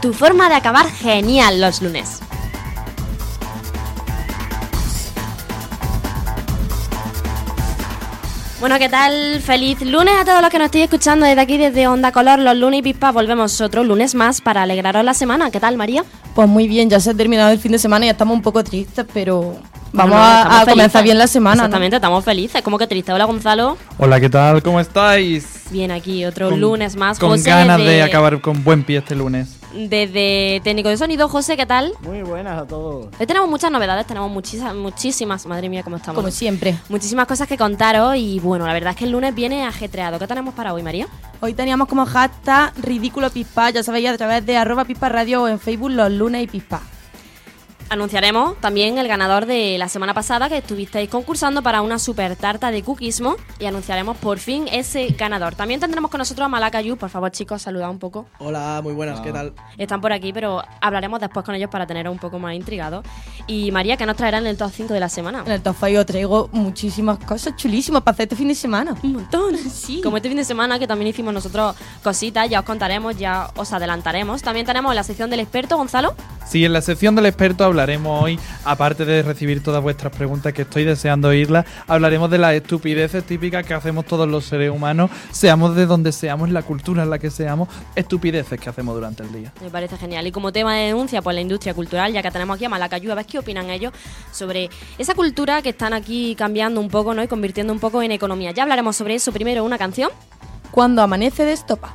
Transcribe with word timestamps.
Tu 0.00 0.12
forma 0.12 0.48
de 0.50 0.54
acabar 0.56 0.90
genial 0.90 1.60
los 1.60 1.80
lunes. 1.80 2.23
Bueno, 8.64 8.78
¿qué 8.78 8.88
tal? 8.88 9.42
Feliz 9.42 9.82
lunes 9.82 10.14
a 10.18 10.24
todos 10.24 10.40
los 10.40 10.48
que 10.48 10.56
nos 10.56 10.64
estéis 10.64 10.84
escuchando 10.84 11.26
desde 11.26 11.38
aquí, 11.38 11.58
desde 11.58 11.86
Onda 11.86 12.12
Color, 12.12 12.38
los 12.38 12.56
lunes 12.56 12.80
y 12.80 12.82
pispas. 12.82 13.12
Volvemos 13.12 13.60
otro 13.60 13.84
lunes 13.84 14.14
más 14.14 14.40
para 14.40 14.62
alegraros 14.62 15.04
la 15.04 15.12
semana. 15.12 15.50
¿Qué 15.50 15.60
tal, 15.60 15.76
María? 15.76 16.02
Pues 16.34 16.48
muy 16.48 16.66
bien, 16.66 16.88
ya 16.88 16.98
se 16.98 17.10
ha 17.10 17.14
terminado 17.14 17.50
el 17.50 17.58
fin 17.58 17.72
de 17.72 17.78
semana 17.78 18.06
y 18.06 18.08
ya 18.08 18.12
estamos 18.12 18.34
un 18.34 18.40
poco 18.40 18.64
tristes, 18.64 19.04
pero 19.12 19.58
vamos 19.92 20.14
No, 20.16 20.16
no, 20.48 20.60
a- 20.62 20.64
comenzar 20.66 21.04
bien 21.04 21.18
la 21.18 21.26
semana. 21.26 21.56
¿no? 21.56 21.62
Exactamente, 21.64 21.96
estamos 21.96 22.24
felices. 22.24 22.62
¿Cómo 22.62 22.78
que 22.78 22.86
triste? 22.86 23.12
Hola, 23.12 23.26
Gonzalo. 23.26 23.76
Hola, 23.98 24.18
¿qué 24.18 24.30
tal? 24.30 24.62
¿Cómo 24.62 24.80
estáis? 24.80 25.64
Bien, 25.70 25.90
aquí 25.90 26.24
otro 26.24 26.48
Con- 26.48 26.58
lunes 26.58 26.96
más. 26.96 27.18
Con 27.18 27.28
José, 27.32 27.50
ganas 27.50 27.76
desde, 27.76 27.90
de 27.96 28.02
acabar 28.02 28.40
con 28.40 28.64
buen 28.64 28.82
pie 28.82 28.96
este 28.96 29.14
lunes. 29.14 29.58
Desde 29.74 30.60
técnico 30.62 30.88
de 30.88 30.96
sonido, 30.96 31.28
José, 31.28 31.56
¿qué 31.56 31.66
tal? 31.66 31.92
Muy 32.02 32.22
buenas 32.22 32.62
a 32.62 32.66
todos. 32.66 33.08
Hoy 33.18 33.26
tenemos 33.26 33.50
muchas 33.50 33.72
novedades, 33.72 34.06
tenemos 34.06 34.30
muchísimas, 34.30 34.72
muchísimas, 34.74 35.46
madre 35.46 35.68
mía, 35.68 35.82
cómo 35.82 35.96
estamos. 35.96 36.14
Como 36.14 36.30
siempre. 36.30 36.78
Muchísimas 36.88 37.26
cosas 37.26 37.48
que 37.48 37.58
contaros 37.58 38.14
y 38.16 38.38
bueno, 38.38 38.66
la 38.66 38.72
verdad 38.72 38.92
es 38.92 38.96
que 38.96 39.04
el 39.04 39.10
lunes 39.10 39.34
viene 39.34 39.66
ajetreado. 39.66 40.20
¿Qué 40.20 40.28
tenemos 40.28 40.54
para 40.54 40.72
hoy, 40.72 40.84
María? 40.84 41.08
Hoy 41.40 41.54
teníamos 41.54 41.88
como 41.88 42.06
hashtag 42.06 42.72
ridículo 42.80 43.30
pispa, 43.30 43.70
ya 43.70 43.82
sabéis, 43.82 44.10
a 44.10 44.16
través 44.16 44.46
de 44.46 44.56
arroba 44.56 44.84
pispa 44.84 45.08
radio 45.08 45.42
o 45.42 45.48
en 45.48 45.58
Facebook 45.58 45.90
los 45.90 46.10
lunes 46.12 46.44
y 46.44 46.46
pispa. 46.46 46.80
Anunciaremos 47.90 48.58
también 48.60 48.98
el 48.98 49.06
ganador 49.06 49.46
de 49.46 49.76
la 49.78 49.88
semana 49.88 50.14
pasada 50.14 50.48
que 50.48 50.58
estuvisteis 50.58 51.08
concursando 51.08 51.62
para 51.62 51.82
una 51.82 51.98
super 51.98 52.34
tarta 52.34 52.70
de 52.70 52.82
cookismo 52.82 53.36
y 53.58 53.66
anunciaremos 53.66 54.16
por 54.16 54.38
fin 54.38 54.66
ese 54.72 55.08
ganador. 55.18 55.54
También 55.54 55.80
tendremos 55.80 56.10
con 56.10 56.18
nosotros 56.18 56.46
a 56.46 56.48
Malakayu, 56.48 56.96
por 56.96 57.10
favor 57.10 57.30
chicos, 57.30 57.62
saludad 57.62 57.90
un 57.90 57.98
poco. 57.98 58.26
Hola, 58.38 58.80
muy 58.82 58.94
buenas, 58.94 59.20
¿qué 59.20 59.32
tal? 59.32 59.52
Están 59.76 60.00
por 60.00 60.12
aquí, 60.12 60.32
pero 60.32 60.62
hablaremos 60.80 61.20
después 61.20 61.44
con 61.44 61.54
ellos 61.54 61.70
para 61.70 61.86
tener 61.86 62.08
un 62.08 62.18
poco 62.18 62.38
más 62.38 62.54
intrigados. 62.54 63.04
Y 63.46 63.70
María, 63.70 63.96
¿qué 63.96 64.06
nos 64.06 64.16
traerán 64.16 64.44
en 64.44 64.50
el 64.50 64.56
top 64.56 64.70
5 64.74 64.94
de 64.94 65.00
la 65.00 65.08
semana? 65.08 65.42
En 65.44 65.52
el 65.52 65.62
top 65.62 65.76
5 65.78 66.00
os 66.00 66.06
traigo 66.06 66.48
muchísimas 66.52 67.18
cosas 67.18 67.54
chulísimas 67.56 68.02
para 68.02 68.14
hacer 68.14 68.24
este 68.24 68.36
fin 68.36 68.48
de 68.48 68.54
semana. 68.54 68.96
Un 69.02 69.12
montón, 69.12 69.56
sí. 69.70 70.00
Como 70.02 70.16
este 70.16 70.28
fin 70.28 70.38
de 70.38 70.44
semana 70.44 70.78
que 70.78 70.86
también 70.86 71.08
hicimos 71.08 71.34
nosotros 71.34 71.76
cositas, 72.02 72.48
ya 72.48 72.60
os 72.60 72.66
contaremos, 72.66 73.16
ya 73.18 73.50
os 73.56 73.72
adelantaremos. 73.72 74.42
También 74.42 74.66
tenemos 74.66 74.94
la 74.94 75.04
sección 75.04 75.30
del 75.30 75.40
experto, 75.40 75.76
Gonzalo. 75.76 76.14
Sí, 76.46 76.64
en 76.64 76.72
la 76.72 76.82
sección 76.82 77.14
del 77.14 77.26
experto 77.26 77.64
hablaremos 77.74 78.22
hoy, 78.22 78.38
aparte 78.64 79.04
de 79.04 79.22
recibir 79.22 79.60
todas 79.60 79.82
vuestras 79.82 80.14
preguntas 80.14 80.52
que 80.52 80.62
estoy 80.62 80.84
deseando 80.84 81.28
oírlas, 81.28 81.66
hablaremos 81.88 82.30
de 82.30 82.38
las 82.38 82.54
estupideces 82.54 83.24
típicas 83.24 83.66
que 83.66 83.74
hacemos 83.74 84.06
todos 84.06 84.28
los 84.28 84.44
seres 84.44 84.70
humanos, 84.70 85.10
seamos 85.32 85.74
de 85.74 85.86
donde 85.86 86.12
seamos, 86.12 86.50
la 86.50 86.62
cultura 86.62 87.02
en 87.02 87.10
la 87.10 87.18
que 87.18 87.30
seamos, 87.30 87.68
estupideces 87.96 88.60
que 88.60 88.70
hacemos 88.70 88.94
durante 88.94 89.24
el 89.24 89.32
día. 89.32 89.52
Me 89.60 89.70
parece 89.70 89.96
genial. 89.96 90.24
Y 90.24 90.30
como 90.30 90.52
tema 90.52 90.76
de 90.76 90.86
denuncia, 90.86 91.20
pues 91.20 91.34
la 91.34 91.40
industria 91.40 91.74
cultural, 91.74 92.12
ya 92.12 92.22
que 92.22 92.30
tenemos 92.30 92.54
aquí 92.54 92.64
a 92.64 92.68
Malacayu, 92.68 93.10
a 93.10 93.16
ver 93.16 93.26
qué 93.26 93.40
opinan 93.40 93.68
ellos 93.70 93.92
sobre 94.30 94.70
esa 94.96 95.14
cultura 95.14 95.60
que 95.60 95.70
están 95.70 95.94
aquí 95.94 96.36
cambiando 96.36 96.80
un 96.80 96.88
poco, 96.88 97.12
¿no? 97.12 97.24
Y 97.24 97.26
convirtiendo 97.26 97.72
un 97.72 97.80
poco 97.80 98.02
en 98.02 98.12
economía. 98.12 98.52
Ya 98.52 98.62
hablaremos 98.62 98.94
sobre 98.94 99.16
eso. 99.16 99.32
Primero, 99.32 99.64
una 99.64 99.78
canción. 99.78 100.10
Cuando 100.70 101.02
amanece 101.02 101.44
de 101.44 101.52
estopa. 101.52 101.92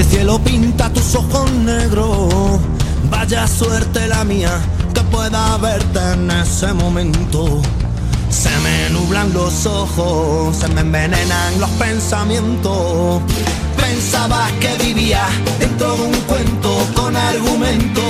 El 0.00 0.06
cielo 0.06 0.38
pinta 0.38 0.88
tus 0.88 1.14
ojos 1.14 1.52
negros. 1.52 2.58
Vaya 3.10 3.46
suerte 3.46 4.08
la 4.08 4.24
mía 4.24 4.50
que 4.94 5.02
pueda 5.02 5.58
verte 5.58 6.00
en 6.14 6.30
ese 6.30 6.72
momento. 6.72 7.60
Se 8.30 8.48
me 8.60 8.88
nublan 8.94 9.30
los 9.34 9.66
ojos, 9.66 10.56
se 10.56 10.68
me 10.68 10.80
envenenan 10.80 11.60
los 11.60 11.68
pensamientos. 11.72 13.20
Pensabas 13.76 14.50
que 14.52 14.74
vivía 14.82 15.22
dentro 15.58 15.94
de 15.94 16.02
un 16.04 16.20
cuento 16.20 16.78
con 16.94 17.14
argumento. 17.14 18.00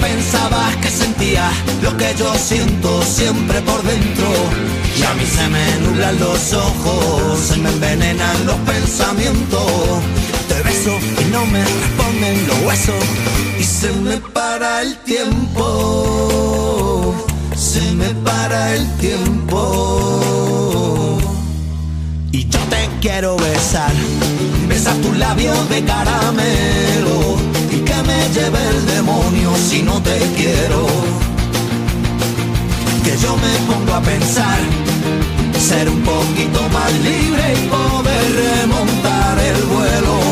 Pensabas 0.00 0.74
que 0.76 0.88
sentía 0.88 1.50
lo 1.82 1.94
que 1.98 2.14
yo 2.18 2.32
siento 2.34 3.02
siempre 3.02 3.60
por 3.60 3.82
dentro. 3.82 4.26
Y 4.98 5.02
a 5.02 5.12
mí 5.12 5.26
se 5.26 5.48
me 5.48 5.80
nublan 5.86 6.18
los 6.18 6.54
ojos, 6.54 7.40
se 7.40 7.58
me 7.58 7.68
envenenan 7.68 8.46
los 8.46 8.56
pensamientos. 8.60 10.17
Te 10.48 10.62
beso 10.62 10.98
y 11.20 11.24
no 11.30 11.46
me 11.46 11.64
responden 11.64 12.46
los 12.48 12.58
huesos. 12.66 13.04
Y 13.58 13.64
se 13.64 13.92
me 13.92 14.16
para 14.18 14.82
el 14.82 14.96
tiempo. 14.98 15.58
Se 17.56 17.80
me 17.92 18.08
para 18.24 18.74
el 18.74 18.86
tiempo. 18.98 19.58
Y 22.32 22.48
yo 22.48 22.58
te 22.70 22.88
quiero 23.00 23.36
besar, 23.36 23.92
besar 24.68 24.96
tus 24.96 25.16
labios 25.16 25.68
de 25.68 25.84
caramelo 25.84 27.36
y 27.70 27.78
que 27.80 27.94
me 28.08 28.28
lleve 28.34 28.68
el 28.68 28.86
demonio 28.86 29.52
si 29.68 29.82
no 29.82 30.00
te 30.02 30.18
quiero. 30.36 30.86
Que 33.04 33.16
yo 33.18 33.36
me 33.36 33.58
pongo 33.66 33.94
a 33.94 34.00
pensar, 34.02 34.58
ser 35.58 35.88
un 35.88 36.02
poquito 36.02 36.68
más 36.68 36.92
libre 36.92 37.54
y 37.54 37.68
poder 37.68 38.34
remontar 38.36 39.38
el 39.38 39.62
vuelo. 39.64 40.27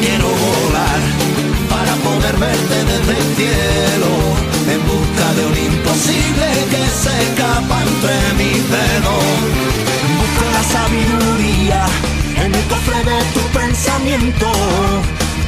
Quiero 0.00 0.28
volar 0.28 1.00
para 1.68 1.94
poder 1.96 2.36
verte 2.36 2.76
desde 2.84 3.12
el 3.18 3.36
cielo 3.36 4.12
en 4.72 4.80
busca 4.86 5.26
de 5.36 5.46
un 5.46 5.56
imposible 5.72 6.46
que 6.72 6.82
se 7.02 7.12
escapa 7.24 7.82
entre 7.82 8.14
mis 8.38 8.62
dedos. 8.70 9.24
Busco 10.20 10.44
la 10.56 10.62
sabiduría 10.76 11.86
en 12.44 12.54
el 12.54 12.64
cofre 12.64 12.98
de 13.10 13.18
tu 13.34 13.40
pensamiento. 13.58 14.50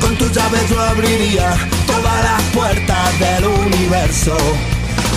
Con 0.00 0.16
tu 0.16 0.28
llave 0.28 0.58
yo 0.68 0.80
abriría 0.80 1.54
todas 1.86 2.24
las 2.24 2.42
puertas 2.54 3.18
del 3.20 3.46
universo. 3.46 4.36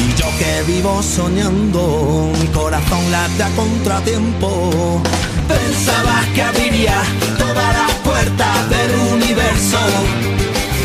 Y 0.04 0.14
yo 0.20 0.28
que 0.38 0.72
vivo 0.72 1.02
soñando, 1.02 2.32
mi 2.40 2.48
corazón 2.48 3.12
late 3.12 3.44
a 3.44 3.50
contratiempo. 3.56 5.02
Pensabas 5.48 6.26
que 6.34 6.42
abriría 6.42 7.02
puertas 8.16 8.70
del 8.70 8.92
universo. 9.14 9.80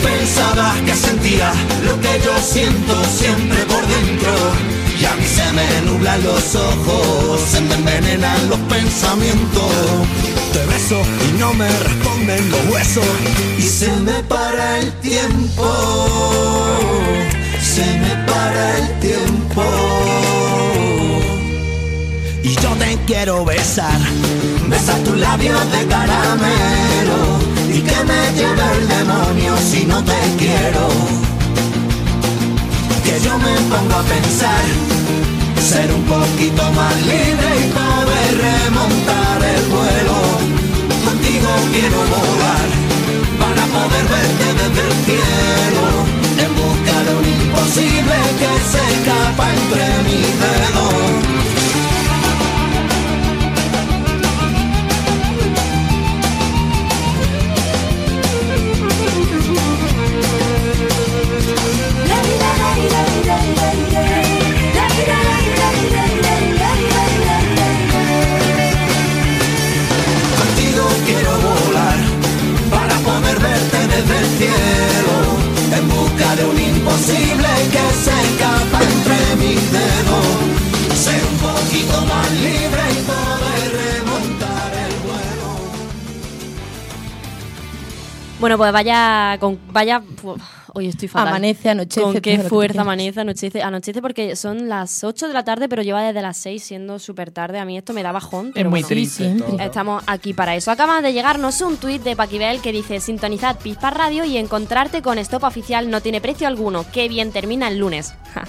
Pensabas 0.02 0.76
que 0.86 0.94
sentía 0.94 1.52
lo 1.86 1.94
que 2.00 2.20
yo 2.24 2.34
siento 2.40 2.94
siempre 3.04 3.58
por 3.72 3.82
dentro. 3.86 4.32
Y 5.00 5.04
a 5.04 5.14
mí 5.14 5.24
se 5.24 5.46
me 5.52 5.68
nublan 5.86 6.22
los 6.24 6.54
ojos, 6.54 7.40
se 7.52 7.60
me 7.60 7.74
envenenan 7.74 8.48
los 8.48 8.58
pensamientos. 8.74 9.72
Te 10.52 10.66
beso 10.72 11.00
y 11.26 11.38
no 11.38 11.54
me 11.54 11.68
responden 11.88 12.50
los 12.50 12.62
huesos. 12.70 13.12
Y 13.58 13.62
se 13.62 13.92
me 14.06 14.18
para 14.24 14.78
el 14.80 14.92
tiempo. 15.10 15.66
Se 17.74 17.86
me 18.02 18.12
para 18.30 18.78
el 18.78 19.00
tiempo. 19.00 20.39
Y 22.42 22.54
yo 22.54 22.70
te 22.78 22.98
quiero 23.06 23.44
besar, 23.44 24.00
besar 24.68 24.98
tus 25.00 25.16
labios 25.18 25.60
de 25.72 25.86
caramelo 25.86 27.20
y 27.68 27.80
que 27.82 28.04
me 28.04 28.20
lleve 28.34 28.64
el 28.78 28.88
demonio 28.88 29.56
si 29.58 29.84
no 29.84 30.02
te 30.02 30.20
quiero. 30.38 30.88
Que 33.04 33.20
yo 33.20 33.36
me 33.38 33.54
pongo 33.70 33.94
a 33.94 34.02
pensar, 34.02 34.64
ser 35.60 35.92
un 35.92 36.02
poquito 36.04 36.62
más 36.72 36.96
libre 37.02 37.48
y 37.62 37.66
poder 37.78 38.30
remontar 38.48 39.38
el 39.54 39.64
vuelo. 39.76 40.18
Contigo 41.04 41.50
quiero 41.72 41.98
volar 42.14 42.68
para 43.38 43.62
poder 43.76 44.04
verte 44.14 44.46
desde 44.60 44.82
el 44.88 44.94
cielo 45.04 45.84
en 46.44 46.50
busca 46.56 46.96
de 47.04 47.12
un 47.20 47.26
imposible 47.42 48.16
que 48.40 48.52
se 48.72 48.82
escapa 48.94 49.44
entre 49.52 49.84
mis 50.04 50.40
dedos. 50.40 51.59
imposible 76.90 77.48
que 77.70 77.94
se 77.94 78.10
escapa 78.10 78.82
entre 78.82 79.36
mis 79.36 79.72
dedos. 79.72 80.26
Ser 80.94 81.22
un 81.24 81.38
poquito 81.38 82.06
más 82.06 82.30
libre 82.32 82.82
y 82.90 83.02
poder 83.06 83.94
remontar 83.94 84.72
el 84.74 84.94
vuelo. 85.06 85.50
Bueno, 88.40 88.58
pues 88.58 88.72
vaya, 88.72 89.38
con, 89.38 89.58
vaya 89.72 90.02
hoy 90.74 90.88
estoy 90.88 91.08
fatal. 91.08 91.28
Amanece, 91.28 91.70
anochece, 91.70 92.00
Con 92.02 92.20
qué 92.20 92.38
fuerza 92.40 92.82
amanece, 92.82 93.20
anochece, 93.20 93.62
anochece 93.62 94.00
porque 94.02 94.36
son 94.36 94.68
las 94.68 95.04
8 95.04 95.28
de 95.28 95.34
la 95.34 95.44
tarde, 95.44 95.68
pero 95.68 95.82
lleva 95.82 96.02
desde 96.02 96.22
las 96.22 96.36
6 96.38 96.62
siendo 96.62 96.98
súper 96.98 97.30
tarde. 97.30 97.58
A 97.58 97.64
mí 97.64 97.76
esto 97.76 97.92
me 97.92 98.02
da 98.02 98.12
bajón, 98.12 98.52
pero 98.54 98.70
muy 98.70 98.80
bueno. 98.80 98.88
triste. 98.88 99.36
Estamos 99.58 100.02
aquí 100.06 100.32
para 100.34 100.54
eso. 100.56 100.70
Acaba 100.70 101.00
de 101.02 101.12
llegarnos 101.12 101.60
un 101.60 101.76
tuit 101.76 102.02
de 102.02 102.16
Paquibel 102.16 102.60
que 102.60 102.72
dice 102.72 103.00
sintonizad 103.00 103.58
Pispa 103.58 103.90
Radio 103.90 104.24
y 104.24 104.36
encontrarte 104.36 105.02
con 105.02 105.18
Stop 105.18 105.44
Oficial 105.44 105.90
no 105.90 106.00
tiene 106.00 106.20
precio 106.20 106.46
alguno. 106.46 106.84
Qué 106.92 107.08
bien 107.08 107.32
termina 107.32 107.68
el 107.68 107.78
lunes. 107.78 108.14
Ja, 108.34 108.44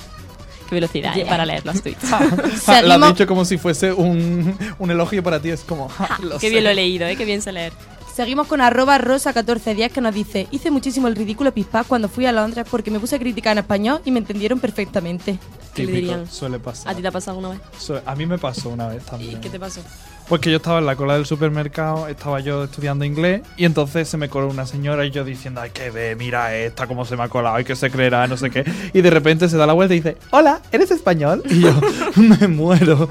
Qué 0.70 0.76
velocidad 0.76 1.18
eh, 1.18 1.26
para 1.28 1.46
leer 1.46 1.66
los 1.66 1.82
tweets. 1.82 2.10
Lo 2.86 2.94
has 2.94 3.08
dicho 3.10 3.28
como 3.28 3.44
si 3.44 3.58
fuese 3.58 3.92
un, 3.92 4.58
un 4.80 4.92
elogio 4.92 5.22
para 5.22 5.42
ti. 5.42 5.50
Es 5.50 5.62
como. 5.66 5.90
ja, 5.90 6.18
lo 6.22 6.36
Qué 6.36 6.48
sé. 6.48 6.50
bien 6.50 6.64
lo 6.64 6.70
he 6.70 6.76
leído, 6.76 7.06
¿eh? 7.08 7.18
Qué 7.18 7.26
bien 7.26 7.42
sé 7.42 7.52
leer. 7.52 7.74
Seguimos 8.16 8.48
con 8.48 8.60
arroba 8.62 8.98
rosa1410 9.00 9.90
que 9.92 10.02
nos 10.02 10.14
dice 10.14 10.48
Hice 10.52 10.70
muchísimo 10.70 11.08
el 11.08 11.16
ridículo 11.16 11.54
pispa 11.54 11.84
cuando 11.86 12.10
fui 12.10 12.26
a 12.26 12.32
Londres 12.32 12.66
porque 12.70 12.92
me 12.92 13.00
puse 13.00 13.16
a 13.16 13.20
criticar 13.20 13.54
en 13.54 13.60
español 13.60 14.02
y 14.04 14.12
me 14.12 14.20
entendieron 14.20 14.60
perfectamente. 14.60 15.40
¿Qué 15.74 15.84
le 15.84 15.88
Típico, 15.94 15.96
dirían? 16.12 16.28
Suele 16.30 16.60
pasar. 16.60 16.92
¿A 16.92 16.96
ti 16.96 17.02
te 17.02 17.08
ha 17.08 17.12
pasado 17.12 17.38
alguna 17.40 17.54
vez? 17.58 17.62
Su- 17.80 18.00
a 18.06 18.16
mí 18.16 18.26
me 18.26 18.38
pasó 18.38 18.70
una 18.70 18.88
vez 18.90 19.04
¿Y 19.04 19.10
también. 19.10 19.42
qué 19.42 19.50
te 19.50 19.58
pasó? 19.60 19.82
Pues 20.28 20.42
que 20.42 20.52
yo 20.52 20.58
estaba 20.58 20.80
en 20.80 20.86
la 20.86 20.96
cola 20.96 21.16
del 21.16 21.26
supermercado, 21.26 22.08
estaba 22.08 22.40
yo 22.42 22.66
estudiando 22.66 23.04
inglés 23.06 23.42
y 23.58 23.66
entonces 23.66 24.08
se 24.10 24.18
me 24.18 24.30
coló 24.30 24.48
una 24.50 24.66
señora 24.66 25.06
y 25.06 25.12
yo 25.12 25.24
diciendo, 25.26 25.62
ay, 25.62 25.72
que 25.72 25.90
ve, 25.90 26.16
mira 26.16 26.56
esta, 26.56 26.88
cómo 26.88 27.06
se 27.06 27.16
me 27.18 27.24
ha 27.24 27.30
colado, 27.30 27.56
ay, 27.56 27.64
que 27.64 27.76
se 27.76 27.90
creerá, 27.90 28.28
no 28.28 28.36
sé 28.38 28.50
qué. 28.50 28.64
Y 28.94 29.02
de 29.02 29.10
repente 29.10 29.48
se 29.50 29.58
da 29.58 29.66
la 29.66 29.74
vuelta 29.74 29.94
y 29.94 29.98
dice, 29.98 30.18
hola, 30.32 30.62
¿eres 30.72 30.92
español? 30.92 31.44
Y 31.50 31.62
yo, 31.62 31.74
me 32.18 32.48
muero. 32.48 33.10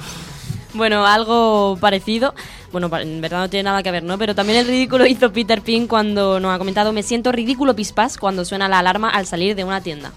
Bueno, 0.75 1.05
algo 1.07 1.77
parecido. 1.81 2.35
Bueno, 2.73 2.89
en 2.99 3.21
verdad 3.21 3.41
no 3.41 3.51
tiene 3.51 3.65
nada 3.65 3.83
que 3.83 3.91
ver, 3.91 4.03
¿no? 4.05 4.17
Pero 4.19 4.35
también 4.35 4.59
el 4.61 4.67
ridículo 4.67 5.05
hizo 5.07 5.33
Peter 5.33 5.61
Pin 5.63 5.87
cuando 5.87 6.39
nos 6.41 6.55
ha 6.55 6.59
comentado 6.59 6.93
me 6.93 7.03
siento 7.03 7.33
ridículo 7.33 7.75
pispas 7.75 8.17
cuando 8.17 8.45
suena 8.45 8.69
la 8.69 8.79
alarma 8.79 9.11
al 9.11 9.27
salir 9.27 9.57
de 9.57 9.65
una 9.65 9.81
tienda. 9.81 10.13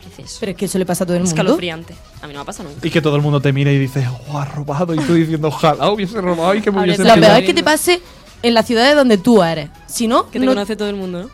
¿Qué 0.00 0.22
es 0.22 0.30
eso? 0.30 0.36
Pero 0.40 0.52
es 0.52 0.58
que 0.58 0.64
eso 0.66 0.78
le 0.78 0.86
pasa 0.86 1.04
a 1.04 1.06
todo 1.06 1.16
el 1.16 1.22
mundo. 1.24 1.34
Escalofriante. 1.34 1.94
A 2.22 2.26
mí 2.26 2.32
no 2.32 2.38
me 2.38 2.42
ha 2.42 2.44
pasado 2.44 2.68
nunca. 2.68 2.86
Y 2.86 2.90
que 2.90 3.00
todo 3.02 3.16
el 3.16 3.22
mundo 3.22 3.40
te 3.40 3.52
mira 3.52 3.72
y 3.72 3.78
dice, 3.78 4.06
oh, 4.28 4.38
ha 4.38 4.44
robado. 4.44 4.94
Y 4.94 4.98
tú 4.98 5.14
diciendo, 5.14 5.48
ojalá 5.48 5.90
hubiese 5.90 6.20
robado 6.20 6.54
y 6.54 6.62
que 6.62 6.70
me 6.70 6.80
hubiese 6.82 6.98
Lo 6.98 7.04
peor 7.08 7.16
pillado". 7.18 7.36
es 7.38 7.44
que 7.46 7.54
te 7.54 7.62
pase 7.64 8.00
en 8.42 8.54
la 8.54 8.62
ciudad 8.62 8.84
de 8.88 8.94
donde 8.94 9.18
tú 9.18 9.42
eres. 9.42 9.68
Si 9.86 10.06
no, 10.06 10.30
Que 10.30 10.38
te 10.38 10.44
no- 10.46 10.52
conoce 10.52 10.76
todo 10.76 10.88
el 10.88 10.96
mundo, 10.96 11.22
¿no? 11.24 11.30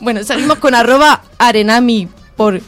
Bueno, 0.00 0.24
salimos 0.24 0.58
con 0.58 0.74
arroba 0.74 1.22
arenami 1.38 2.08
por 2.36 2.60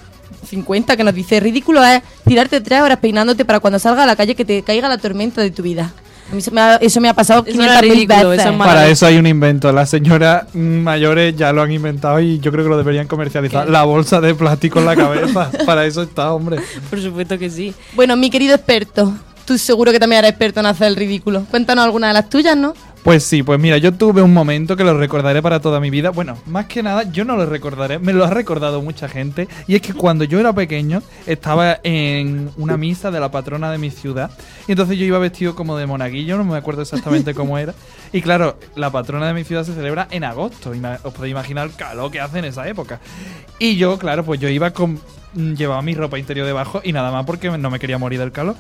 50 0.48 0.96
que 0.96 1.04
nos 1.04 1.14
dice 1.14 1.40
ridículo 1.40 1.82
es 1.84 2.02
tirarte 2.26 2.60
tres 2.60 2.80
horas 2.82 2.98
peinándote 2.98 3.44
para 3.44 3.60
cuando 3.60 3.78
salga 3.78 4.02
a 4.04 4.06
la 4.06 4.16
calle 4.16 4.34
que 4.34 4.44
te 4.44 4.62
caiga 4.62 4.88
la 4.88 4.98
tormenta 4.98 5.40
de 5.40 5.50
tu 5.50 5.62
vida. 5.62 5.92
A 6.30 6.34
mí 6.34 6.40
se 6.40 6.50
me 6.50 6.60
ha- 6.60 6.76
eso 6.76 7.00
me 7.02 7.08
ha 7.08 7.14
pasado 7.14 7.44
Eso 7.46 7.56
no 7.58 7.64
es 7.64 7.68
500 7.70 7.82
mil 7.82 7.92
ridículo, 8.08 8.28
veces. 8.30 8.46
eso 8.46 8.52
es. 8.54 8.58
Para 8.58 8.88
eso 8.88 9.06
hay 9.06 9.18
un 9.18 9.26
invento. 9.26 9.70
Las 9.72 9.90
señoras 9.90 10.44
mayores 10.54 11.36
ya 11.36 11.52
lo 11.52 11.62
han 11.62 11.70
inventado 11.70 12.18
y 12.20 12.38
yo 12.40 12.50
creo 12.50 12.64
que 12.64 12.70
lo 12.70 12.76
deberían 12.78 13.06
comercializar. 13.06 13.66
¿Qué? 13.66 13.70
La 13.72 13.84
bolsa 13.84 14.20
de 14.20 14.34
plástico 14.34 14.78
en 14.78 14.86
la 14.86 14.96
cabeza. 14.96 15.50
Para 15.66 15.84
eso 15.84 16.02
está, 16.02 16.32
hombre. 16.32 16.58
Por 16.90 17.00
supuesto 17.00 17.38
que 17.38 17.50
sí. 17.50 17.74
Bueno, 17.94 18.16
mi 18.16 18.30
querido 18.30 18.54
experto, 18.54 19.12
tú 19.44 19.58
seguro 19.58 19.92
que 19.92 20.00
también 20.00 20.20
eres 20.20 20.30
experto 20.30 20.60
en 20.60 20.66
hacer 20.66 20.86
el 20.88 20.96
ridículo. 20.96 21.44
Cuéntanos 21.50 21.84
alguna 21.84 22.08
de 22.08 22.14
las 22.14 22.28
tuyas, 22.30 22.56
¿no? 22.56 22.74
Pues 23.04 23.22
sí, 23.22 23.42
pues 23.42 23.60
mira, 23.60 23.76
yo 23.76 23.92
tuve 23.92 24.22
un 24.22 24.32
momento 24.32 24.78
que 24.78 24.82
lo 24.82 24.96
recordaré 24.96 25.42
para 25.42 25.60
toda 25.60 25.78
mi 25.78 25.90
vida. 25.90 26.08
Bueno, 26.08 26.38
más 26.46 26.64
que 26.64 26.82
nada, 26.82 27.02
yo 27.02 27.26
no 27.26 27.36
lo 27.36 27.44
recordaré, 27.44 27.98
me 27.98 28.14
lo 28.14 28.24
ha 28.24 28.30
recordado 28.30 28.80
mucha 28.80 29.10
gente. 29.10 29.46
Y 29.66 29.74
es 29.74 29.82
que 29.82 29.92
cuando 29.92 30.24
yo 30.24 30.40
era 30.40 30.54
pequeño, 30.54 31.02
estaba 31.26 31.80
en 31.82 32.50
una 32.56 32.78
misa 32.78 33.10
de 33.10 33.20
la 33.20 33.30
patrona 33.30 33.70
de 33.70 33.76
mi 33.76 33.90
ciudad. 33.90 34.30
Y 34.66 34.72
entonces 34.72 34.96
yo 34.96 35.04
iba 35.04 35.18
vestido 35.18 35.54
como 35.54 35.76
de 35.76 35.84
monaguillo, 35.84 36.38
no 36.38 36.44
me 36.44 36.56
acuerdo 36.56 36.80
exactamente 36.80 37.34
cómo 37.34 37.58
era. 37.58 37.74
Y 38.10 38.22
claro, 38.22 38.58
la 38.74 38.90
patrona 38.90 39.28
de 39.28 39.34
mi 39.34 39.44
ciudad 39.44 39.64
se 39.64 39.74
celebra 39.74 40.08
en 40.10 40.24
agosto. 40.24 40.72
Os 41.02 41.12
podéis 41.12 41.32
imaginar 41.32 41.66
el 41.66 41.76
calor 41.76 42.10
que 42.10 42.20
hace 42.20 42.38
en 42.38 42.46
esa 42.46 42.66
época. 42.66 43.00
Y 43.58 43.76
yo, 43.76 43.98
claro, 43.98 44.24
pues 44.24 44.40
yo 44.40 44.48
iba 44.48 44.70
con. 44.70 44.98
Llevaba 45.34 45.82
mi 45.82 45.94
ropa 45.94 46.18
interior 46.18 46.46
debajo 46.46 46.80
y 46.82 46.92
nada 46.92 47.12
más 47.12 47.26
porque 47.26 47.50
no 47.50 47.70
me 47.70 47.78
quería 47.78 47.98
morir 47.98 48.18
del 48.18 48.32
calor. 48.32 48.56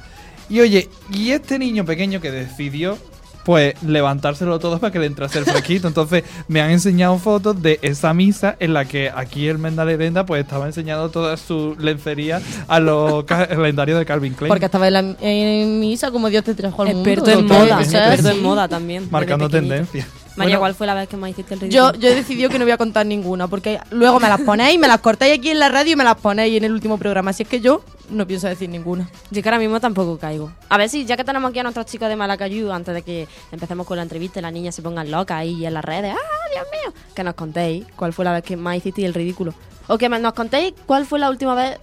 Y 0.50 0.60
oye, 0.60 0.90
y 1.10 1.30
este 1.30 1.58
niño 1.58 1.86
pequeño 1.86 2.20
que 2.20 2.30
decidió, 2.30 2.98
pues, 3.44 3.74
levantárselo 3.82 4.58
todo 4.58 4.78
para 4.78 4.92
que 4.92 4.98
le 4.98 5.06
entrase 5.06 5.38
el 5.38 5.44
fresquito. 5.44 5.86
Entonces, 5.88 6.24
me 6.48 6.60
han 6.60 6.70
enseñado 6.70 7.18
fotos 7.18 7.60
de 7.62 7.78
esa 7.82 8.12
misa 8.14 8.56
en 8.58 8.72
la 8.74 8.84
que 8.86 9.10
aquí 9.14 9.46
el 9.48 9.58
Mendalerenda, 9.58 10.26
pues, 10.26 10.42
estaba 10.42 10.66
enseñando 10.66 11.10
toda 11.10 11.36
su 11.36 11.76
lencería 11.78 12.40
a 12.68 12.80
los 12.80 13.24
ca- 13.26 13.46
calendarios 13.46 13.98
de 13.98 14.06
Calvin 14.06 14.34
Klein. 14.34 14.48
Porque 14.48 14.64
estaba 14.66 14.88
en, 14.88 14.92
la, 14.94 15.00
en 15.20 15.80
misa 15.80 16.10
como 16.10 16.30
Dios 16.30 16.44
te 16.44 16.54
trajo 16.54 16.82
al 16.82 16.94
mundo. 16.94 17.08
Experto 17.10 17.30
en 17.38 17.46
moda. 17.46 17.80
Experto 17.82 18.28
en 18.30 18.42
moda 18.42 18.68
también. 18.68 19.08
marcando 19.10 19.48
tendencia. 19.48 20.06
María, 20.36 20.56
Bueno, 20.56 20.60
¿cuál 20.60 20.74
fue 20.74 20.86
la 20.86 20.94
vez 20.94 21.08
que 21.08 21.16
más 21.16 21.30
hiciste 21.30 21.54
el 21.54 21.60
ridículo? 21.60 21.92
Yo, 21.92 21.98
yo 21.98 22.08
he 22.08 22.14
decidido 22.14 22.50
que 22.50 22.58
no 22.58 22.64
voy 22.64 22.72
a 22.72 22.76
contar 22.76 23.06
ninguna, 23.06 23.46
porque 23.46 23.78
luego 23.90 24.18
me 24.18 24.28
las 24.28 24.40
ponéis, 24.40 24.78
me 24.80 24.88
las 24.88 25.00
cortáis 25.00 25.38
aquí 25.38 25.50
en 25.50 25.60
la 25.60 25.68
radio 25.68 25.92
y 25.92 25.96
me 25.96 26.02
las 26.04 26.16
ponéis 26.16 26.56
en 26.56 26.64
el 26.64 26.72
último 26.72 26.98
programa. 26.98 27.30
Así 27.30 27.44
es 27.44 27.48
que 27.48 27.60
yo 27.60 27.84
no 28.10 28.26
pienso 28.26 28.48
decir 28.48 28.68
ninguna. 28.68 29.08
Yo 29.30 29.42
que 29.42 29.48
ahora 29.48 29.58
mismo 29.60 29.78
tampoco 29.80 30.18
caigo. 30.18 30.50
A 30.68 30.76
ver 30.76 30.88
si, 30.88 31.04
ya 31.04 31.16
que 31.16 31.22
tenemos 31.24 31.50
aquí 31.50 31.60
a 31.60 31.62
nuestros 31.62 31.86
chicos 31.86 32.08
de 32.08 32.16
Malacayú, 32.16 32.72
antes 32.72 32.94
de 32.94 33.02
que 33.02 33.28
empecemos 33.52 33.86
con 33.86 33.96
la 33.96 34.02
entrevista 34.02 34.40
y 34.40 34.42
las 34.42 34.52
niñas 34.52 34.74
se 34.74 34.82
pongan 34.82 35.10
locas 35.10 35.38
ahí 35.38 35.64
en 35.64 35.72
las 35.74 35.84
redes, 35.84 36.12
¡ah, 36.14 36.48
Dios 36.52 36.66
mío! 36.72 37.00
Que 37.14 37.22
nos 37.22 37.34
contéis 37.34 37.86
cuál 37.94 38.12
fue 38.12 38.24
la 38.24 38.32
vez 38.32 38.42
que 38.42 38.56
más 38.56 38.76
hicisteis 38.76 39.06
el 39.06 39.14
ridículo. 39.14 39.54
O 39.86 39.98
que 39.98 40.08
me- 40.08 40.18
nos 40.18 40.32
contéis 40.32 40.74
cuál 40.86 41.06
fue 41.06 41.18
la 41.20 41.30
última 41.30 41.54
vez. 41.54 41.78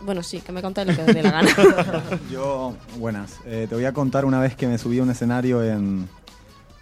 Bueno, 0.00 0.24
sí, 0.24 0.40
que 0.40 0.50
me 0.50 0.60
contéis 0.62 0.88
lo 0.88 0.94
que 0.96 1.00
os 1.02 1.06
dé 1.14 1.22
la 1.22 1.30
gana. 1.30 1.48
Yo, 2.30 2.74
buenas. 2.96 3.36
Eh, 3.46 3.66
te 3.68 3.74
voy 3.76 3.84
a 3.84 3.92
contar 3.92 4.24
una 4.24 4.40
vez 4.40 4.56
que 4.56 4.66
me 4.66 4.76
subí 4.76 4.98
a 4.98 5.02
un 5.04 5.10
escenario 5.10 5.62
en, 5.62 6.08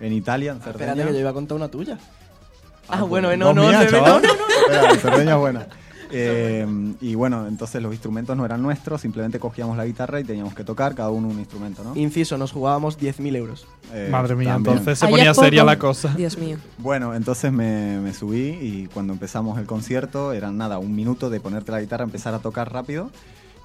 en 0.01 0.13
Italia, 0.13 0.53
en 0.53 0.61
Cerdeña. 0.61 0.91
Espérate 0.91 1.09
que 1.09 1.15
yo 1.15 1.21
iba 1.21 1.31
a 1.31 1.35
contar 1.35 1.57
una 1.57 1.69
tuya. 1.69 1.99
Ah, 2.89 2.99
Ah, 2.99 3.03
bueno, 3.05 3.29
pues, 3.29 3.39
no, 3.39 3.53
no, 3.55 3.69
mías, 3.69 3.89
chaval. 3.89 4.21
no, 4.23 4.29
no, 4.29 4.35
Espera, 4.63 4.91
en 4.93 4.99
Cerdeña 4.99 5.33
es 5.35 5.39
buena. 5.39 5.67
Eh, 6.13 6.67
y 7.01 7.15
bueno, 7.15 7.47
entonces 7.47 7.81
los 7.81 7.93
instrumentos 7.93 8.37
no 8.37 8.45
eran 8.45 8.61
nuestros, 8.61 9.01
simplemente 9.01 9.39
cogíamos 9.39 9.77
la 9.77 9.87
guitarra 9.87 10.19
y 10.19 10.25
teníamos 10.25 10.55
que 10.57 10.65
tocar 10.65 10.97
cada 10.97 11.11
uno 11.11 11.29
un 11.29 11.39
instrumento, 11.39 11.85
¿no? 11.85 11.95
Inciso, 11.95 12.37
nos 12.37 12.51
jugábamos 12.51 12.99
10.000 12.99 13.37
euros. 13.37 13.69
Eh, 13.93 14.09
Madre 14.11 14.35
mía, 14.35 14.55
también. 14.55 14.79
entonces 14.79 14.99
se 14.99 15.07
Ahí 15.07 15.13
ponía 15.13 15.33
seria 15.35 15.63
la 15.63 15.79
cosa. 15.79 16.13
Dios 16.17 16.37
mío. 16.37 16.57
Bueno, 16.79 17.15
entonces 17.15 17.53
me, 17.53 18.01
me 18.01 18.13
subí 18.13 18.59
y 18.61 18.89
cuando 18.93 19.13
empezamos 19.13 19.57
el 19.61 19.67
concierto 19.67 20.33
eran 20.33 20.57
nada, 20.57 20.79
un 20.81 20.97
minuto 20.97 21.31
de 21.31 21.39
ponerte 21.39 21.71
la 21.71 21.81
guitarra, 21.81 22.03
empezar 22.03 22.35
a 22.35 22.41
tocar 22.41 22.73
rápido 22.73 23.13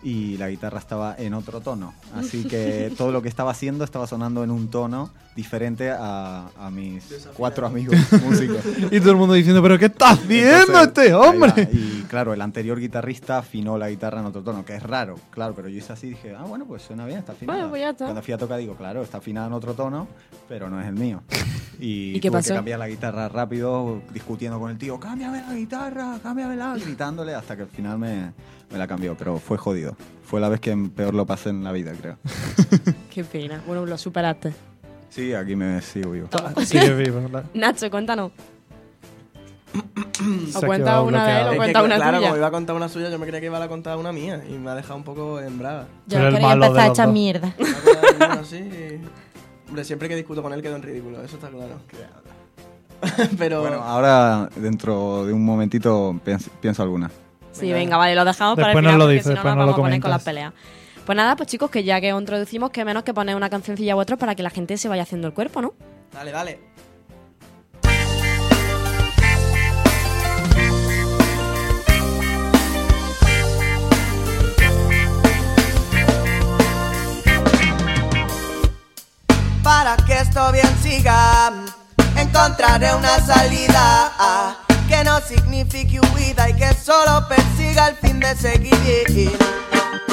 y 0.05 0.37
la 0.37 0.51
guitarra 0.51 0.77
estaba 0.77 1.15
en 1.17 1.33
otro 1.33 1.61
tono. 1.61 1.95
Así 2.13 2.43
que 2.43 2.93
todo 2.97 3.11
lo 3.11 3.23
que 3.23 3.27
estaba 3.27 3.49
haciendo 3.49 3.83
estaba 3.83 4.05
sonando 4.05 4.43
en 4.43 4.51
un 4.51 4.69
tono 4.69 5.09
diferente 5.35 5.89
a, 5.89 6.47
a 6.59 6.69
mis 6.69 7.27
cuatro 7.35 7.65
amigos 7.65 7.95
músicos. 8.23 8.59
Y 8.91 8.99
todo 8.99 9.11
el 9.11 9.17
mundo 9.17 9.33
diciendo, 9.33 9.63
¿pero 9.63 9.79
qué 9.79 9.85
está 9.85 10.11
haciendo 10.11 10.79
Entonces, 10.79 11.05
este 11.05 11.13
hombre? 11.15 11.69
Y 11.73 12.03
claro, 12.03 12.35
el 12.35 12.41
anterior 12.41 12.79
guitarrista 12.79 13.39
afinó 13.39 13.79
la 13.79 13.89
guitarra 13.89 14.19
en 14.19 14.27
otro 14.27 14.43
tono, 14.43 14.63
que 14.63 14.75
es 14.75 14.83
raro, 14.83 15.15
claro, 15.31 15.55
pero 15.55 15.69
yo 15.69 15.79
hice 15.79 15.93
así 15.93 16.05
y 16.05 16.09
dije, 16.11 16.35
ah, 16.37 16.43
bueno, 16.43 16.65
pues 16.65 16.83
suena 16.83 17.07
bien, 17.07 17.19
está 17.19 17.31
afinada. 17.31 17.57
Bueno, 17.57 17.69
pues 17.71 17.81
ya 17.81 17.89
está. 17.89 18.05
Cuando 18.05 18.21
fui 18.21 18.33
a 18.35 18.37
tocar 18.37 18.59
digo, 18.59 18.75
claro, 18.75 19.01
está 19.01 19.17
afinada 19.17 19.47
en 19.47 19.53
otro 19.53 19.73
tono, 19.73 20.07
pero 20.47 20.69
no 20.69 20.79
es 20.79 20.87
el 20.87 20.95
mío. 20.95 21.23
Y, 21.77 22.15
¿Y 22.15 22.19
qué 22.21 22.29
tuve 22.29 22.37
pasó? 22.39 22.47
que 22.51 22.55
cambiar 22.55 22.79
la 22.79 22.87
guitarra 22.87 23.27
rápido, 23.27 24.01
discutiendo 24.13 24.57
con 24.61 24.71
el 24.71 24.77
tío, 24.77 24.97
cámbiame 24.97 25.41
la 25.41 25.53
guitarra, 25.53 26.17
cámbiamela, 26.23 26.77
gritándole 26.77 27.35
hasta 27.35 27.57
que 27.57 27.63
al 27.63 27.67
final 27.67 27.97
me, 27.99 28.31
me 28.71 28.77
la 28.77 28.87
cambió, 28.87 29.15
pero 29.17 29.37
fue 29.37 29.57
jodido. 29.57 29.95
Fue 30.23 30.41
la 30.41 30.49
vez 30.49 30.59
que 30.59 30.75
peor 30.95 31.13
lo 31.13 31.25
pasé 31.25 31.49
en 31.49 31.63
la 31.63 31.71
vida, 31.71 31.91
creo. 31.93 32.17
Qué 33.13 33.23
pena. 33.23 33.61
Bueno, 33.67 33.85
lo 33.85 33.97
superaste. 33.97 34.53
Sí, 35.09 35.33
aquí 35.33 35.55
me 35.55 35.81
sigo 35.81 36.11
vivo. 36.11 36.27
Sigue 36.65 36.93
vivo, 36.95 37.21
¿verdad? 37.21 37.45
Nacho, 37.53 37.89
cuéntanos. 37.89 38.31
Ha 40.55 40.61
cuenta 40.65 41.01
una 41.01 41.27
de 41.27 41.33
él 41.33 41.37
o 41.39 41.47
Es 41.47 41.51
que, 41.51 41.57
cuenta 41.57 41.83
una 41.83 41.95
claro, 41.97 42.17
tuya. 42.17 42.29
como 42.29 42.37
iba 42.37 42.47
a 42.47 42.51
contar 42.51 42.75
una 42.75 42.87
suya, 42.87 43.09
yo 43.09 43.19
me 43.19 43.25
creía 43.25 43.41
que 43.41 43.47
iba 43.47 43.61
a 43.61 43.67
contar 43.67 43.97
una 43.97 44.13
mía 44.13 44.41
y 44.49 44.53
me 44.53 44.71
ha 44.71 44.75
dejado 44.75 44.95
un 44.95 45.03
poco 45.03 45.41
en 45.41 45.59
braga. 45.59 45.87
Yo 46.07 46.19
no 46.19 46.31
quería 46.31 46.53
empezar 46.53 46.79
a 46.79 46.87
echar 46.87 47.11
mierda. 47.11 47.53
Bueno, 48.17 48.43
sí. 48.45 48.63
Hombre, 49.67 49.83
siempre 49.83 50.07
que 50.07 50.15
discuto 50.15 50.41
con 50.41 50.53
él 50.53 50.61
quedo 50.61 50.77
en 50.77 50.83
ridículo, 50.83 51.21
eso 51.21 51.35
está 51.35 51.49
claro. 51.49 51.75
Pero 53.37 53.61
Bueno, 53.61 53.83
ahora 53.83 54.49
dentro 54.55 55.25
de 55.25 55.33
un 55.33 55.43
momentito 55.43 56.17
pienso, 56.23 56.49
pienso 56.61 56.81
alguna. 56.81 57.11
Sí, 57.59 57.71
venga, 57.71 57.95
vale, 57.95 58.15
lo 58.15 58.25
dejamos 58.25 58.55
para 58.55 58.71
el 58.71 58.77
final 58.77 58.97
lo 58.97 59.05
porque 59.05 59.13
dices, 59.13 59.27
si 59.27 59.29
no 59.29 59.43
nos 59.43 59.55
vamos 59.55 59.73
a 59.73 59.77
poner 59.77 60.01
con 60.01 60.11
las 60.11 60.23
peleas. 60.23 60.53
Pues 61.05 61.15
nada, 61.15 61.35
pues 61.35 61.47
chicos, 61.47 61.69
que 61.69 61.83
ya 61.83 62.01
que 62.01 62.11
os 62.13 62.19
introducimos, 62.19 62.71
que 62.71 62.83
menos 62.83 63.03
que 63.03 63.13
poner 63.13 63.35
una 63.35 63.49
cancioncilla 63.49 63.93
a 63.93 63.95
vosotros 63.95 64.19
para 64.19 64.35
que 64.35 64.43
la 64.43 64.49
gente 64.49 64.77
se 64.77 64.89
vaya 64.89 65.03
haciendo 65.03 65.27
el 65.27 65.33
cuerpo, 65.33 65.61
¿no? 65.61 65.73
dale, 66.11 66.31
dale. 66.31 66.59
Para 79.63 79.95
que 79.97 80.13
esto 80.13 80.51
bien 80.51 80.77
siga, 80.81 81.51
encontraré 82.17 82.93
una 82.95 83.19
salida 83.19 84.11
ah, 84.19 84.64
que 84.87 85.03
no 85.03 85.19
signifique 85.21 85.99
huida 85.99 86.49
y 86.49 86.53
que 86.53 86.73
solo 86.73 87.27
persiga 87.27 87.89
el 87.89 87.95
fin 87.95 88.19
de 88.19 88.35
seguir. 88.35 89.37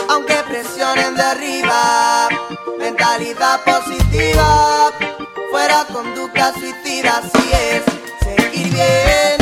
Aunque 0.08 0.34
presionen 0.48 1.14
de 1.14 1.22
arriba, 1.22 2.28
mentalidad 2.78 3.60
positiva, 3.64 4.90
fuera 5.50 5.84
conducta 5.92 6.52
suicida, 6.54 7.22
si 7.32 7.52
es, 7.52 7.82
seguir 8.20 8.72
bien. 8.72 9.38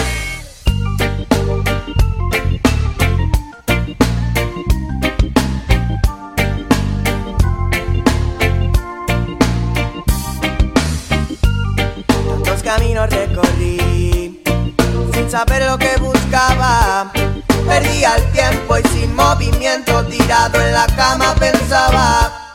Tantos 12.07 12.63
caminos 12.63 13.11
recorrí 13.11 14.00
sin 15.21 15.31
saber 15.31 15.63
lo 15.67 15.79
que 15.79 15.97
buscaba. 15.99 17.11
Perdía 17.67 18.17
el 18.17 18.33
tiempo 18.33 18.79
y 18.79 18.83
sin 18.89 19.15
movimiento 19.15 20.05
tirado 20.07 20.61
en 20.61 20.73
la 20.73 20.87
cama 20.97 21.35
pensaba 21.35 22.53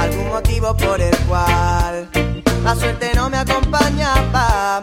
algún 0.00 0.28
motivo 0.28 0.74
por 0.76 1.00
el 1.00 1.16
cual 1.26 2.08
la 2.64 2.74
suerte 2.74 3.12
no 3.14 3.28
me 3.28 3.38
acompañaba. 3.38 4.80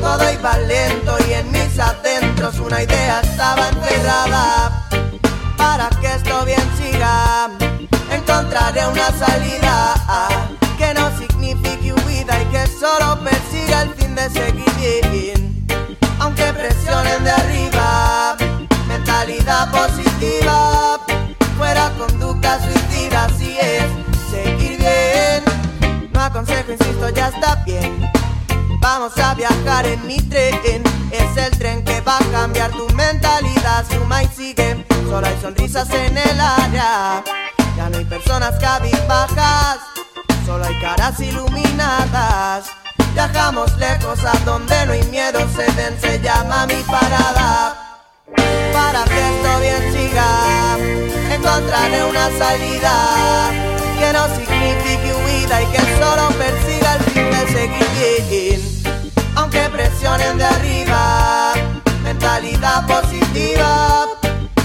Todo 0.00 0.32
iba 0.32 0.58
lento 0.58 1.16
y 1.28 1.32
en 1.32 1.50
mis 1.50 1.78
adentros 1.78 2.58
una 2.58 2.82
idea 2.82 3.20
estaba 3.20 3.68
encerrada. 3.68 4.45
Está 27.36 27.56
bien. 27.64 28.10
Vamos 28.80 29.16
a 29.18 29.34
viajar 29.34 29.86
en 29.86 30.06
mi 30.06 30.16
tren, 30.16 30.82
es 31.10 31.36
el 31.36 31.50
tren 31.58 31.84
que 31.84 32.00
va 32.00 32.18
a 32.18 32.24
cambiar 32.30 32.70
tu 32.70 32.88
mentalidad, 32.94 33.84
suma 33.90 34.22
y 34.22 34.28
sigue. 34.28 34.84
Solo 35.08 35.26
hay 35.26 35.38
sonrisas 35.40 35.88
en 35.90 36.16
el 36.16 36.40
área, 36.40 37.22
ya 37.76 37.88
no 37.90 37.98
hay 37.98 38.04
personas 38.04 38.58
cabizbajas, 38.60 39.78
solo 40.44 40.64
hay 40.64 40.78
caras 40.80 41.18
iluminadas. 41.20 42.66
Viajamos 43.14 43.76
lejos 43.78 44.18
a 44.24 44.38
donde 44.44 44.86
no 44.86 44.92
hay 44.92 45.02
miedo, 45.04 45.40
se 45.56 45.70
ven, 45.72 45.98
se 46.00 46.20
llama 46.20 46.66
mi 46.66 46.82
parada. 46.82 47.98
Para 48.72 49.04
que 49.04 49.20
esto 49.20 49.60
bien 49.60 49.92
siga, 49.92 50.76
encontraré 51.34 52.04
una 52.04 52.28
salida 52.38 53.75
que 53.98 54.12
no 54.12 54.26
signifique 54.34 55.14
huida 55.14 55.62
y 55.62 55.66
que 55.66 55.80
solo 55.98 56.28
persiga 56.38 56.94
el 56.96 57.02
fin 57.04 57.30
de 57.30 57.42
seguir 57.52 58.22
bien. 58.28 58.60
Aunque 59.34 59.60
presionen 59.70 60.38
de 60.38 60.44
arriba, 60.44 61.52
mentalidad 62.02 62.86
positiva, 62.86 64.06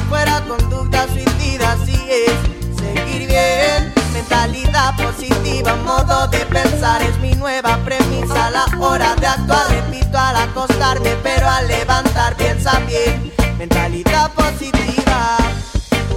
fuera 0.09 0.41
conducta 0.47 1.07
suicida, 1.07 1.73
así 1.73 1.99
es, 2.09 2.33
seguir 2.79 3.27
bien. 3.27 3.93
Mentalidad 4.13 4.95
positiva, 4.95 5.75
modo 5.77 6.27
de 6.27 6.45
pensar 6.45 7.01
es 7.01 7.17
mi 7.19 7.33
nueva 7.35 7.77
premisa. 7.85 8.49
La 8.51 8.65
hora 8.79 9.15
de 9.15 9.27
actuar, 9.27 9.67
repito 9.69 10.17
al 10.17 10.35
acostarme, 10.35 11.15
pero 11.23 11.47
al 11.49 11.67
levantar 11.67 12.35
piensa 12.35 12.79
bien. 12.81 13.31
Mentalidad 13.57 14.31
positiva, 14.31 15.37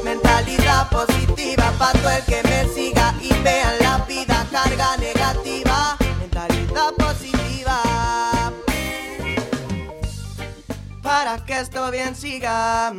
mentalidad 0.05 0.89
positiva, 0.89 1.73
para 1.79 1.93
todo 1.99 2.11
el 2.11 2.25
que 2.25 2.43
me 2.45 2.69
siga 2.73 2.84
y 3.25 3.33
vean 3.43 3.75
la 3.81 3.99
vida 4.07 4.47
carga 4.51 4.97
negativa. 4.99 5.97
Mentalidad 6.21 6.93
positiva, 6.95 7.83
para 11.03 11.45
que 11.45 11.61
esto 11.61 11.91
bien 11.91 12.15
siga, 12.15 12.93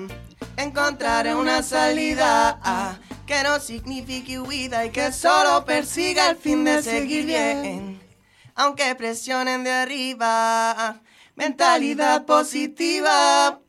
encontraré 0.58 1.36
una 1.36 1.62
salida 1.62 2.60
ah, 2.64 2.98
que 3.26 3.44
no 3.44 3.60
signifique 3.60 4.40
huida 4.40 4.86
y 4.86 4.92
que 4.92 5.12
solo 5.12 5.66
persiga 5.66 6.30
el 6.30 6.38
fin 6.38 6.64
de 6.64 6.82
seguir 6.82 7.26
bien. 7.26 8.02
Aunque 8.56 8.96
presionen 8.96 9.64
de 9.64 9.72
arriba, 9.72 11.02
mentalidad 11.36 12.26
positiva, 12.26 13.60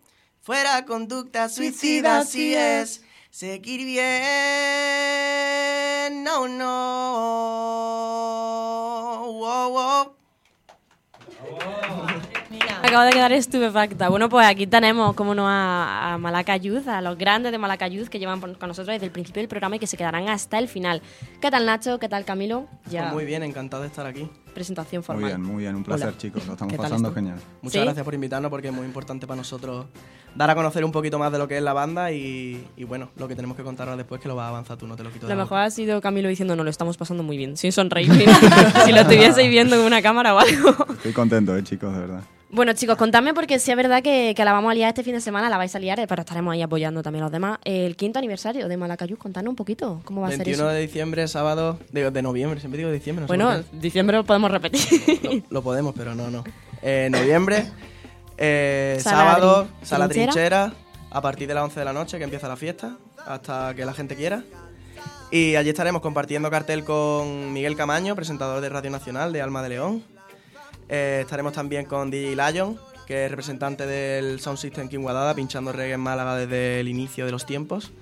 fuera 0.42 0.84
conducta 0.84 1.48
suicida, 1.48 2.18
así 2.18 2.54
es, 2.54 3.02
seguir 3.30 3.84
bien. 3.84 5.95
No, 6.08 6.46
no. 6.46 6.66
Wow, 9.40 9.70
wow. 9.70 10.15
Acabo 12.86 13.04
de 13.04 13.10
quedar 13.10 13.32
estupefacta. 13.32 14.08
Bueno, 14.08 14.28
pues 14.28 14.46
aquí 14.46 14.66
tenemos, 14.66 15.14
como 15.14 15.34
no, 15.34 15.48
a, 15.48 16.14
a 16.14 16.18
Malacayud, 16.18 16.86
a 16.88 17.00
los 17.00 17.18
grandes 17.18 17.50
de 17.52 17.58
Malacayud 17.58 18.06
que 18.08 18.18
llevan 18.18 18.40
con 18.40 18.52
nosotros 18.60 18.86
desde 18.86 19.06
el 19.06 19.10
principio 19.12 19.40
del 19.42 19.48
programa 19.48 19.76
y 19.76 19.78
que 19.78 19.86
se 19.88 19.96
quedarán 19.96 20.28
hasta 20.28 20.58
el 20.58 20.68
final. 20.68 21.02
¿Qué 21.40 21.50
tal, 21.50 21.66
Nacho? 21.66 21.98
¿Qué 21.98 22.08
tal, 22.08 22.24
Camilo? 22.24 22.66
Ya, 22.88 23.02
Pues 23.02 23.14
muy 23.14 23.24
bien, 23.24 23.42
encantado 23.42 23.82
de 23.82 23.88
estar 23.88 24.06
aquí. 24.06 24.30
presentación 24.54 25.00
Muy 25.00 25.04
formal. 25.06 25.24
bien, 25.30 25.42
muy 25.42 25.62
bien, 25.64 25.74
un 25.74 25.82
placer 25.84 26.08
Hola. 26.08 26.16
chicos, 26.18 26.46
lo 26.46 26.52
estamos 26.52 26.70
¿Qué 26.72 26.76
tal 26.78 26.84
pasando 26.84 27.08
esto? 27.08 27.20
genial. 27.20 27.38
Muchas 27.60 27.80
¿Sí? 27.80 27.84
gracias 27.84 28.04
por 28.04 28.14
invitarnos 28.14 28.50
porque 28.50 28.68
es 28.68 28.74
muy 28.74 28.86
importante 28.86 29.26
para 29.26 29.36
nosotros 29.38 29.86
dar 30.36 30.50
a 30.50 30.54
conocer 30.54 30.84
un 30.84 30.92
poquito 30.92 31.18
más 31.18 31.32
de 31.32 31.38
lo 31.38 31.48
que 31.48 31.56
es 31.56 31.62
la 31.62 31.72
banda 31.72 32.12
y, 32.12 32.64
y 32.76 32.84
bueno, 32.84 33.10
lo 33.16 33.26
que 33.26 33.34
tenemos 33.34 33.56
que 33.56 33.62
contar 33.64 33.88
ahora 33.88 33.96
después 33.96 34.20
que 34.20 34.28
lo 34.28 34.36
vas 34.36 34.44
a 34.44 34.48
avanzar 34.50 34.76
tú, 34.78 34.86
no 34.86 34.94
te 34.96 35.02
lo 35.02 35.10
quito 35.10 35.24
Lo 35.24 35.30
la 35.30 35.34
mejor 35.34 35.50
boca. 35.58 35.64
ha 35.64 35.70
sido 35.70 36.00
Camilo 36.00 36.28
diciendo, 36.28 36.54
no, 36.56 36.62
lo 36.62 36.70
estamos 36.70 36.96
pasando 36.96 37.22
muy 37.24 37.36
bien, 37.36 37.56
sin 37.56 37.72
sonreír. 37.72 38.10
si 38.84 38.92
lo 38.92 39.00
estuvieseis 39.00 39.50
viendo 39.50 39.74
en 39.76 39.82
una 39.82 40.00
cámara 40.02 40.34
o 40.34 40.38
algo. 40.38 40.70
Estoy 40.92 41.12
contento, 41.12 41.56
eh, 41.56 41.62
chicos, 41.64 41.92
de 41.92 42.00
verdad. 42.00 42.20
Bueno, 42.56 42.72
chicos, 42.72 42.96
contadme 42.96 43.34
porque 43.34 43.58
sí 43.58 43.70
es 43.70 43.76
verdad 43.76 44.02
que, 44.02 44.32
que 44.34 44.44
la 44.44 44.52
vamos 44.52 44.70
a 44.70 44.74
liar 44.74 44.88
este 44.88 45.02
fin 45.02 45.12
de 45.14 45.20
semana, 45.20 45.50
la 45.50 45.58
vais 45.58 45.74
a 45.74 45.78
liar, 45.78 46.00
eh, 46.00 46.06
pero 46.08 46.22
estaremos 46.22 46.54
ahí 46.54 46.62
apoyando 46.62 47.02
también 47.02 47.22
a 47.22 47.26
los 47.26 47.32
demás. 47.32 47.58
El 47.64 47.96
quinto 47.96 48.18
aniversario 48.18 48.66
de 48.66 48.76
Malacayú, 48.78 49.18
contadnos 49.18 49.50
un 49.50 49.56
poquito 49.56 50.00
cómo 50.04 50.22
va 50.22 50.28
a 50.28 50.30
ser 50.30 50.38
21 50.38 50.64
eso. 50.64 50.74
de 50.74 50.80
diciembre, 50.80 51.28
sábado, 51.28 51.78
de, 51.92 52.10
de 52.10 52.22
noviembre, 52.22 52.58
siempre 52.58 52.78
digo 52.78 52.90
diciembre. 52.90 53.22
no 53.24 53.26
Bueno, 53.26 53.62
diciembre 53.72 54.16
lo 54.16 54.24
podemos 54.24 54.50
repetir. 54.50 54.80
lo, 55.22 55.42
lo 55.50 55.62
podemos, 55.62 55.94
pero 55.94 56.14
no, 56.14 56.30
no. 56.30 56.44
Eh, 56.82 57.08
noviembre, 57.12 57.66
eh, 58.38 58.96
Sala 59.00 59.16
sábado, 59.18 59.64
trin- 59.66 59.86
sala 59.86 60.08
trinchera. 60.08 60.32
trinchera, 60.32 60.72
a 61.10 61.20
partir 61.20 61.48
de 61.48 61.54
las 61.54 61.64
11 61.64 61.78
de 61.80 61.84
la 61.84 61.92
noche 61.92 62.16
que 62.16 62.24
empieza 62.24 62.48
la 62.48 62.56
fiesta, 62.56 62.96
hasta 63.26 63.74
que 63.74 63.84
la 63.84 63.92
gente 63.92 64.16
quiera. 64.16 64.42
Y 65.30 65.56
allí 65.56 65.68
estaremos 65.70 66.00
compartiendo 66.00 66.50
cartel 66.50 66.84
con 66.84 67.52
Miguel 67.52 67.76
Camaño, 67.76 68.14
presentador 68.16 68.62
de 68.62 68.68
Radio 68.70 68.90
Nacional 68.90 69.32
de 69.34 69.42
Alma 69.42 69.62
de 69.62 69.68
León. 69.68 70.02
Eh, 70.88 71.20
estaremos 71.22 71.52
también 71.52 71.84
con 71.86 72.10
DJ 72.10 72.36
Lion, 72.36 72.78
que 73.06 73.24
es 73.24 73.30
representante 73.30 73.86
del 73.86 74.40
Sound 74.40 74.58
System 74.58 74.88
King 74.88 75.00
Guadada, 75.00 75.34
pinchando 75.34 75.72
reggae 75.72 75.94
en 75.94 76.00
Málaga 76.00 76.36
desde 76.36 76.80
el 76.80 76.88
inicio 76.88 77.26
de 77.26 77.32
los 77.32 77.46
tiempos. 77.46 77.92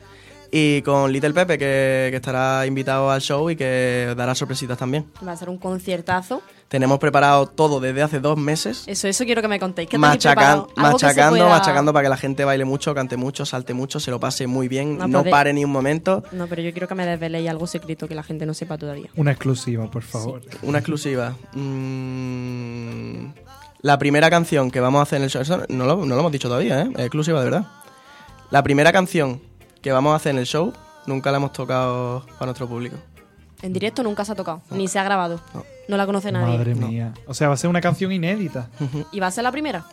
Y 0.56 0.82
con 0.82 1.11
Little 1.11 1.32
Pepe, 1.34 1.58
que, 1.58 2.08
que 2.12 2.16
estará 2.16 2.64
invitado 2.64 3.11
al 3.11 3.20
show 3.20 3.50
y 3.50 3.56
que 3.56 4.14
dará 4.16 4.37
sorpresitas 4.37 4.78
también. 4.78 5.04
va 5.26 5.32
a 5.32 5.37
ser 5.37 5.49
un 5.49 5.58
conciertazo. 5.58 6.42
Tenemos 6.68 7.00
preparado 7.00 7.46
todo 7.49 7.80
desde 7.80 8.02
hace 8.02 8.20
dos 8.20 8.38
meses. 8.38 8.84
Eso, 8.87 9.08
eso 9.08 9.25
quiero 9.25 9.42
que 9.42 9.49
me 9.49 9.58
contéis. 9.58 9.88
¿Qué 9.88 9.99
Machacan- 9.99 10.68
machacando, 10.76 11.38
pueda- 11.38 11.49
machacando 11.49 11.92
para 11.92 12.04
que 12.04 12.08
la 12.08 12.16
gente 12.16 12.44
baile 12.44 12.64
mucho, 12.64 12.94
cante 12.94 13.16
mucho, 13.16 13.44
salte 13.44 13.75
mucho, 13.75 13.99
se 13.99 14.12
lo 14.12 14.20
pase 14.20 14.46
muy 14.46 14.68
bien, 14.68 14.96
No, 14.96 15.08
no, 15.08 15.12
pues 15.18 15.25
de- 15.25 15.30
pare 15.32 15.52
ni 15.52 15.64
un 15.64 15.73
momento. 15.73 16.23
No, 16.30 16.46
pero 16.46 16.62
yo 16.62 16.70
quiero 16.70 16.87
que 16.87 16.94
me 16.94 17.04
desveléis 17.04 17.49
algo 17.50 17.66
secreto 17.66 18.06
que 18.06 18.14
la 18.14 18.23
gente 18.23 18.46
no 18.46 18.54
sepa 18.54 18.78
todavía. 18.78 19.11
Una 19.16 19.32
exclusiva, 19.32 19.90
por 19.90 20.04
favor. 20.04 20.40
Una 20.62 20.78
exclusiva. 20.78 21.34
Mm, 21.54 23.32
la 23.82 23.99
primera 23.99 24.30
canción 24.30 24.70
que 24.70 24.80
vamos 24.80 25.00
a 25.00 25.02
hacer 25.02 25.16
en 25.18 25.25
el 25.25 25.30
show, 25.30 25.42
eso 25.42 25.62
no 25.68 25.84
lo, 25.84 25.96
no 25.96 26.14
lo 26.14 26.20
hemos 26.20 26.32
dicho 26.32 26.49
todavía, 26.49 26.82
¿eh? 26.82 26.88
es 26.94 27.00
exclusiva 27.00 27.40
de 27.40 27.44
verdad. 27.50 27.66
La 28.50 28.62
primera 28.62 28.92
canción 28.92 29.40
que 29.85 29.93
vamos 29.93 30.14
a 30.14 30.17
hacer 30.17 30.33
en 30.33 30.38
el 30.38 30.47
show 30.47 30.73
nunca 31.07 31.31
la 31.31 31.37
hemos 31.37 31.53
tocado 31.53 32.25
para 32.38 32.47
nuestro 32.47 32.67
público. 32.67 32.97
En 33.61 33.73
directo 33.75 34.03
nunca 34.03 34.25
se 34.25 34.33
ha 34.33 34.35
tocado, 34.35 34.62
ni 34.71 34.88
se 34.88 34.99
ha 34.99 35.05
grabado. 35.05 35.41
No, 35.88 35.97
la 35.99 36.07
conoce 36.07 36.33
nadie. 36.33 36.57
Madre 36.57 36.75
mía. 36.75 37.12
O 37.26 37.35
sea, 37.35 37.49
va 37.49 37.55
a 37.55 37.57
ser 37.59 37.69
una 37.69 37.83
canción 37.83 38.11
inédita. 38.11 38.71
¿Y 39.12 39.21
va 39.21 39.26
a 39.26 39.31
ser 39.31 39.45
la 39.45 39.53
primera? 39.53 39.85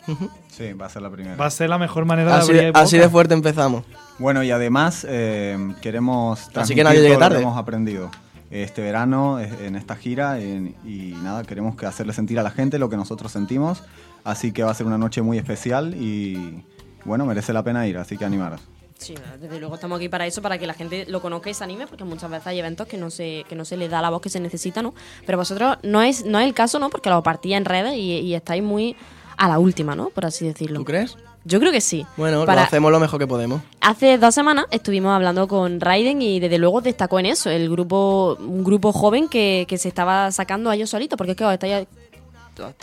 Sí, 0.48 0.72
va 0.72 0.86
a 0.86 0.88
ser 0.88 1.02
la 1.02 1.10
primera. 1.10 1.36
Va 1.36 1.44
a 1.46 1.50
ser 1.50 1.68
la 1.68 1.76
mejor 1.76 2.06
manera 2.06 2.38
Así 2.38 2.52
de 2.52 2.58
de, 2.60 2.66
abrir 2.68 2.76
así 2.82 2.96
de 2.98 3.08
fuerte 3.10 3.34
empezamos. 3.34 3.84
Bueno, 4.18 4.42
y 4.42 4.50
además 4.50 5.06
eh, 5.08 5.74
queremos 5.82 6.48
transmitir 6.48 6.76
que 6.76 6.84
nadie 6.84 6.96
llegue 7.02 7.08
todo 7.14 7.20
lo 7.20 7.26
que 7.26 7.28
tarde. 7.34 7.42
hemos 7.42 7.58
aprendido 7.58 8.10
este 8.50 8.80
verano 8.82 9.40
eh, 9.40 9.50
en 9.66 9.76
esta 9.76 9.96
gira 9.96 10.38
en- 10.40 10.74
y 10.86 11.14
nada, 11.22 11.42
queremos 11.44 11.76
que 11.76 11.84
hacerle 11.86 12.14
sentir 12.14 12.38
a 12.38 12.42
la 12.42 12.50
gente 12.50 12.78
lo 12.78 12.88
que 12.88 12.96
nosotros 12.96 13.30
sentimos, 13.32 13.82
así 14.24 14.52
que 14.52 14.62
va 14.62 14.70
a 14.70 14.74
ser 14.74 14.86
una 14.86 14.98
noche 14.98 15.20
muy 15.22 15.36
especial 15.38 15.94
y 15.94 16.64
bueno, 17.04 17.24
merece 17.26 17.52
la 17.52 17.62
pena 17.62 17.86
ir, 17.86 17.96
así 17.98 18.16
que 18.16 18.24
animaros. 18.24 18.60
Sí, 19.02 19.14
desde 19.40 19.58
luego 19.58 19.74
estamos 19.74 19.96
aquí 19.96 20.08
para 20.08 20.26
eso, 20.26 20.40
para 20.42 20.58
que 20.58 20.66
la 20.66 20.74
gente 20.74 21.06
lo 21.08 21.20
conozca 21.20 21.50
y 21.50 21.54
se 21.54 21.64
anime, 21.64 21.86
porque 21.86 22.04
muchas 22.04 22.30
veces 22.30 22.46
hay 22.46 22.58
eventos 22.60 22.86
que 22.86 22.96
no 22.96 23.10
se, 23.10 23.44
que 23.48 23.54
no 23.56 23.64
se 23.64 23.76
le 23.76 23.88
da 23.88 24.00
la 24.00 24.10
voz 24.10 24.20
que 24.22 24.28
se 24.28 24.38
necesita, 24.40 24.80
¿no? 24.82 24.94
Pero 25.26 25.38
vosotros 25.38 25.78
no 25.82 26.02
es, 26.02 26.24
no 26.24 26.38
es 26.38 26.46
el 26.46 26.54
caso, 26.54 26.78
¿no? 26.78 26.88
Porque 26.90 27.10
lo 27.10 27.22
partís 27.22 27.54
en 27.54 27.64
redes 27.64 27.94
y, 27.94 28.20
y 28.20 28.34
estáis 28.34 28.62
muy 28.62 28.94
a 29.36 29.48
la 29.48 29.58
última, 29.58 29.96
¿no? 29.96 30.10
Por 30.10 30.24
así 30.26 30.46
decirlo. 30.46 30.78
¿Tú 30.78 30.84
crees? 30.84 31.16
Yo 31.44 31.58
creo 31.58 31.72
que 31.72 31.80
sí. 31.80 32.06
Bueno, 32.16 32.44
Para- 32.46 32.60
lo 32.62 32.66
hacemos 32.68 32.92
lo 32.92 33.00
mejor 33.00 33.18
que 33.18 33.26
podemos. 33.26 33.60
Hace 33.80 34.16
dos 34.18 34.32
semanas 34.32 34.66
estuvimos 34.70 35.12
hablando 35.12 35.48
con 35.48 35.80
Raiden 35.80 36.22
y 36.22 36.38
desde 36.38 36.58
luego 36.58 36.80
destacó 36.80 37.18
en 37.18 37.26
eso, 37.26 37.50
el 37.50 37.68
grupo, 37.68 38.36
un 38.38 38.62
grupo 38.62 38.92
joven 38.92 39.28
que, 39.28 39.66
que 39.68 39.76
se 39.78 39.88
estaba 39.88 40.30
sacando 40.30 40.70
a 40.70 40.76
ellos 40.76 40.90
solitos, 40.90 41.16
porque 41.16 41.32
es 41.32 41.36
que 41.36 41.44
os 41.44 41.52
estáis 41.52 41.74
os 41.80 41.86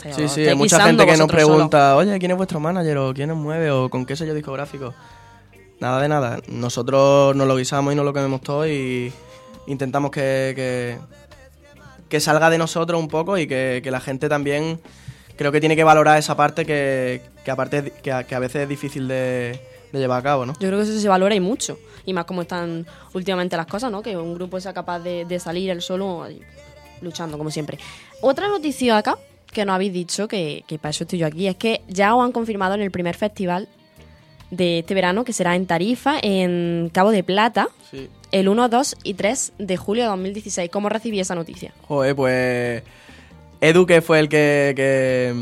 Sí, 0.02 0.08
os 0.10 0.16
sí, 0.16 0.22
estáis 0.42 0.48
hay 0.48 0.54
mucha 0.56 0.80
gente 0.82 1.06
que 1.06 1.16
nos 1.16 1.28
pregunta, 1.28 1.96
oye, 1.96 2.18
¿quién 2.18 2.32
es 2.32 2.36
vuestro 2.36 2.58
manager? 2.60 2.98
o 2.98 3.14
quién 3.14 3.30
os 3.30 3.38
mueve? 3.38 3.70
o 3.70 3.88
con 3.88 4.04
qué 4.04 4.16
sello 4.16 4.34
discográfico. 4.34 4.92
Nada 5.80 6.02
de 6.02 6.08
nada. 6.08 6.40
Nosotros 6.48 7.34
nos 7.34 7.48
lo 7.48 7.56
guisamos 7.56 7.92
y 7.92 7.96
nos 7.96 8.04
lo 8.04 8.12
comemos 8.12 8.42
todo 8.42 8.68
y 8.68 9.12
intentamos 9.66 10.10
que, 10.10 10.52
que, 10.54 10.98
que 12.08 12.20
salga 12.20 12.50
de 12.50 12.58
nosotros 12.58 13.00
un 13.00 13.08
poco 13.08 13.38
y 13.38 13.46
que, 13.46 13.80
que 13.82 13.90
la 13.90 14.00
gente 14.00 14.28
también 14.28 14.78
creo 15.36 15.50
que 15.52 15.60
tiene 15.60 15.76
que 15.76 15.84
valorar 15.84 16.18
esa 16.18 16.36
parte 16.36 16.66
que, 16.66 17.22
aparte 17.50 17.94
que 18.02 18.12
a, 18.12 18.24
que 18.24 18.34
a 18.34 18.38
veces 18.38 18.62
es 18.62 18.68
difícil 18.68 19.08
de, 19.08 19.58
de 19.90 19.98
llevar 19.98 20.20
a 20.20 20.22
cabo, 20.22 20.44
¿no? 20.44 20.52
Yo 20.60 20.68
creo 20.68 20.76
que 20.76 20.82
eso 20.82 21.00
se 21.00 21.08
valora 21.08 21.34
y 21.34 21.40
mucho. 21.40 21.78
Y 22.04 22.12
más 22.12 22.26
como 22.26 22.42
están 22.42 22.86
últimamente 23.14 23.56
las 23.56 23.66
cosas, 23.66 23.90
¿no? 23.90 24.02
Que 24.02 24.16
un 24.18 24.34
grupo 24.34 24.60
sea 24.60 24.74
capaz 24.74 24.98
de, 24.98 25.24
de 25.24 25.40
salir 25.40 25.70
él 25.70 25.80
solo 25.80 26.26
luchando, 27.00 27.38
como 27.38 27.50
siempre. 27.50 27.78
Otra 28.20 28.48
noticia 28.48 28.98
acá 28.98 29.16
que 29.50 29.64
nos 29.64 29.74
habéis 29.74 29.94
dicho, 29.94 30.28
que, 30.28 30.62
que 30.66 30.78
para 30.78 30.90
eso 30.90 31.04
estoy 31.04 31.20
yo 31.20 31.26
aquí, 31.26 31.46
es 31.46 31.56
que 31.56 31.80
ya 31.88 32.14
os 32.14 32.22
han 32.22 32.32
confirmado 32.32 32.74
en 32.74 32.82
el 32.82 32.90
primer 32.90 33.16
festival 33.16 33.66
de 34.50 34.80
este 34.80 34.94
verano, 34.94 35.24
que 35.24 35.32
será 35.32 35.54
en 35.56 35.66
Tarifa, 35.66 36.14
en 36.22 36.90
Cabo 36.92 37.10
de 37.10 37.22
Plata, 37.22 37.68
Sí. 37.90 38.08
el 38.32 38.48
1, 38.48 38.68
2 38.68 38.96
y 39.04 39.14
3 39.14 39.52
de 39.58 39.76
julio 39.76 40.04
de 40.04 40.08
2016. 40.10 40.70
¿Cómo 40.70 40.88
recibí 40.88 41.20
esa 41.20 41.34
noticia? 41.34 41.72
Joder, 41.88 42.14
pues 42.16 42.82
Edu, 43.60 43.86
que 43.86 44.00
fue 44.02 44.18
el 44.20 44.28
que, 44.28 44.72
que, 44.76 45.34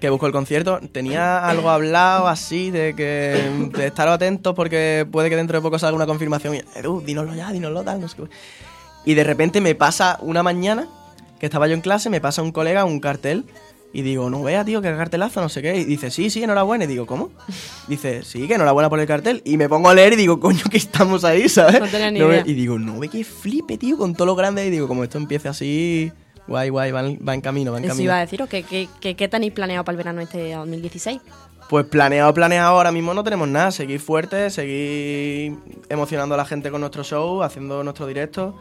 que 0.00 0.10
buscó 0.10 0.26
el 0.26 0.32
concierto, 0.32 0.80
tenía 0.92 1.38
algo 1.48 1.70
hablado 1.70 2.28
así 2.28 2.70
de 2.70 2.94
que 2.94 3.40
de 3.76 3.86
estar 3.86 4.08
atentos 4.08 4.54
porque 4.54 5.06
puede 5.10 5.28
que 5.30 5.36
dentro 5.36 5.58
de 5.58 5.62
poco 5.62 5.78
salga 5.78 5.96
una 5.96 6.06
confirmación. 6.06 6.54
Y, 6.54 6.62
Edu, 6.78 7.00
dínoslo 7.00 7.34
ya, 7.34 7.50
dínoslo 7.52 7.82
tal, 7.82 8.00
no 8.00 8.08
sé 8.08 8.16
qué. 8.16 8.22
Y 9.06 9.14
de 9.14 9.24
repente 9.24 9.60
me 9.60 9.74
pasa 9.74 10.18
una 10.22 10.42
mañana 10.42 10.88
que 11.38 11.46
estaba 11.46 11.66
yo 11.66 11.74
en 11.74 11.80
clase, 11.82 12.08
me 12.08 12.20
pasa 12.22 12.40
un 12.40 12.52
colega 12.52 12.84
un 12.84 13.00
cartel 13.00 13.44
y 13.94 14.02
digo, 14.02 14.28
no 14.28 14.42
vea, 14.42 14.64
tío, 14.64 14.82
que 14.82 14.90
cartelazo, 14.94 15.40
no 15.40 15.48
sé 15.48 15.62
qué. 15.62 15.76
Y 15.76 15.84
dice, 15.84 16.10
sí, 16.10 16.28
sí, 16.28 16.42
enhorabuena. 16.42 16.84
Y 16.84 16.88
digo, 16.88 17.06
¿cómo? 17.06 17.30
Dice, 17.88 18.22
sí, 18.24 18.46
que 18.46 18.54
enhorabuena 18.54 18.90
por 18.90 18.98
el 19.00 19.06
cartel. 19.06 19.40
Y 19.46 19.56
me 19.56 19.68
pongo 19.68 19.88
a 19.88 19.94
leer 19.94 20.12
y 20.12 20.16
digo, 20.16 20.38
coño, 20.40 20.64
que 20.70 20.76
estamos 20.76 21.24
ahí, 21.24 21.48
¿sabes? 21.48 21.80
No 21.80 21.86
tenía 21.86 22.10
ni 22.10 22.18
idea. 22.18 22.42
y 22.44 22.52
digo, 22.54 22.78
no 22.78 22.98
ve 22.98 23.08
que 23.08 23.24
flipe, 23.24 23.78
tío, 23.78 23.96
con 23.96 24.14
todo 24.14 24.26
lo 24.26 24.34
grande. 24.36 24.66
Y 24.66 24.70
digo, 24.70 24.88
como 24.88 25.04
esto 25.04 25.16
empiece 25.16 25.48
así, 25.48 26.12
guay, 26.48 26.68
guay, 26.70 26.90
va, 26.90 27.00
en- 27.06 27.18
va 27.26 27.34
en 27.34 27.40
camino, 27.40 27.70
va 27.72 27.78
en 27.78 27.84
camino. 27.84 28.04
iba 28.04 28.16
a 28.18 28.20
deciros, 28.20 28.48
¿qué, 28.48 28.64
qué, 28.64 28.88
qué, 29.00 29.14
qué 29.14 29.28
tenéis 29.28 29.52
planeado 29.52 29.84
para 29.84 29.94
el 29.94 29.96
verano 29.98 30.20
este 30.20 30.52
2016? 30.54 31.20
Pues 31.70 31.86
planeado, 31.86 32.34
planeado, 32.34 32.76
ahora 32.76 32.92
mismo 32.92 33.14
no 33.14 33.24
tenemos 33.24 33.48
nada. 33.48 33.70
Seguir 33.70 33.98
fuertes, 34.00 34.52
seguir 34.54 35.54
emocionando 35.88 36.34
a 36.34 36.38
la 36.38 36.44
gente 36.44 36.70
con 36.70 36.80
nuestro 36.80 37.02
show, 37.04 37.42
haciendo 37.42 37.82
nuestro 37.84 38.06
directo. 38.06 38.54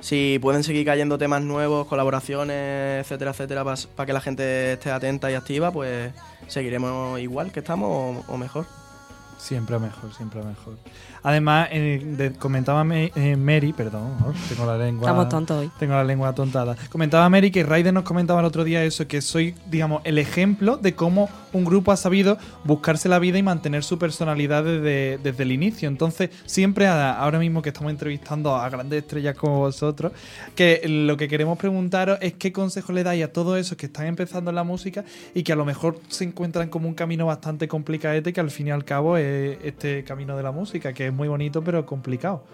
Si 0.00 0.38
pueden 0.40 0.64
seguir 0.64 0.86
cayendo 0.86 1.18
temas 1.18 1.42
nuevos, 1.42 1.86
colaboraciones, 1.86 3.04
etcétera, 3.04 3.32
etcétera, 3.32 3.64
para 3.64 4.06
que 4.06 4.12
la 4.12 4.20
gente 4.20 4.72
esté 4.72 4.90
atenta 4.90 5.30
y 5.30 5.34
activa, 5.34 5.70
pues 5.70 6.12
seguiremos 6.48 7.20
igual 7.20 7.52
que 7.52 7.60
estamos 7.60 8.24
o, 8.26 8.32
o 8.32 8.36
mejor. 8.38 8.66
Siempre 9.38 9.78
mejor, 9.78 10.12
siempre 10.14 10.42
mejor. 10.42 10.76
Además, 11.22 11.68
eh, 11.72 12.02
de- 12.16 12.32
comentaba 12.32 12.82
Me- 12.84 13.12
eh, 13.14 13.36
Mary, 13.36 13.72
perdón, 13.72 14.16
oh, 14.26 14.32
tengo 14.48 14.66
la 14.66 14.78
lengua. 14.78 15.06
Estamos 15.08 15.28
tontos 15.28 15.58
hoy. 15.58 15.70
Tengo 15.78 15.94
la 15.94 16.04
lengua 16.04 16.34
tontada. 16.34 16.76
Comentaba 16.90 17.28
Mary 17.28 17.50
que 17.50 17.62
Raider 17.62 17.92
nos 17.92 18.04
comentaba 18.04 18.40
el 18.40 18.46
otro 18.46 18.64
día 18.64 18.82
eso, 18.84 19.06
que 19.06 19.20
soy, 19.20 19.54
digamos, 19.70 20.00
el 20.04 20.18
ejemplo 20.18 20.76
de 20.76 20.94
cómo 20.94 21.28
un 21.52 21.64
grupo 21.64 21.92
ha 21.92 21.96
sabido 21.96 22.38
buscarse 22.64 23.08
la 23.08 23.18
vida 23.18 23.36
y 23.38 23.42
mantener 23.42 23.82
su 23.84 23.98
personalidad 23.98 24.64
desde, 24.64 25.18
desde 25.18 25.42
el 25.42 25.52
inicio. 25.52 25.88
Entonces, 25.88 26.30
siempre, 26.46 26.86
a- 26.86 27.12
ahora 27.18 27.38
mismo 27.38 27.60
que 27.62 27.70
estamos 27.70 27.90
entrevistando 27.90 28.54
a 28.56 28.68
grandes 28.70 29.02
estrellas 29.02 29.36
como 29.36 29.58
vosotros, 29.58 30.12
que 30.54 30.80
lo 30.86 31.16
que 31.16 31.28
queremos 31.28 31.58
preguntaros 31.58 32.18
es 32.22 32.34
qué 32.34 32.52
consejo 32.52 32.92
le 32.92 33.02
dais 33.02 33.24
a 33.24 33.32
todos 33.32 33.58
esos 33.58 33.76
que 33.76 33.86
están 33.86 34.06
empezando 34.06 34.50
en 34.50 34.54
la 34.56 34.64
música 34.64 35.04
y 35.34 35.42
que 35.42 35.52
a 35.52 35.56
lo 35.56 35.64
mejor 35.64 35.98
se 36.08 36.24
encuentran 36.24 36.68
como 36.68 36.88
un 36.88 36.94
camino 36.94 37.26
bastante 37.26 37.68
complicadete, 37.68 38.32
que 38.32 38.40
al 38.40 38.50
fin 38.50 38.68
y 38.68 38.70
al 38.70 38.84
cabo 38.84 39.16
es 39.16 39.58
este 39.64 40.04
camino 40.04 40.36
de 40.36 40.42
la 40.42 40.52
música, 40.52 40.92
que 40.92 41.09
es 41.10 41.16
muy 41.16 41.28
bonito 41.28 41.62
pero 41.62 41.84
complicado. 41.86 42.44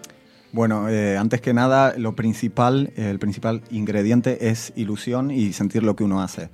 Bueno, 0.51 0.87
eh, 0.89 1.17
antes 1.17 1.41
que 1.41 1.53
nada, 1.53 1.93
lo 1.97 2.15
principal, 2.15 2.91
eh, 2.95 3.09
el 3.09 3.19
principal 3.19 3.61
ingrediente 3.69 4.49
es 4.49 4.71
ilusión 4.75 5.29
y 5.29 5.53
sentir 5.53 5.83
lo 5.83 5.95
que 5.95 6.03
uno 6.03 6.21
hace. 6.21 6.49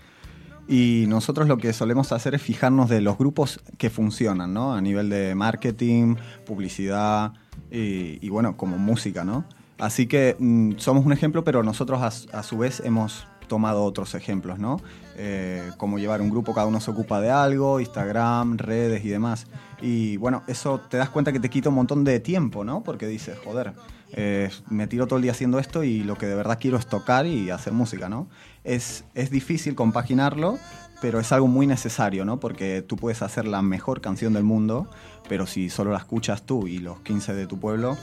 Y 0.68 1.06
nosotros 1.08 1.48
lo 1.48 1.58
que 1.58 1.74
solemos 1.74 2.12
hacer 2.12 2.34
es 2.36 2.42
fijarnos 2.42 2.89
de 2.89 3.02
los 3.02 3.18
grupos 3.18 3.60
que 3.78 3.89
funcionan, 3.89 4.54
¿no? 4.54 4.74
A 4.74 4.82
nivel 4.82 5.10
de 5.10 5.36
marketing, 5.36 6.16
publicidad 6.46 7.34
y, 7.70 8.30
bueno, 8.30 8.56
como 8.56 8.78
música, 8.78 9.24
¿no? 9.24 9.46
Así 9.80 10.08
que 10.08 10.36
mm, 10.39 10.74
somos 10.78 11.06
un 11.06 11.12
ejemplo, 11.12 11.44
pero 11.44 11.63
nosotros 11.63 12.02
a, 12.02 12.38
a 12.38 12.44
su 12.44 12.58
vez 12.58 12.82
hemos 12.86 13.28
tomado 13.48 13.84
otros 13.84 14.16
ejemplos, 14.16 14.60
¿no? 14.60 14.80
Eh, 15.16 15.72
como 15.78 16.00
llevar 16.00 16.22
un 16.22 16.30
grupo, 16.30 16.54
cada 16.54 16.66
uno 16.66 16.80
se 16.82 16.89
ocupa 16.89 17.22
de 17.22 17.30
algo, 17.30 17.80
Instagram, 17.80 18.58
redes 18.58 19.06
y 19.06 19.10
demás. 19.10 19.46
Y 19.84 20.15
bueno, 20.15 20.43
eso 20.48 20.80
te 20.80 20.96
das 20.96 21.10
cuenta 21.10 21.34
que 21.34 21.41
te 21.41 21.50
quita 21.50 21.67
un 21.67 21.76
montón 21.76 22.06
de 22.06 22.22
tiempo, 22.22 22.63
¿no? 22.63 22.84
Porque 22.84 23.06
dices, 23.06 23.38
joder, 23.43 23.74
eh, 24.13 24.50
me 24.69 24.88
tiro 24.88 25.08
todo 25.08 25.17
el 25.17 25.24
día 25.24 25.34
haciendo 25.34 25.60
esto 25.60 25.84
y 25.84 26.04
lo 26.04 26.17
que 26.17 26.26
de 26.26 26.36
verdad 26.36 26.58
quiero 26.58 26.78
es 26.78 26.88
tocar 26.88 27.26
y 27.26 27.50
hacer 27.50 27.74
música, 27.74 28.08
¿no? 28.08 28.30
Es, 28.63 29.04
es 29.13 29.30
difícil 29.30 29.76
compaginarlo, 29.76 30.58
pero 31.02 31.19
es 31.19 31.34
algo 31.34 31.48
muy 31.48 31.67
necesario, 31.67 32.24
¿no? 32.24 32.39
Porque 32.39 32.82
tú 32.82 32.96
puedes 32.96 33.22
hacer 33.22 33.46
la 33.46 33.62
mejor 33.62 34.00
canción 34.00 34.32
del 34.32 34.46
mundo, 34.46 34.88
pero 35.28 35.46
si 35.46 35.69
solo 35.69 35.91
la 35.91 35.98
escuchas 35.98 36.43
tú 36.43 36.65
y 36.65 36.78
los 36.78 37.02
15 37.02 37.34
de 37.34 37.46
tu 37.46 37.60
pueblo, 37.60 37.98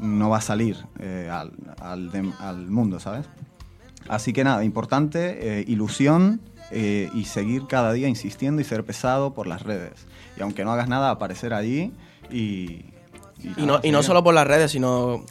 no 0.00 0.30
va 0.30 0.38
a 0.38 0.40
salir 0.40 0.78
eh, 1.00 1.28
al, 1.30 1.52
al 2.40 2.66
mundo, 2.70 2.98
¿sabes? 2.98 3.26
Así 4.08 4.32
que 4.32 4.44
nada, 4.44 4.64
importante, 4.64 5.60
eh, 5.60 5.64
ilusión 5.66 6.40
eh, 6.70 7.10
y 7.14 7.24
seguir 7.24 7.66
cada 7.68 7.92
día 7.92 8.08
insistiendo 8.08 8.60
y 8.60 8.64
ser 8.64 8.84
pesado 8.84 9.34
por 9.34 9.46
las 9.46 9.62
redes. 9.62 10.06
Y 10.36 10.42
aunque 10.42 10.64
no 10.64 10.72
hagas 10.72 10.88
nada, 10.88 11.10
aparecer 11.10 11.54
allí 11.54 11.92
y... 12.30 12.86
Y 13.38 13.66
no, 13.66 13.80
y 13.82 13.90
no 13.90 14.02
solo 14.02 14.24
por 14.24 14.32
las 14.32 14.46
redes, 14.46 14.70
sino 14.70 15.24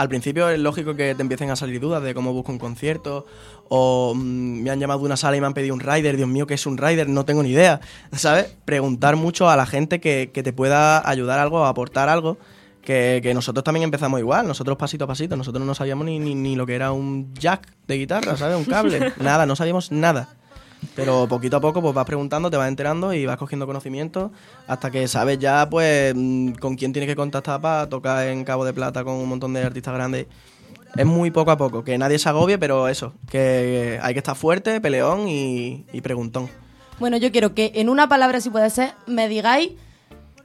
al 0.00 0.08
principio 0.08 0.48
es 0.48 0.58
lógico 0.58 0.96
que 0.96 1.14
te 1.14 1.20
empiecen 1.20 1.50
a 1.50 1.56
salir 1.56 1.78
dudas 1.78 2.02
de 2.02 2.14
cómo 2.14 2.32
busco 2.32 2.50
un 2.50 2.58
concierto 2.58 3.26
o 3.68 4.14
mm, 4.16 4.62
me 4.62 4.70
han 4.70 4.80
llamado 4.80 5.00
de 5.00 5.06
una 5.06 5.16
sala 5.18 5.36
y 5.36 5.42
me 5.42 5.46
han 5.46 5.52
pedido 5.52 5.74
un 5.74 5.80
rider, 5.80 6.16
Dios 6.16 6.28
mío, 6.28 6.46
¿qué 6.46 6.54
es 6.54 6.64
un 6.64 6.78
rider? 6.78 7.06
No 7.08 7.26
tengo 7.26 7.42
ni 7.42 7.50
idea, 7.50 7.80
¿sabes? 8.12 8.56
Preguntar 8.64 9.16
mucho 9.16 9.50
a 9.50 9.56
la 9.56 9.66
gente 9.66 10.00
que, 10.00 10.30
que 10.32 10.42
te 10.42 10.54
pueda 10.54 11.06
ayudar 11.06 11.38
algo, 11.38 11.66
aportar 11.66 12.08
algo, 12.08 12.38
que, 12.90 13.20
que 13.22 13.32
nosotros 13.34 13.62
también 13.62 13.84
empezamos 13.84 14.18
igual, 14.18 14.48
nosotros 14.48 14.76
pasito 14.76 15.04
a 15.04 15.06
pasito, 15.06 15.36
nosotros 15.36 15.64
no 15.64 15.76
sabíamos 15.76 16.04
ni, 16.06 16.18
ni, 16.18 16.34
ni 16.34 16.56
lo 16.56 16.66
que 16.66 16.74
era 16.74 16.90
un 16.90 17.32
jack 17.34 17.72
de 17.86 17.96
guitarra, 17.96 18.36
¿sabes? 18.36 18.56
Un 18.56 18.64
cable, 18.64 19.12
nada, 19.20 19.46
no 19.46 19.54
sabíamos 19.54 19.92
nada. 19.92 20.28
Pero 20.96 21.28
poquito 21.28 21.58
a 21.58 21.60
poco 21.60 21.80
pues 21.80 21.94
vas 21.94 22.04
preguntando, 22.04 22.50
te 22.50 22.56
vas 22.56 22.66
enterando 22.66 23.14
y 23.14 23.26
vas 23.26 23.36
cogiendo 23.36 23.64
conocimiento 23.64 24.32
hasta 24.66 24.90
que 24.90 25.06
sabes 25.06 25.38
ya 25.38 25.70
pues 25.70 26.14
mm, 26.16 26.54
con 26.54 26.74
quién 26.74 26.92
tienes 26.92 27.08
que 27.08 27.14
contactar 27.14 27.60
para 27.60 27.88
tocar 27.88 28.26
en 28.26 28.42
Cabo 28.42 28.64
de 28.64 28.72
Plata 28.72 29.04
con 29.04 29.14
un 29.14 29.28
montón 29.28 29.52
de 29.52 29.62
artistas 29.62 29.94
grandes. 29.94 30.26
Es 30.96 31.06
muy 31.06 31.30
poco 31.30 31.52
a 31.52 31.56
poco, 31.56 31.84
que 31.84 31.96
nadie 31.96 32.18
se 32.18 32.28
agobie, 32.28 32.58
pero 32.58 32.88
eso, 32.88 33.12
que 33.30 34.00
hay 34.02 34.14
que 34.14 34.18
estar 34.18 34.34
fuerte, 34.34 34.80
peleón 34.80 35.28
y, 35.28 35.84
y 35.92 36.00
preguntón. 36.00 36.48
Bueno, 36.98 37.18
yo 37.18 37.30
quiero 37.30 37.54
que 37.54 37.70
en 37.76 37.88
una 37.88 38.08
palabra, 38.08 38.40
si 38.40 38.50
puede 38.50 38.68
ser, 38.70 38.94
me 39.06 39.28
digáis 39.28 39.70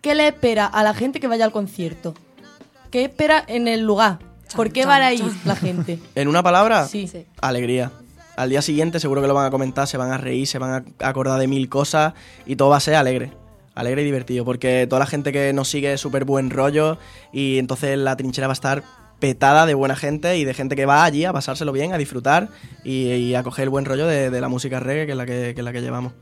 qué 0.02 0.14
le 0.14 0.28
espera 0.28 0.68
a 0.68 0.84
la 0.84 0.94
gente 0.94 1.20
que 1.20 1.28
vaya 1.28 1.46
al 1.46 1.52
concierto. 1.52 2.14
¿Qué 2.96 3.04
espera 3.04 3.44
en 3.46 3.68
el 3.68 3.82
lugar? 3.82 4.20
¿Por 4.56 4.72
qué 4.72 4.86
van 4.86 5.02
a 5.02 5.12
ir 5.12 5.20
chan. 5.20 5.38
la 5.44 5.58
gente? 5.58 6.00
En 6.16 6.30
una 6.30 6.42
palabra, 6.42 6.88
Sí. 6.88 7.10
Sí. 7.10 7.26
alegría. 7.42 7.92
Al 8.38 8.50
día 8.50 8.62
siguiente 8.62 9.02
seguro 9.02 9.22
que 9.22 9.28
lo 9.28 9.34
van 9.34 9.48
a 9.48 9.50
comentar, 9.52 9.86
se 9.86 9.98
van 9.98 10.14
a 10.14 10.18
reír, 10.18 10.48
se 10.48 10.60
van 10.60 10.86
a 11.02 11.06
acordar 11.10 11.38
de 11.38 11.46
mil 11.50 11.68
cosas 11.68 12.14
y 12.46 12.56
todo 12.56 12.70
va 12.70 12.78
a 12.78 12.80
ser 12.80 12.96
alegre. 12.96 13.34
Alegre 13.74 14.04
y 14.04 14.06
divertido, 14.06 14.46
porque 14.46 14.88
toda 14.90 15.02
la 15.02 15.08
gente 15.08 15.34
que 15.34 15.52
nos 15.52 15.68
sigue 15.68 15.92
es 15.92 16.00
súper 16.00 16.24
buen 16.24 16.50
rollo 16.50 16.98
y 17.34 17.58
entonces 17.58 17.98
la 17.98 18.16
trinchera 18.16 18.48
va 18.48 18.54
a 18.54 18.54
estar 18.54 18.84
petada 19.20 19.66
de 19.66 19.74
buena 19.74 19.98
gente 19.98 20.38
y 20.38 20.46
de 20.46 20.54
gente 20.54 20.78
que 20.78 20.86
va 20.86 21.04
allí 21.04 21.26
a 21.26 21.34
pasárselo 21.34 21.74
bien, 21.74 21.92
a 21.92 21.98
disfrutar 21.98 22.48
y, 22.86 23.12
y 23.12 23.36
a 23.36 23.44
coger 23.44 23.64
el 23.64 23.72
buen 23.72 23.84
rollo 23.84 24.08
de, 24.08 24.30
de 24.30 24.40
la 24.40 24.48
música 24.48 24.80
reggae 24.80 25.06
que 25.06 25.12
es 25.12 25.18
la 25.18 25.26
que, 25.26 25.52
que 25.54 25.60
es 25.60 25.66
la 25.66 25.74
que 25.74 25.82
llevamos. 25.82 26.14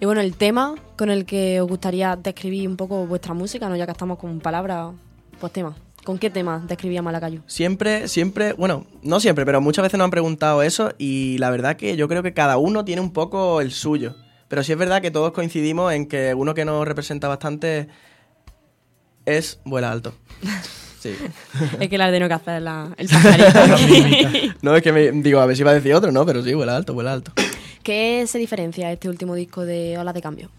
Y 0.00 0.04
bueno, 0.04 0.20
el 0.20 0.36
tema 0.36 0.74
con 0.98 1.08
el 1.08 1.24
que 1.24 1.62
os 1.62 1.66
gustaría 1.66 2.14
describir 2.14 2.68
un 2.68 2.76
poco 2.76 3.06
vuestra 3.06 3.32
música, 3.32 3.70
¿no? 3.70 3.74
Ya 3.76 3.86
que 3.86 3.92
estamos 3.92 4.18
con 4.18 4.38
palabras, 4.40 4.90
pues 5.38 5.52
tema. 5.52 5.76
¿Con 6.04 6.18
qué 6.18 6.30
tema 6.30 6.64
describía 6.66 7.02
Malacayo? 7.02 7.42
Siempre, 7.46 8.08
siempre, 8.08 8.54
bueno, 8.54 8.86
no 9.02 9.20
siempre, 9.20 9.44
pero 9.44 9.60
muchas 9.60 9.82
veces 9.82 9.98
nos 9.98 10.06
han 10.06 10.10
preguntado 10.10 10.62
eso 10.62 10.92
y 10.96 11.36
la 11.38 11.50
verdad 11.50 11.76
que 11.76 11.96
yo 11.96 12.08
creo 12.08 12.22
que 12.22 12.32
cada 12.32 12.56
uno 12.56 12.84
tiene 12.84 13.02
un 13.02 13.12
poco 13.12 13.60
el 13.60 13.72
suyo. 13.72 14.14
Pero 14.48 14.62
sí 14.62 14.72
es 14.72 14.78
verdad 14.78 15.02
que 15.02 15.10
todos 15.10 15.32
coincidimos 15.32 15.92
en 15.92 16.06
que 16.06 16.32
uno 16.34 16.54
que 16.54 16.64
nos 16.64 16.88
representa 16.88 17.28
bastante 17.28 17.88
es 19.26 19.60
Vuela 19.64 19.92
Alto. 19.92 20.14
Sí. 21.00 21.14
es 21.78 21.88
que 21.88 21.94
el 21.94 22.00
ardeno 22.00 22.26
que 22.26 22.34
hace 22.34 22.56
es 22.56 22.62
la, 22.64 22.92
el 22.96 23.08
pajarito. 24.28 24.54
No, 24.62 24.74
es 24.74 24.82
que 24.82 24.90
me 24.90 25.12
digo, 25.12 25.38
a 25.38 25.46
ver 25.46 25.56
si 25.56 25.62
va 25.62 25.70
a 25.70 25.74
decir 25.74 25.94
otro, 25.94 26.10
¿no? 26.10 26.26
Pero 26.26 26.42
sí, 26.42 26.52
Vuela 26.54 26.74
Alto, 26.74 26.92
Vuela 26.92 27.12
Alto. 27.12 27.30
¿Qué 27.84 28.24
se 28.26 28.36
diferencia 28.36 28.90
este 28.90 29.08
último 29.08 29.36
disco 29.36 29.64
de 29.64 29.96
Olas 29.96 30.12
de 30.12 30.20
Cambio? 30.22 30.50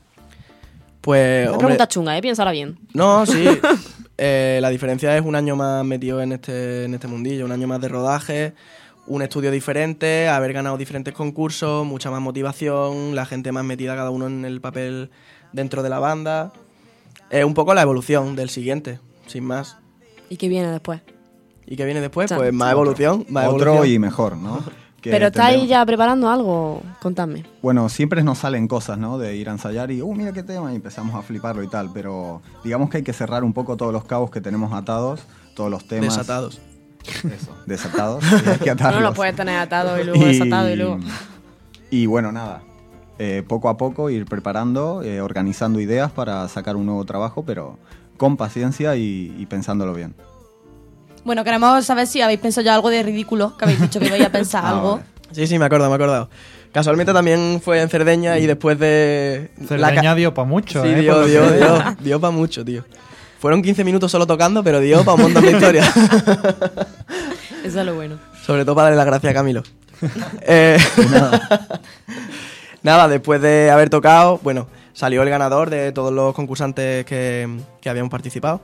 Pues, 1.02 1.42
Una 1.42 1.52
hombre, 1.58 1.66
pregunta 1.66 1.88
chunga, 1.90 2.18
¿eh? 2.18 2.22
Piénsala 2.22 2.54
bien. 2.54 2.78
No, 2.94 3.26
sí. 3.26 3.44
Eh, 4.22 4.60
la 4.62 4.70
diferencia 4.70 5.16
es 5.16 5.24
un 5.24 5.34
año 5.36 5.56
más 5.56 5.86
metido 5.86 6.22
en 6.22 6.34
este, 6.34 6.84
en 6.84 6.94
este 6.94 7.08
mundillo, 7.08 7.46
un 7.46 7.54
año 7.54 7.70
más 7.70 7.80
de 7.80 7.88
rodaje, 7.88 8.54
un 9.08 9.22
estudio 9.22 9.50
diferente, 9.50 10.28
haber 10.28 10.52
ganado 10.52 10.78
diferentes 10.78 11.14
concursos, 11.14 11.86
mucha 11.86 12.12
más 12.12 12.20
motivación, 12.20 13.16
la 13.16 13.26
gente 13.26 13.54
más 13.54 13.64
metida 13.64 13.96
cada 13.96 14.10
uno 14.10 14.28
en 14.28 14.44
el 14.44 14.60
papel 14.60 15.10
dentro 15.54 15.84
de 15.84 15.90
la 15.90 16.00
banda. 16.00 16.52
Es 17.30 17.46
un 17.46 17.54
poco 17.54 17.74
la 17.74 17.82
evolución 17.82 18.36
del 18.36 18.50
siguiente, 18.50 19.00
sin 19.26 19.46
más. 19.46 19.78
¿Y 20.30 20.36
qué 20.36 20.50
viene 20.50 20.70
después? 20.70 21.00
¿Y 21.66 21.78
qué 21.78 21.86
viene 21.86 22.02
después? 22.02 22.30
Pues 22.36 22.52
más 22.52 22.74
evolución, 22.74 23.26
más 23.30 23.48
Otro 23.48 23.72
evolución. 23.76 23.96
y 23.96 24.00
mejor, 24.00 24.36
¿no? 24.36 24.62
Que 25.02 25.12
Pero 25.12 25.28
estáis 25.28 25.68
ya 25.70 25.86
preparando 25.86 26.30
algo, 26.30 26.82
contadme. 27.02 27.46
Bueno, 27.62 27.88
siempre 27.90 28.24
nos 28.24 28.40
salen 28.40 28.68
cosas, 28.68 28.98
¿no? 28.98 29.18
De 29.18 29.36
ir 29.36 29.48
a 29.50 29.54
ensayar 29.54 29.92
y, 29.92 30.02
uh, 30.02 30.14
mira 30.14 30.34
qué 30.34 30.44
tema, 30.44 30.72
y 30.74 30.76
empezamos 30.76 31.16
a 31.16 31.22
fliparlo 31.22 31.64
y 31.64 31.68
tal. 31.68 31.90
Pero 31.94 32.42
digamos 32.64 32.90
que 32.90 32.98
hay 32.98 33.04
que 33.04 33.14
cerrar 33.14 33.44
un 33.44 33.54
poco 33.54 33.78
todos 33.78 33.94
los 33.94 34.04
cabos 34.06 34.30
que 34.32 34.42
tenemos 34.42 34.74
atados, 34.74 35.22
todos 35.56 35.70
los 35.72 35.88
temas. 35.88 36.10
Desatados. 36.18 36.60
Eso, 37.24 37.56
desatados. 37.66 38.24
y 38.24 38.50
hay 38.50 38.58
que 38.60 38.66
No 38.68 38.72
atarlos. 38.74 39.02
lo 39.04 39.14
puedes 39.14 39.36
tener 39.36 39.58
atado 39.58 40.00
y 40.00 40.04
luego 40.04 40.26
desatado 40.26 40.70
y 40.70 40.76
luego. 40.76 41.00
Y 41.92 42.06
bueno, 42.06 42.32
nada. 42.32 42.62
eh, 43.18 43.44
poco 43.48 43.70
a 43.70 43.78
poco 43.78 44.10
ir 44.10 44.26
preparando, 44.26 45.02
eh, 45.04 45.22
organizando 45.22 45.80
ideas 45.80 46.12
para 46.12 46.48
sacar 46.50 46.76
un 46.76 46.86
nuevo 46.86 47.04
trabajo, 47.06 47.44
pero 47.46 47.78
con 48.18 48.36
paciencia 48.38 48.96
y, 48.98 49.34
y 49.40 49.46
pensándolo 49.46 49.94
bien. 49.94 50.14
Bueno, 51.24 51.44
queremos 51.44 51.86
saber 51.86 52.08
si 52.08 52.22
habéis 52.22 52.40
pensado 52.40 52.66
ya 52.66 52.74
algo 52.76 52.90
de 52.90 53.04
ridículo, 53.04 53.56
que 53.58 53.66
habéis 53.66 53.82
dicho 53.82 54.00
que 54.00 54.08
ibais 54.08 54.26
a 54.26 54.32
pensar 54.32 54.64
Ah, 54.66 54.70
algo. 54.70 55.02
Sí, 55.32 55.46
sí, 55.48 55.60
me 55.60 55.66
acuerdo, 55.66 55.86
me 55.88 55.92
he 55.92 55.96
acordado. 55.96 56.30
Casualmente 56.72 57.14
también 57.14 57.62
fue 57.64 57.82
en 57.82 57.90
Cerdeña 57.90 58.38
y 58.38 58.46
después 58.48 58.78
de... 58.80 59.50
la 59.70 59.88
Cerdeña 59.90 60.16
dio 60.16 60.34
para 60.34 60.48
mucho, 60.48 60.84
Sí, 60.84 60.90
¿eh? 60.90 60.96
dio, 61.02 61.26
dio, 61.26 61.52
dio, 61.52 61.96
dio 62.00 62.20
para 62.22 62.32
mucho, 62.32 62.64
tío. 62.64 62.84
Fueron 63.40 63.62
15 63.62 63.84
minutos 63.84 64.12
solo 64.12 64.28
tocando, 64.28 64.64
pero 64.64 64.80
dio 64.80 65.04
para 65.04 65.16
un 65.16 65.22
montón 65.24 65.46
de 65.46 65.52
historias. 65.52 65.88
Eso 67.64 67.80
es 67.80 67.86
lo 67.86 67.96
bueno. 67.96 68.18
Sobre 68.46 68.66
todo 68.66 68.76
para 68.76 68.86
darle 68.86 68.98
las 68.98 69.06
gracias 69.06 69.32
a 69.32 69.34
Camilo. 69.34 69.64
Eh, 70.42 70.78
nada, 72.84 73.08
después 73.08 73.42
de 73.42 73.70
haber 73.70 73.90
tocado, 73.90 74.40
bueno, 74.44 74.68
salió 74.94 75.22
el 75.24 75.30
ganador 75.30 75.70
de 75.70 75.92
todos 75.92 76.14
los 76.14 76.34
concursantes 76.34 77.06
que, 77.06 77.60
que 77.82 77.90
habíamos 77.90 78.10
participado. 78.10 78.62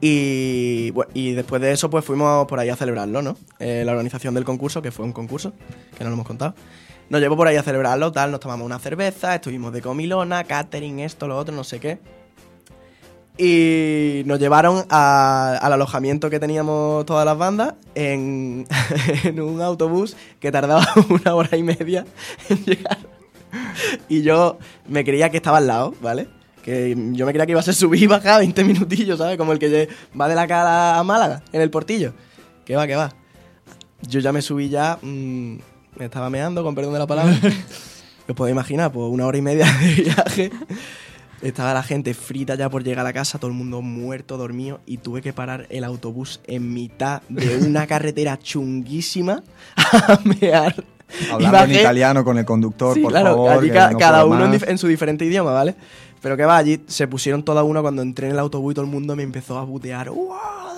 Y, 0.00 0.92
bu- 0.92 1.06
y 1.12 1.32
después 1.32 1.60
de 1.60 1.72
eso, 1.72 1.90
pues 1.90 2.04
fuimos 2.04 2.46
por 2.46 2.58
ahí 2.58 2.68
a 2.70 2.76
celebrarlo, 2.76 3.20
¿no? 3.22 3.36
Eh, 3.58 3.82
la 3.84 3.92
organización 3.92 4.34
del 4.34 4.44
concurso, 4.44 4.80
que 4.80 4.90
fue 4.90 5.04
un 5.04 5.12
concurso, 5.12 5.52
que 5.96 6.04
no 6.04 6.10
lo 6.10 6.14
hemos 6.14 6.26
contado. 6.26 6.54
Nos 7.10 7.20
llevó 7.20 7.36
por 7.36 7.48
ahí 7.48 7.56
a 7.56 7.62
celebrarlo, 7.62 8.10
tal, 8.12 8.30
nos 8.30 8.40
tomamos 8.40 8.64
una 8.64 8.78
cerveza, 8.78 9.34
estuvimos 9.34 9.72
de 9.72 9.82
comilona, 9.82 10.44
catering, 10.44 11.00
esto, 11.00 11.26
lo 11.28 11.36
otro, 11.36 11.54
no 11.54 11.64
sé 11.64 11.80
qué. 11.80 11.98
Y 13.36 14.22
nos 14.26 14.38
llevaron 14.38 14.84
a- 14.90 15.56
al 15.60 15.72
alojamiento 15.72 16.28
que 16.30 16.38
teníamos 16.40 17.06
todas 17.06 17.24
las 17.24 17.36
bandas 17.38 17.74
en, 17.94 18.66
en 19.24 19.40
un 19.40 19.60
autobús 19.62 20.16
que 20.40 20.52
tardaba 20.52 20.86
una 21.08 21.34
hora 21.34 21.56
y 21.56 21.62
media 21.62 22.04
en 22.48 22.64
llegar. 22.64 22.98
Y 24.08 24.22
yo 24.22 24.58
me 24.88 25.04
creía 25.04 25.30
que 25.30 25.38
estaba 25.38 25.58
al 25.58 25.66
lado, 25.66 25.94
¿vale? 26.00 26.28
Que 26.62 26.94
yo 27.12 27.24
me 27.26 27.32
creía 27.32 27.46
que 27.46 27.52
iba 27.52 27.60
a 27.60 27.64
ser 27.64 27.74
subir 27.74 28.02
y 28.02 28.06
bajar 28.06 28.38
20 28.40 28.64
minutillos, 28.64 29.18
¿sabes? 29.18 29.36
Como 29.38 29.52
el 29.52 29.58
que 29.58 29.88
va 30.18 30.28
de 30.28 30.34
la 30.34 30.46
cara 30.46 30.98
a 30.98 31.02
Málaga, 31.04 31.42
en 31.52 31.60
el 31.60 31.70
portillo. 31.70 32.12
Que 32.64 32.76
va, 32.76 32.86
que 32.86 32.96
va. 32.96 33.10
Yo 34.02 34.20
ya 34.20 34.32
me 34.32 34.42
subí 34.42 34.68
ya, 34.68 34.98
mm, 35.02 35.56
me 35.96 36.04
estaba 36.04 36.30
meando, 36.30 36.62
con 36.62 36.74
perdón 36.74 36.92
de 36.94 36.98
la 36.98 37.06
palabra. 37.06 37.34
Os 38.28 38.36
podéis 38.36 38.52
imaginar, 38.54 38.92
pues 38.92 39.10
una 39.10 39.26
hora 39.26 39.38
y 39.38 39.42
media 39.42 39.66
de 39.66 39.94
viaje. 40.02 40.50
Estaba 41.42 41.72
la 41.72 41.82
gente 41.82 42.12
frita 42.12 42.54
ya 42.54 42.68
por 42.68 42.84
llegar 42.84 43.00
a 43.00 43.02
la 43.08 43.12
casa, 43.14 43.38
todo 43.38 43.50
el 43.50 43.56
mundo 43.56 43.80
muerto, 43.80 44.36
dormido, 44.36 44.80
y 44.84 44.98
tuve 44.98 45.22
que 45.22 45.32
parar 45.32 45.66
el 45.70 45.84
autobús 45.84 46.40
en 46.46 46.72
mitad 46.74 47.22
de 47.30 47.56
una 47.66 47.86
carretera 47.86 48.38
chunguísima 48.38 49.42
a 49.76 50.20
mear. 50.40 50.84
Hablando 51.32 51.64
en 51.64 51.80
italiano 51.80 52.24
con 52.24 52.36
el 52.38 52.44
conductor, 52.44 52.94
Sí, 52.94 53.00
por 53.00 53.10
claro, 53.12 53.30
favor. 53.30 53.50
allí 53.52 53.68
que 53.68 53.74
ca- 53.74 53.90
no 53.90 53.98
cada 53.98 54.24
uno 54.26 54.52
en 54.54 54.78
su 54.78 54.86
diferente 54.86 55.24
idioma, 55.24 55.50
¿vale? 55.52 55.74
Pero 56.20 56.36
que 56.36 56.44
va, 56.44 56.56
allí 56.58 56.80
se 56.86 57.06
pusieron 57.08 57.42
toda 57.42 57.62
uno 57.62 57.80
cuando 57.82 58.02
entré 58.02 58.26
en 58.26 58.32
el 58.32 58.38
autobús 58.38 58.72
y 58.72 58.74
todo 58.74 58.84
el 58.84 58.90
mundo 58.90 59.16
me 59.16 59.22
empezó 59.22 59.58
a 59.58 59.64
butear. 59.64 60.10
"¡Wow! 60.10 60.28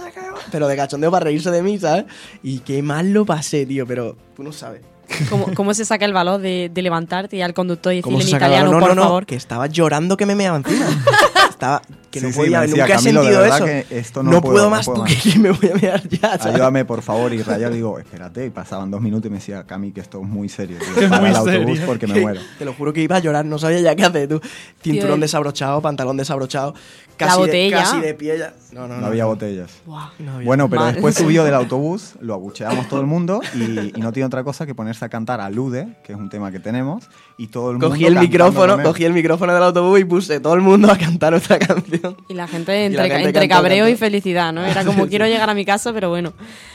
¿de 0.04 0.12
qué 0.12 0.20
va?". 0.20 0.38
Pero 0.52 0.68
de 0.68 0.76
cachondeo 0.76 1.10
para 1.10 1.24
reírse 1.24 1.50
de 1.50 1.62
mí, 1.62 1.78
¿sabes? 1.78 2.04
Y 2.42 2.60
qué 2.60 2.82
mal 2.82 3.12
lo 3.12 3.24
pasé, 3.26 3.66
tío, 3.66 3.86
pero 3.86 4.16
tú 4.36 4.42
no 4.42 4.52
sabes. 4.52 4.82
¿Cómo, 5.28 5.46
cómo 5.54 5.74
se 5.74 5.84
saca 5.84 6.04
el 6.06 6.12
valor 6.14 6.40
de, 6.40 6.70
de 6.72 6.80
levantarte 6.82 7.36
y 7.36 7.42
al 7.42 7.52
conductor 7.52 7.92
y 7.92 8.00
¿Cómo 8.00 8.16
decirle 8.18 8.36
en 8.38 8.42
italiano, 8.44 8.70
no, 8.72 8.78
por 8.78 8.88
no, 8.90 8.94
no, 8.94 9.02
favor? 9.02 9.26
que 9.26 9.34
estaba 9.34 9.66
llorando 9.66 10.16
que 10.16 10.24
me 10.26 10.34
meaba 10.34 10.56
encima. 10.58 10.86
estaba, 11.62 11.80
que 12.10 12.18
Sí, 12.20 12.26
no 12.26 12.32
sí, 12.32 12.38
podía, 12.38 12.60
decía, 12.62 12.76
nunca 12.84 12.92
he 12.92 12.96
"Camilo, 12.96 13.20
de 13.22 13.26
sentido 13.28 13.54
eso. 13.54 13.64
que 13.64 13.86
esto 13.98 14.22
no 14.24 14.30
no 14.32 14.40
puedo, 14.40 14.52
puedo 14.54 14.64
no 14.64 14.70
más 14.70 14.86
puedo 14.86 15.04
tú 15.04 15.10
más". 15.10 15.22
que 15.22 15.38
me 15.38 15.50
voy 15.52 15.70
a 15.70 15.74
mear 15.76 16.08
ya, 16.08 16.20
¿sabes? 16.38 16.46
Ayúdame, 16.46 16.84
por 16.84 17.02
favor. 17.02 17.32
Y 17.32 17.42
Raya 17.42 17.70
digo, 17.70 17.98
espérate. 18.00 18.46
Y 18.46 18.50
pasaban 18.50 18.90
dos 18.90 19.00
minutos 19.00 19.26
y 19.26 19.30
me 19.30 19.36
decía, 19.36 19.64
Cami, 19.64 19.92
que 19.92 20.00
esto 20.00 20.20
es 20.20 20.28
muy 20.28 20.48
serio. 20.48 20.78
tío, 20.78 21.08
para 21.08 21.20
muy 21.20 21.30
el 21.30 21.36
autobús 21.36 21.64
serio. 21.78 21.82
porque 21.86 22.06
me 22.08 22.20
muero. 22.20 22.40
Te 22.58 22.64
lo 22.64 22.74
juro 22.74 22.92
que 22.92 23.00
iba 23.02 23.16
a 23.16 23.20
llorar, 23.20 23.44
no 23.44 23.58
sabía 23.58 23.80
ya 23.80 23.94
qué 23.94 24.04
hacer 24.04 24.28
tú. 24.28 24.40
Cinturón 24.82 25.14
el- 25.14 25.20
desabrochado, 25.20 25.80
pantalón 25.80 26.16
desabrochado, 26.16 26.74
casi, 27.16 27.36
botella. 27.38 27.76
De, 27.78 27.82
casi 27.84 28.00
de 28.00 28.14
pie 28.14 28.38
ya. 28.38 28.52
No, 28.72 28.88
no, 28.88 28.94
No 28.94 29.00
no. 29.02 29.06
había 29.08 29.26
botellas. 29.26 29.70
Buah. 29.84 30.08
No 30.18 30.32
había. 30.34 30.46
Bueno, 30.46 30.68
pero 30.70 30.82
Mal. 30.82 30.94
después 30.94 31.14
subió 31.14 31.44
del 31.44 31.54
autobús, 31.62 32.14
lo 32.20 32.34
abucheamos 32.34 32.88
todo 32.88 33.00
el 33.00 33.06
mundo 33.06 33.40
y, 33.54 33.96
y 33.96 34.00
no 34.00 34.12
tiene 34.12 34.26
otra 34.26 34.42
cosa 34.44 34.64
que 34.66 34.74
ponerse 34.74 35.04
a 35.04 35.08
cantar 35.08 35.40
Alude, 35.40 35.96
que 36.04 36.12
es 36.12 36.18
un 36.18 36.28
tema 36.30 36.50
que 36.50 36.58
tenemos, 36.60 37.08
y 37.36 37.48
todo 37.48 37.70
el 37.70 37.74
mundo 37.74 37.90
Cogí 37.90 38.06
el 38.06 38.18
micrófono, 38.18 38.82
cogí 38.82 39.04
el 39.04 39.12
micrófono 39.12 39.52
del 39.54 39.62
autobús 39.62 40.00
y 40.00 40.04
puse 40.04 40.40
todo 40.40 40.54
el 40.54 40.60
mundo 40.62 40.90
a 40.90 40.96
cantar 40.96 41.34
otra 41.34 41.58
canción. 41.58 42.16
Y 42.28 42.34
la 42.34 42.48
gente 42.48 42.86
entre, 42.86 43.02
la 43.02 43.08
gente 43.14 43.28
entre 43.28 43.48
cantó, 43.48 43.54
cabreo 43.62 43.84
cantó. 43.84 43.94
y 43.94 43.96
felicidad, 43.96 44.52
¿no? 44.52 44.64
Era 44.64 44.84
como 44.86 45.06
quiero 45.06 45.26
llegar 45.26 45.50
a 45.50 45.54
mi 45.54 45.64
casa, 45.64 45.92
pero 45.92 46.08
bueno. 46.08 46.32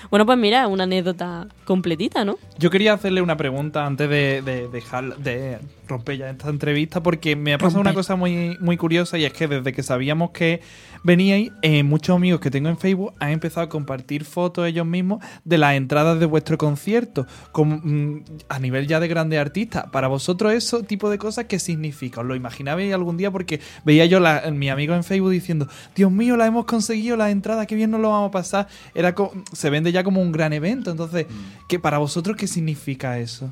Bueno, 0.09 0.25
pues 0.25 0.37
mira, 0.37 0.67
una 0.67 0.83
anécdota 0.83 1.47
completita, 1.65 2.23
¿no? 2.23 2.37
Yo 2.59 2.69
quería 2.69 2.93
hacerle 2.93 3.21
una 3.21 3.35
pregunta 3.35 3.85
antes 3.85 4.09
de, 4.09 4.41
de 4.41 4.67
dejar 4.69 5.17
de 5.17 5.57
romper 5.87 6.17
ya 6.17 6.29
esta 6.29 6.49
entrevista 6.49 7.01
porque 7.01 7.35
me 7.35 7.53
ha 7.53 7.57
pasado 7.57 7.81
una 7.81 7.93
cosa 7.93 8.15
muy, 8.15 8.57
muy 8.59 8.77
curiosa 8.77 9.17
y 9.17 9.25
es 9.25 9.33
que 9.33 9.47
desde 9.47 9.73
que 9.73 9.83
sabíamos 9.83 10.31
que 10.31 10.61
veníais, 11.03 11.51
eh, 11.61 11.83
muchos 11.83 12.15
amigos 12.15 12.39
que 12.41 12.51
tengo 12.51 12.69
en 12.69 12.77
Facebook 12.77 13.13
han 13.19 13.29
empezado 13.31 13.65
a 13.65 13.69
compartir 13.69 14.25
fotos 14.25 14.67
ellos 14.67 14.85
mismos 14.85 15.23
de 15.45 15.57
las 15.57 15.75
entradas 15.75 16.19
de 16.19 16.25
vuestro 16.25 16.57
concierto 16.57 17.25
con, 17.51 17.69
mm, 18.15 18.23
a 18.49 18.59
nivel 18.59 18.87
ya 18.87 18.99
de 18.99 19.07
grandes 19.07 19.39
artistas. 19.39 19.85
Para 19.91 20.07
vosotros 20.07 20.53
eso 20.53 20.83
tipo 20.83 21.09
de 21.09 21.17
cosas, 21.17 21.45
¿qué 21.45 21.59
significa? 21.59 22.21
¿Os 22.21 22.27
lo 22.27 22.35
imaginabais 22.35 22.93
algún 22.93 23.17
día? 23.17 23.31
Porque 23.31 23.59
veía 23.85 24.05
yo 24.05 24.25
a 24.25 24.49
mi 24.51 24.69
amigo 24.69 24.93
en 24.95 25.03
Facebook 25.03 25.31
diciendo, 25.31 25.67
Dios 25.95 26.11
mío, 26.11 26.35
la 26.37 26.45
hemos 26.47 26.65
conseguido, 26.65 27.15
las 27.17 27.31
entradas, 27.31 27.67
qué 27.67 27.75
bien 27.75 27.91
nos 27.91 28.01
lo 28.01 28.09
vamos 28.09 28.29
a 28.29 28.31
pasar. 28.31 28.67
Era 28.93 29.13
co- 29.15 29.31
se 29.53 29.69
vende 29.69 29.91
ya 29.91 30.03
como 30.03 30.21
un 30.21 30.31
gran 30.31 30.53
evento. 30.53 30.91
Entonces, 30.91 31.25
¿qué, 31.69 31.79
para 31.79 31.97
vosotros, 31.99 32.35
¿qué 32.37 32.47
significa 32.47 33.19
eso? 33.19 33.49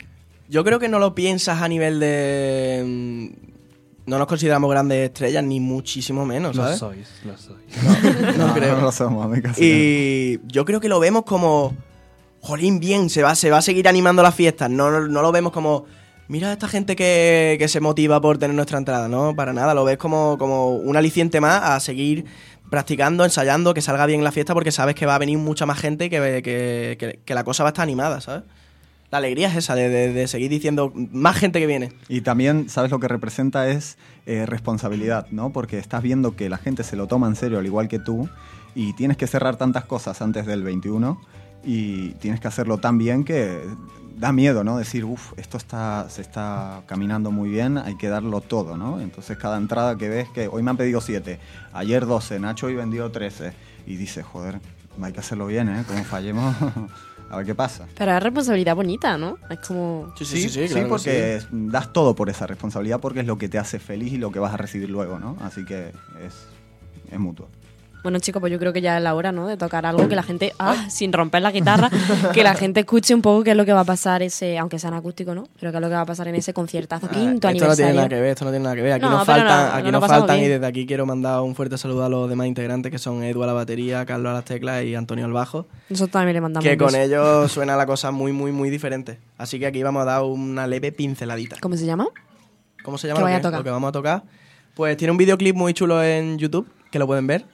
Yo 0.50 0.64
creo 0.64 0.80
que 0.80 0.90
no 0.90 1.00
lo 1.00 1.16
piensas 1.16 1.62
a 1.62 1.68
nivel 1.68 2.00
de. 2.00 2.84
mm, 2.86 3.28
No 4.08 4.20
nos 4.20 4.28
consideramos 4.28 4.70
grandes 4.70 5.06
estrellas, 5.06 5.44
ni 5.44 5.60
muchísimo 5.60 6.26
menos, 6.26 6.56
Lo 6.56 6.64
¿sabes? 6.64 6.78
sois, 6.80 7.08
lo 7.26 7.38
sois. 7.38 7.58
No, 8.38 8.48
No, 8.48 8.54
creo. 8.54 8.76
no 8.76 8.82
lo 8.82 8.92
somos, 8.92 9.26
a 9.26 9.28
mí 9.28 9.42
casi 9.42 9.62
Y 9.64 10.40
yo 10.48 10.64
creo 10.66 10.80
que 10.80 10.90
lo 10.90 11.00
vemos 11.00 11.24
como. 11.24 11.76
Jolín, 12.42 12.80
bien, 12.80 13.10
se 13.10 13.24
va, 13.24 13.34
se 13.34 13.50
va 13.50 13.58
a 13.58 13.62
seguir 13.64 13.88
animando 13.88 14.22
las 14.22 14.36
fiestas. 14.36 14.70
No, 14.70 14.92
no, 14.92 15.08
no 15.08 15.22
lo 15.24 15.32
vemos 15.32 15.52
como. 15.52 15.86
Mira 16.28 16.50
a 16.50 16.54
esta 16.54 16.68
gente 16.68 16.96
que, 16.96 17.56
que 17.60 17.68
se 17.68 17.80
motiva 17.80 18.20
por 18.22 18.38
tener 18.40 18.56
nuestra 18.56 18.78
entrada, 18.80 19.08
¿no? 19.08 19.36
Para 19.36 19.54
nada, 19.54 19.74
lo 19.76 19.84
ves 19.86 19.98
como, 19.98 20.38
como 20.40 20.70
un 20.76 20.96
aliciente 20.98 21.40
más 21.42 21.62
a 21.64 21.80
seguir 21.80 22.26
practicando, 22.72 23.24
ensayando, 23.26 23.74
que 23.76 23.82
salga 23.84 24.08
bien 24.08 24.24
la 24.24 24.32
fiesta 24.32 24.54
porque 24.56 24.72
sabes 24.72 24.96
que 24.96 25.06
va 25.06 25.14
a 25.16 25.20
venir 25.20 25.38
mucha 25.38 25.68
más 25.68 25.80
gente 25.80 26.06
y 26.06 26.10
que, 26.10 26.42
que, 26.44 26.98
que- 27.00 27.20
que 27.24 27.34
la 27.36 27.44
cosa 27.44 27.62
va 27.64 27.70
a 27.70 27.72
estar 27.72 27.84
animada, 27.84 28.22
¿sabes? 28.22 28.44
La 29.12 29.20
alegría 29.20 29.48
es 29.48 29.56
esa, 29.56 29.76
de, 29.76 29.88
de- 29.90 30.28
seguir 30.28 30.50
diciendo 30.50 30.92
más 30.96 31.38
gente 31.38 31.60
que 31.60 31.68
viene. 31.68 31.94
Y 32.10 32.22
también, 32.22 32.70
¿sabes 32.70 32.92
lo 32.92 33.00
que 33.00 33.08
representa? 33.08 33.68
Es 33.70 33.98
eh, 34.26 34.46
responsabilidad, 34.46 35.28
¿no? 35.32 35.52
Porque 35.52 35.78
estás 35.78 36.02
viendo 36.04 36.36
que 36.36 36.50
la 36.50 36.58
gente 36.58 36.84
se 36.84 36.96
lo 36.96 37.08
toma 37.08 37.28
en 37.28 37.36
serio, 37.36 37.60
al 37.60 37.66
igual 37.66 37.88
que 37.88 38.00
tú, 38.00 38.28
y 38.74 38.94
tienes 38.94 39.16
que 39.18 39.28
cerrar 39.28 39.56
tantas 39.58 39.86
cosas 39.86 40.22
antes 40.22 40.46
del 40.46 40.64
21 40.64 41.22
y 41.64 42.10
tienes 42.16 42.40
que 42.42 42.48
hacerlo 42.48 42.78
tan 42.80 42.98
bien 42.98 43.24
que 43.24 43.60
da 44.18 44.32
miedo, 44.32 44.64
¿no? 44.64 44.78
Decir, 44.78 45.06
uff, 45.06 45.34
esto 45.38 45.58
está, 45.58 46.08
se 46.10 46.22
está 46.22 46.82
caminando 46.86 47.32
muy 47.32 47.50
bien, 47.50 47.78
hay 47.78 47.96
que 47.98 48.08
darlo 48.10 48.42
todo, 48.42 48.76
¿no? 48.78 49.00
Entonces 49.00 49.38
cada 49.38 49.58
entrada 49.58 49.98
que 49.98 50.10
ves, 50.10 50.30
que 50.30 50.48
hoy 50.48 50.64
me 50.64 50.72
han 50.72 50.78
pedido 50.78 51.00
7, 51.02 51.40
ayer 51.74 52.06
12, 52.06 52.40
Nacho 52.40 52.68
hoy 52.68 52.76
vendió 52.76 53.12
13, 53.12 53.54
y 53.88 53.96
dices, 53.98 54.26
joder, 54.26 54.60
hay 55.02 55.12
que 55.14 55.20
hacerlo 55.20 55.48
bien, 55.48 55.70
¿eh? 55.70 55.84
Como 55.88 56.04
fallemos, 56.06 56.56
a 57.30 57.38
ver 57.38 57.46
qué 57.46 57.56
pasa. 57.56 57.88
Pero 57.98 58.16
es 58.16 58.24
responsabilidad 58.24 58.76
bonita, 58.76 59.18
¿no? 59.18 59.38
Es 59.50 59.60
como... 59.60 60.14
Sí, 60.18 60.26
sí, 60.26 60.68
claro 60.68 60.84
que 60.84 60.90
porque 60.90 61.42
das 61.52 61.92
todo 61.92 62.16
por 62.16 62.30
esa 62.30 62.48
responsabilidad 62.48 63.00
porque 63.00 63.22
es 63.22 63.26
lo 63.26 63.38
que 63.38 63.50
te 63.50 63.58
hace 63.58 63.80
feliz 63.80 64.14
y 64.14 64.18
lo 64.18 64.32
que 64.32 64.40
vas 64.40 64.54
a 64.54 64.58
recibir 64.58 64.90
luego, 64.90 65.20
¿no? 65.20 65.38
Así 65.42 65.66
que 65.66 65.90
es, 66.24 66.48
es 67.12 67.20
mutuo. 67.20 67.48
Bueno, 68.06 68.20
chicos, 68.20 68.40
pues 68.40 68.54
yo 68.54 68.60
creo 68.60 68.72
que 68.72 68.82
ya 68.82 68.98
es 68.98 69.04
la 69.04 69.16
hora, 69.16 69.32
¿no? 69.32 69.48
De 69.48 69.58
tocar 69.58 69.84
algo 69.84 70.08
que 70.08 70.16
la 70.16 70.22
gente, 70.22 70.54
ah, 70.60 70.86
sin 70.92 71.12
romper 71.12 71.42
la 71.42 71.50
guitarra, 71.52 71.90
que 72.36 72.44
la 72.44 72.54
gente 72.54 72.82
escuche 72.82 73.16
un 73.16 73.24
poco 73.24 73.44
qué 73.44 73.50
es 73.50 73.58
lo 73.58 73.66
que 73.66 73.74
va 73.74 73.80
a 73.80 73.84
pasar 73.84 74.22
ese, 74.22 74.60
aunque 74.60 74.78
sea 74.78 74.90
en 74.92 74.94
acústico, 74.98 75.34
¿no? 75.34 75.48
Pero 75.60 75.72
qué 75.72 75.78
es 75.80 75.82
lo 75.82 75.88
que 75.90 75.96
va 75.96 76.02
a 76.02 76.06
pasar 76.06 76.28
en 76.28 76.36
ese 76.36 76.54
conciertazo 76.54 77.08
quinto 77.10 77.48
Ah, 77.48 77.52
esto 77.52 77.66
no 77.68 77.74
tiene 77.76 77.90
aniversario. 77.90 77.96
nada 77.96 78.10
que 78.10 78.16
ver, 78.22 78.26
esto 78.30 78.46
no 78.46 78.52
tiene 78.52 78.64
nada 78.64 78.76
que 78.76 78.82
ver. 78.84 78.92
Aquí 78.94 79.06
No, 79.06 79.10
nos 79.10 79.26
faltan, 79.26 79.70
no, 79.70 79.74
aquí 79.74 79.92
no 79.92 80.00
nos 80.00 80.08
faltan 80.08 80.38
y 80.40 80.48
desde 80.48 80.66
aquí 80.68 80.86
quiero 80.86 81.08
mandar 81.08 81.42
un 81.42 81.56
fuerte 81.56 81.80
saludo 81.80 82.06
a 82.06 82.10
los 82.10 82.30
demás 82.30 82.46
integrantes 82.46 82.92
que 82.92 83.00
son 83.00 83.24
Edu 83.24 83.42
a 83.42 83.48
la 83.48 83.54
batería, 83.54 84.06
Carlos 84.06 84.30
a 84.30 84.34
las 84.34 84.46
teclas 84.46 84.84
y 84.84 84.94
Antonio 84.94 85.26
al 85.26 85.34
bajo. 85.34 85.66
Nosotros 85.90 86.12
también 86.12 86.36
le 86.36 86.42
mandamos 86.42 86.64
que 86.70 86.78
con 86.78 86.94
ellos 86.94 87.52
suena 87.52 87.76
la 87.76 87.88
cosa 87.88 88.12
muy, 88.12 88.32
muy, 88.32 88.52
muy 88.52 88.70
diferente. 88.70 89.18
Así 89.40 89.58
que 89.58 89.66
aquí 89.66 89.82
vamos 89.82 90.04
a 90.04 90.06
dar 90.06 90.22
una 90.22 90.68
leve 90.68 90.92
pinceladita. 90.92 91.56
¿Cómo 91.60 91.76
se 91.76 91.88
llama? 91.88 92.06
¿Cómo 92.84 93.00
se 93.00 93.08
llama 93.08 93.22
lo 93.22 93.26
que- 93.26 93.40
tocar. 93.42 93.58
lo 93.58 93.64
que 93.64 93.70
vamos 93.72 93.90
a 93.90 93.92
tocar? 93.92 94.22
Pues 94.76 94.96
tiene 94.96 95.10
un 95.12 95.18
videoclip 95.18 95.56
muy 95.56 95.74
chulo 95.74 96.04
en 96.04 96.38
YouTube, 96.38 96.68
que 96.92 97.00
lo 97.00 97.08
pueden 97.08 97.26
ver, 97.26 97.46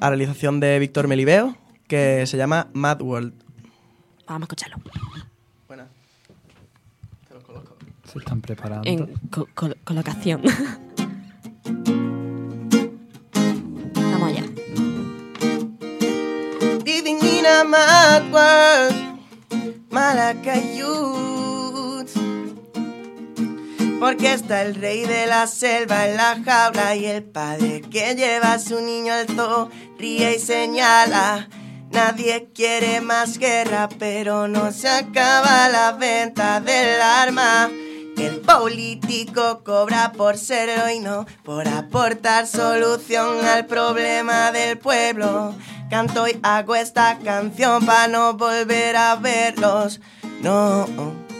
a 0.00 0.08
realización 0.08 0.60
de 0.60 0.78
Víctor 0.78 1.08
Melibeo, 1.08 1.56
que 1.88 2.26
se 2.26 2.36
llama 2.36 2.68
Mad 2.72 3.00
World. 3.02 3.34
Vamos 4.26 4.42
a 4.42 4.44
escucharlo. 4.44 4.76
Buena. 5.68 5.88
Te 7.28 7.34
los 7.34 7.42
coloco. 7.44 7.76
Se 8.04 8.18
están 8.18 8.40
preparando. 8.40 8.88
En 8.88 9.06
co- 9.30 9.48
col- 9.54 9.76
colocación. 9.84 10.42
Vamos 13.94 14.28
allá. 14.28 14.44
Living 16.84 17.18
in 17.22 17.46
a 17.46 17.64
mad 17.64 18.30
world, 18.32 19.18
Malacayut. 19.90 21.31
Porque 24.02 24.32
está 24.32 24.62
el 24.62 24.74
rey 24.74 25.04
de 25.04 25.26
la 25.28 25.46
selva 25.46 26.08
en 26.08 26.16
la 26.16 26.36
jaula 26.44 26.96
y 26.96 27.06
el 27.06 27.22
padre 27.22 27.82
que 27.82 28.16
lleva 28.16 28.54
a 28.54 28.58
su 28.58 28.80
niño 28.80 29.12
al 29.12 29.28
zoo 29.28 29.70
ríe 29.96 30.34
y 30.34 30.40
señala. 30.40 31.48
Nadie 31.92 32.48
quiere 32.52 33.00
más 33.00 33.38
guerra, 33.38 33.88
pero 34.00 34.48
no 34.48 34.72
se 34.72 34.88
acaba 34.88 35.68
la 35.68 35.92
venta 35.92 36.58
del 36.58 37.00
arma. 37.00 37.70
El 38.18 38.40
político 38.40 39.62
cobra 39.62 40.10
por 40.10 40.36
serlo 40.36 40.90
y 40.90 40.98
no 40.98 41.24
por 41.44 41.68
aportar 41.68 42.48
solución 42.48 43.46
al 43.46 43.66
problema 43.66 44.50
del 44.50 44.78
pueblo. 44.78 45.54
Canto 45.90 46.26
y 46.26 46.40
hago 46.42 46.74
esta 46.74 47.20
canción 47.20 47.86
para 47.86 48.08
no 48.08 48.34
volver 48.34 48.96
a 48.96 49.14
verlos. 49.14 50.00
No. 50.40 51.31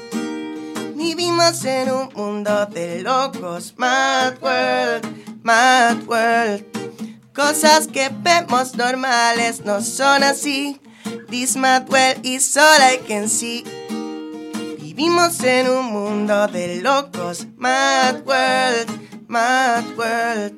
Vivimos 1.03 1.65
en 1.65 1.91
un 1.91 2.09
mundo 2.15 2.65
de 2.67 3.03
locos, 3.03 3.75
mad 3.77 4.35
world, 4.41 5.05
mad 5.43 5.97
world. 6.07 6.65
Cosas 7.35 7.89
que 7.89 8.09
vemos 8.09 8.77
normales 8.77 9.65
no 9.65 9.81
son 9.81 10.23
así. 10.23 10.81
This 11.29 11.57
mad 11.57 11.91
world 11.91 12.25
is 12.25 12.57
all 12.57 12.81
I 12.81 12.99
can 12.99 13.29
see. 13.29 13.65
Vivimos 14.79 15.43
en 15.43 15.71
un 15.71 15.87
mundo 15.87 16.47
de 16.47 16.81
locos, 16.81 17.49
mad 17.57 18.25
world, 18.25 18.89
mad 19.27 19.85
world. 19.97 20.55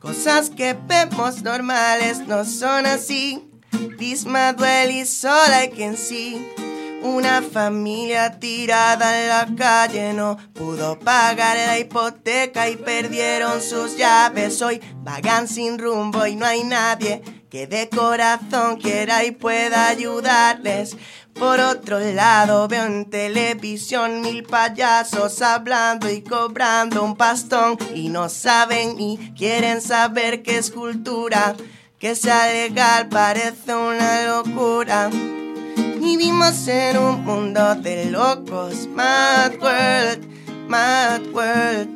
Cosas 0.00 0.48
que 0.48 0.74
vemos 0.88 1.42
normales 1.42 2.26
no 2.26 2.46
son 2.46 2.86
así. 2.86 3.46
This 3.98 4.24
mad 4.24 4.58
world 4.58 4.90
is 4.90 5.22
all 5.26 5.52
I 5.52 5.68
can 5.68 5.98
see. 5.98 6.65
Una 7.06 7.40
familia 7.40 8.40
tirada 8.40 9.22
en 9.22 9.28
la 9.28 9.46
calle 9.56 10.12
no 10.12 10.36
pudo 10.52 10.98
pagar 10.98 11.56
la 11.56 11.78
hipoteca 11.78 12.68
y 12.68 12.74
perdieron 12.74 13.62
sus 13.62 13.96
llaves. 13.96 14.60
Hoy 14.60 14.80
vagan 15.04 15.46
sin 15.46 15.78
rumbo 15.78 16.26
y 16.26 16.34
no 16.34 16.44
hay 16.44 16.64
nadie 16.64 17.22
que 17.48 17.68
de 17.68 17.88
corazón 17.88 18.78
quiera 18.78 19.24
y 19.24 19.30
pueda 19.30 19.86
ayudarles. 19.86 20.96
Por 21.32 21.60
otro 21.60 22.00
lado 22.00 22.66
veo 22.66 22.86
en 22.86 23.08
televisión 23.08 24.20
mil 24.20 24.42
payasos 24.42 25.40
hablando 25.42 26.10
y 26.10 26.22
cobrando 26.22 27.04
un 27.04 27.16
pastón 27.16 27.78
y 27.94 28.08
no 28.08 28.28
saben 28.28 28.96
ni 28.96 29.32
quieren 29.36 29.80
saber 29.80 30.42
qué 30.42 30.58
es 30.58 30.72
cultura. 30.72 31.54
Que 32.00 32.16
sea 32.16 32.52
legal 32.52 33.08
parece 33.08 33.76
una 33.76 34.26
locura. 34.26 35.08
Vivimos 35.98 36.68
en 36.68 36.98
un 36.98 37.24
mundo 37.24 37.74
de 37.76 38.10
locos, 38.10 38.86
mad 38.86 39.52
world, 39.60 40.26
mad 40.68 41.22
world. 41.32 41.88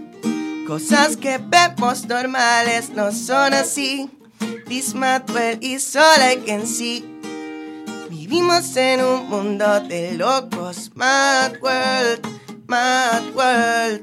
Cosas 0.66 1.16
que 1.16 1.38
vemos 1.38 2.06
normales 2.06 2.90
no 2.90 3.12
son 3.12 3.52
así. 3.52 4.10
This 4.66 4.94
mad 4.94 5.28
world 5.30 5.62
is 5.62 5.94
all 5.96 6.20
I 6.22 6.36
can 6.46 6.66
see. 6.66 7.04
Vivimos 8.08 8.74
en 8.76 9.04
un 9.04 9.28
mundo 9.28 9.80
de 9.80 10.12
locos, 10.12 10.90
mad 10.94 11.60
world, 11.60 12.26
mad 12.66 13.22
world. 13.34 14.02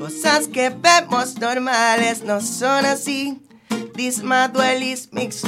Cosas 0.00 0.48
que 0.48 0.70
vemos 0.70 1.38
normales 1.38 2.22
no 2.24 2.40
son 2.40 2.84
así. 2.84 3.40
This 3.94 4.20
mad 4.22 4.56
world 4.56 4.82
is 4.82 5.12
mixed. 5.12 5.46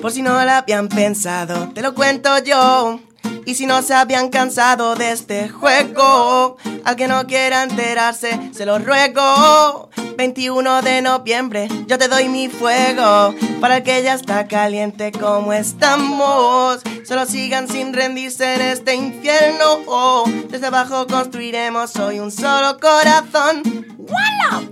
Por 0.00 0.12
si 0.12 0.22
no 0.22 0.44
lo 0.44 0.50
habían 0.50 0.88
pensado, 0.88 1.68
te 1.74 1.82
lo 1.82 1.94
cuento 1.94 2.38
yo. 2.42 3.00
Y 3.44 3.54
si 3.54 3.66
no 3.66 3.82
se 3.82 3.94
habían 3.94 4.28
cansado 4.28 4.96
de 4.96 5.12
este 5.12 5.48
juego, 5.48 6.56
al 6.84 6.96
que 6.96 7.08
no 7.08 7.26
quiera 7.26 7.62
enterarse, 7.62 8.50
se 8.52 8.66
lo 8.66 8.78
ruego. 8.78 9.88
21 10.16 10.82
de 10.82 11.02
noviembre, 11.02 11.68
yo 11.86 11.98
te 11.98 12.08
doy 12.08 12.28
mi 12.28 12.48
fuego. 12.48 13.34
Para 13.60 13.76
el 13.78 13.82
que 13.82 14.02
ya 14.02 14.14
está 14.14 14.46
caliente 14.48 15.12
como 15.12 15.52
estamos, 15.52 16.80
solo 17.06 17.26
sigan 17.26 17.68
sin 17.68 17.92
rendirse 17.92 18.54
en 18.54 18.62
este 18.62 18.94
infierno. 18.94 20.24
Desde 20.48 20.66
abajo 20.66 21.06
construiremos 21.06 21.94
hoy 21.96 22.18
un 22.18 22.32
solo 22.32 22.78
corazón. 22.80 23.62
¡Wala! 23.98 24.62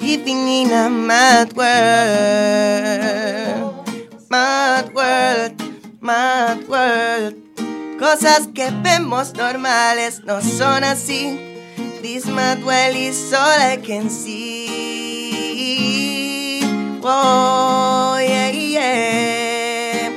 Living 0.00 0.48
in 0.48 0.72
a 0.72 0.88
mad 0.90 1.52
world. 1.56 3.73
Mad 4.34 4.90
world, 4.92 5.54
mad 6.00 6.66
world. 6.66 7.34
Cosas 8.00 8.48
que 8.52 8.68
vemos 8.82 9.32
normales 9.34 10.24
no 10.24 10.40
son 10.40 10.82
así. 10.82 11.38
This 12.02 12.26
mad 12.26 12.64
world 12.64 12.96
is 12.96 13.32
all 13.32 13.60
I 13.60 13.76
can 13.76 14.10
see. 14.10 14.64
Oh, 17.04 18.18
yeah, 18.18 18.50
yeah. 18.50 20.10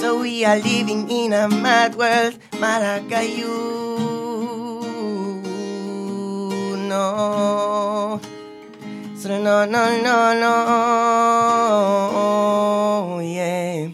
So 0.00 0.20
we 0.22 0.46
are 0.46 0.56
living 0.56 1.10
in 1.10 1.34
a 1.34 1.48
mad 1.48 1.94
world, 1.94 2.38
Maracayu. 2.52 3.52
No. 6.88 7.75
So 9.20 9.28
no, 9.38 9.66
no, 9.66 10.02
no, 10.02 10.34
no, 10.34 10.50
yeah. 13.22 13.92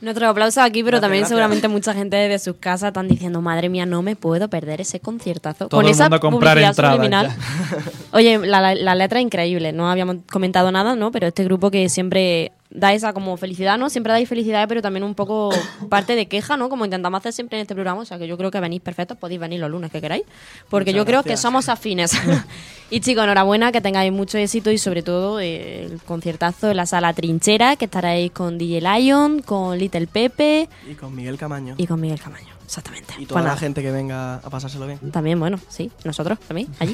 Nuestros 0.00 0.30
aplausos 0.30 0.58
aquí, 0.62 0.84
pero 0.84 0.98
Gracias, 0.98 1.00
también 1.00 1.20
gracias. 1.22 1.28
seguramente 1.30 1.66
mucha 1.66 1.92
gente 1.92 2.16
de 2.16 2.38
sus 2.38 2.54
casas 2.56 2.88
están 2.88 3.08
diciendo, 3.08 3.42
madre 3.42 3.68
mía, 3.68 3.84
no 3.84 4.00
me 4.00 4.14
puedo 4.14 4.48
perder 4.48 4.80
ese 4.80 5.00
conciertazo. 5.00 5.66
Todo 5.68 5.78
Con 5.80 5.86
el 5.86 5.90
esa 5.90 6.04
mundo 6.04 6.16
a 6.16 6.20
comprar 6.20 6.56
entradas. 6.56 7.34
Oye, 8.12 8.38
la, 8.38 8.60
la- 8.60 8.76
la 8.76 8.94
letra 8.94 9.18
es 9.18 9.24
increíble, 9.24 9.72
no 9.72 9.90
habíamos 9.90 10.18
comentado 10.30 10.70
nada, 10.70 10.94
¿no? 10.94 11.10
Pero 11.10 11.26
este 11.26 11.42
grupo 11.42 11.72
que 11.72 11.88
siempre 11.88 12.52
da 12.70 12.92
esa 12.92 13.12
como 13.12 13.36
felicidad, 13.36 13.78
¿no? 13.78 13.88
Siempre 13.88 14.12
dais 14.12 14.28
felicidad, 14.28 14.68
pero 14.68 14.82
también 14.82 15.02
un 15.02 15.14
poco 15.14 15.50
parte 15.88 16.14
de 16.14 16.26
queja, 16.26 16.56
¿no? 16.56 16.68
Como 16.68 16.84
intentamos 16.84 17.18
hacer 17.18 17.32
siempre 17.32 17.58
en 17.58 17.62
este 17.62 17.74
programa, 17.74 18.02
o 18.02 18.04
sea 18.04 18.18
que 18.18 18.26
yo 18.26 18.36
creo 18.36 18.50
que 18.50 18.60
venís 18.60 18.80
perfectos, 18.80 19.16
podéis 19.16 19.40
venir 19.40 19.60
los 19.60 19.70
lunes 19.70 19.90
que 19.90 20.00
queráis, 20.00 20.24
porque 20.68 20.90
Muchas 20.90 20.98
yo 20.98 21.06
creo 21.06 21.22
que 21.22 21.36
somos 21.36 21.68
afines. 21.68 22.12
y 22.90 23.00
chicos, 23.00 23.24
enhorabuena, 23.24 23.72
que 23.72 23.80
tengáis 23.80 24.12
mucho 24.12 24.38
éxito 24.38 24.70
y 24.70 24.78
sobre 24.78 25.02
todo 25.02 25.40
eh, 25.40 25.84
el 25.84 26.00
conciertazo 26.02 26.70
en 26.70 26.76
la 26.76 26.86
sala 26.86 27.12
Trinchera, 27.12 27.76
que 27.76 27.86
estaréis 27.86 28.32
con 28.32 28.58
DJ 28.58 28.80
Lion, 28.80 29.42
con 29.42 29.78
Little 29.78 30.06
Pepe 30.06 30.68
Y 30.90 30.94
con 30.94 31.14
Miguel 31.14 31.38
Camaño. 31.38 31.74
y 31.78 31.86
con 31.86 32.00
Miguel 32.00 32.20
Camaño. 32.20 32.57
Exactamente. 32.68 33.14
Y 33.14 33.16
Pues 33.20 33.28
toda 33.28 33.40
la 33.40 33.46
nada. 33.48 33.56
gente 33.58 33.80
que 33.82 33.90
venga 33.90 34.34
a 34.34 34.50
pasárselo 34.50 34.86
bien. 34.86 34.98
También, 35.10 35.40
bueno, 35.40 35.58
sí, 35.70 35.90
nosotros 36.04 36.38
también, 36.46 36.68
allí. 36.80 36.92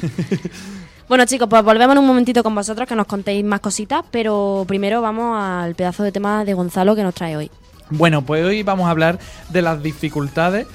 bueno, 1.09 1.25
chicos, 1.25 1.49
pues 1.49 1.63
volvemos 1.65 1.95
en 1.95 1.99
un 1.99 2.07
momentito 2.07 2.43
con 2.43 2.55
vosotros 2.55 2.87
que 2.87 2.95
nos 2.95 3.07
contéis 3.07 3.43
más 3.43 3.59
cositas, 3.59 4.05
pero 4.09 4.63
primero 4.69 5.01
vamos 5.01 5.37
al 5.37 5.75
pedazo 5.75 6.03
de 6.03 6.13
tema 6.13 6.45
de 6.45 6.53
Gonzalo 6.53 6.95
que 6.95 7.03
nos 7.03 7.13
trae 7.13 7.35
hoy. 7.35 7.51
Bueno, 7.89 8.21
pues 8.21 8.45
hoy 8.45 8.63
vamos 8.63 8.87
a 8.87 8.91
hablar 8.91 9.19
de 9.49 9.61
las 9.61 9.83
dificultades 9.83 10.65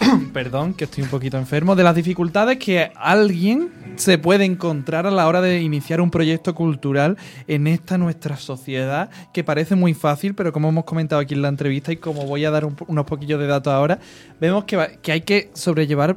perdón, 0.32 0.74
que 0.74 0.84
estoy 0.84 1.04
un 1.04 1.10
poquito 1.10 1.38
enfermo, 1.38 1.76
de 1.76 1.84
las 1.84 1.94
dificultades 1.94 2.58
que 2.58 2.90
alguien 2.96 3.70
se 3.96 4.18
puede 4.18 4.44
encontrar 4.44 5.06
a 5.06 5.10
la 5.10 5.26
hora 5.26 5.40
de 5.40 5.60
iniciar 5.60 6.00
un 6.00 6.10
proyecto 6.10 6.54
cultural 6.54 7.16
en 7.46 7.66
esta 7.66 7.98
nuestra 7.98 8.36
sociedad, 8.36 9.10
que 9.32 9.44
parece 9.44 9.76
muy 9.76 9.94
fácil, 9.94 10.34
pero 10.34 10.52
como 10.52 10.68
hemos 10.68 10.84
comentado 10.84 11.20
aquí 11.20 11.34
en 11.34 11.42
la 11.42 11.48
entrevista 11.48 11.92
y 11.92 11.96
como 11.96 12.26
voy 12.26 12.44
a 12.44 12.50
dar 12.50 12.64
un 12.64 12.76
unos 12.86 13.04
poquillos 13.04 13.38
de 13.38 13.46
datos 13.46 13.72
ahora, 13.72 13.98
vemos 14.40 14.64
que 14.64 15.12
hay 15.12 15.20
que 15.20 15.50
sobrellevar 15.54 16.16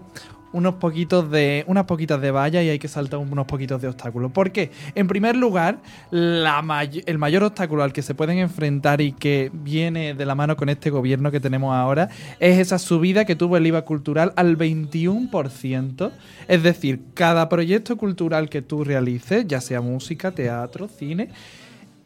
unos 0.54 0.76
poquitos 0.76 1.30
de 1.30 1.66
unas 1.68 1.86
poquitas 1.86 2.22
de 2.22 2.32
valla 2.32 2.63
y 2.63 2.70
hay 2.70 2.80
que 2.80 2.88
saltar 2.88 3.20
unos 3.20 3.46
poquitos 3.46 3.82
de 3.82 3.88
obstáculos. 3.89 4.32
¿Por 4.32 4.52
qué? 4.52 4.72
En 4.96 5.08
primer 5.08 5.36
lugar, 5.36 5.80
la 6.12 6.63
el 7.06 7.18
mayor 7.18 7.44
obstáculo 7.44 7.84
al 7.84 7.92
que 7.92 8.02
se 8.02 8.16
pueden 8.16 8.38
enfrentar 8.38 9.02
y 9.02 9.12
que 9.12 9.52
viene 9.54 10.13
de 10.13 10.26
la 10.26 10.36
mano 10.36 10.56
con 10.56 10.70
este 10.70 10.89
gobierno 10.89 11.32
que 11.32 11.39
tenemos 11.39 11.74
ahora 11.76 12.10
es 12.39 12.60
esa 12.60 12.80
subida 12.80 13.26
que 13.26 13.36
tuvo 13.36 13.58
el 13.58 13.68
IVA 13.68 13.84
cultural 13.84 14.34
al 14.36 14.58
21%. 14.58 16.12
Es 16.48 16.63
decir, 16.63 17.02
cada 17.13 17.50
proyecto 17.50 17.98
cultural 17.98 18.50
que 18.50 18.62
tú 18.62 18.84
realices, 18.84 19.46
ya 19.48 19.62
sea 19.62 19.82
música, 19.82 20.32
teatro, 20.32 20.88
cine, 20.88 21.30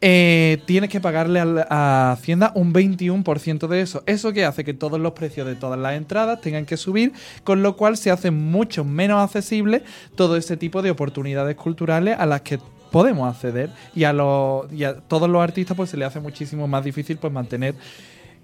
eh, 0.00 0.62
tienes 0.66 0.90
que 0.90 1.00
pagarle 1.00 1.40
al- 1.40 1.66
a 1.70 2.12
Hacienda 2.12 2.52
un 2.54 2.72
21% 2.72 3.66
de 3.68 3.80
eso. 3.80 4.02
Eso 4.06 4.32
que 4.32 4.44
hace 4.44 4.64
que 4.64 4.74
todos 4.74 5.00
los 5.00 5.12
precios 5.12 5.46
de 5.46 5.56
todas 5.56 5.78
las 5.78 5.94
entradas 5.94 6.40
tengan 6.40 6.66
que 6.66 6.76
subir, 6.76 7.12
con 7.44 7.62
lo 7.62 7.76
cual 7.76 7.96
se 7.96 8.10
hace 8.10 8.30
mucho 8.30 8.84
menos 8.84 9.22
accesible 9.22 9.82
todo 10.14 10.36
ese 10.36 10.56
tipo 10.56 10.82
de 10.82 10.90
oportunidades 10.90 11.56
culturales 11.56 12.16
a 12.18 12.26
las 12.26 12.42
que 12.42 12.58
podemos 12.92 13.28
acceder 13.34 13.70
y 13.94 14.04
a, 14.04 14.12
los, 14.12 14.72
y 14.72 14.84
a 14.84 14.94
todos 15.00 15.28
los 15.28 15.42
artistas 15.42 15.76
pues 15.76 15.90
se 15.90 15.96
les 15.96 16.08
hace 16.08 16.20
muchísimo 16.20 16.66
más 16.68 16.84
difícil 16.84 17.18
pues 17.18 17.32
mantener 17.32 17.74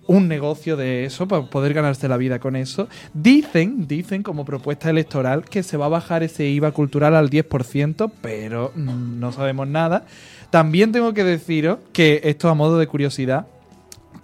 un 0.07 0.29
negocio 0.29 0.77
de 0.77 1.07
eso 1.07 1.27
para 1.27 1.47
poder 1.47 1.73
ganarse 1.73 2.09
la 2.09 2.19
vida 2.19 2.39
con 2.39 2.57
eso. 2.57 2.89
Dicen, 3.15 3.87
dicen 3.89 4.23
como 4.23 4.45
propuesta 4.45 4.91
electoral 4.91 5.45
que 5.45 5.63
se 5.63 5.79
va 5.79 5.87
a 5.87 5.89
bajar 5.89 6.23
ese 6.23 6.45
IVA 6.47 6.73
cultural 6.73 7.15
al 7.17 7.31
10%, 7.31 8.11
pero 8.21 8.71
mm, 8.75 9.19
no 9.19 9.33
sabemos 9.33 9.67
nada. 9.67 10.05
También 10.55 10.93
tengo 10.93 11.15
que 11.15 11.25
deciros 11.25 11.81
que 11.93 12.21
esto 12.23 12.49
a 12.49 12.55
modo 12.55 12.79
de 12.79 12.87
curiosidad, 12.87 13.49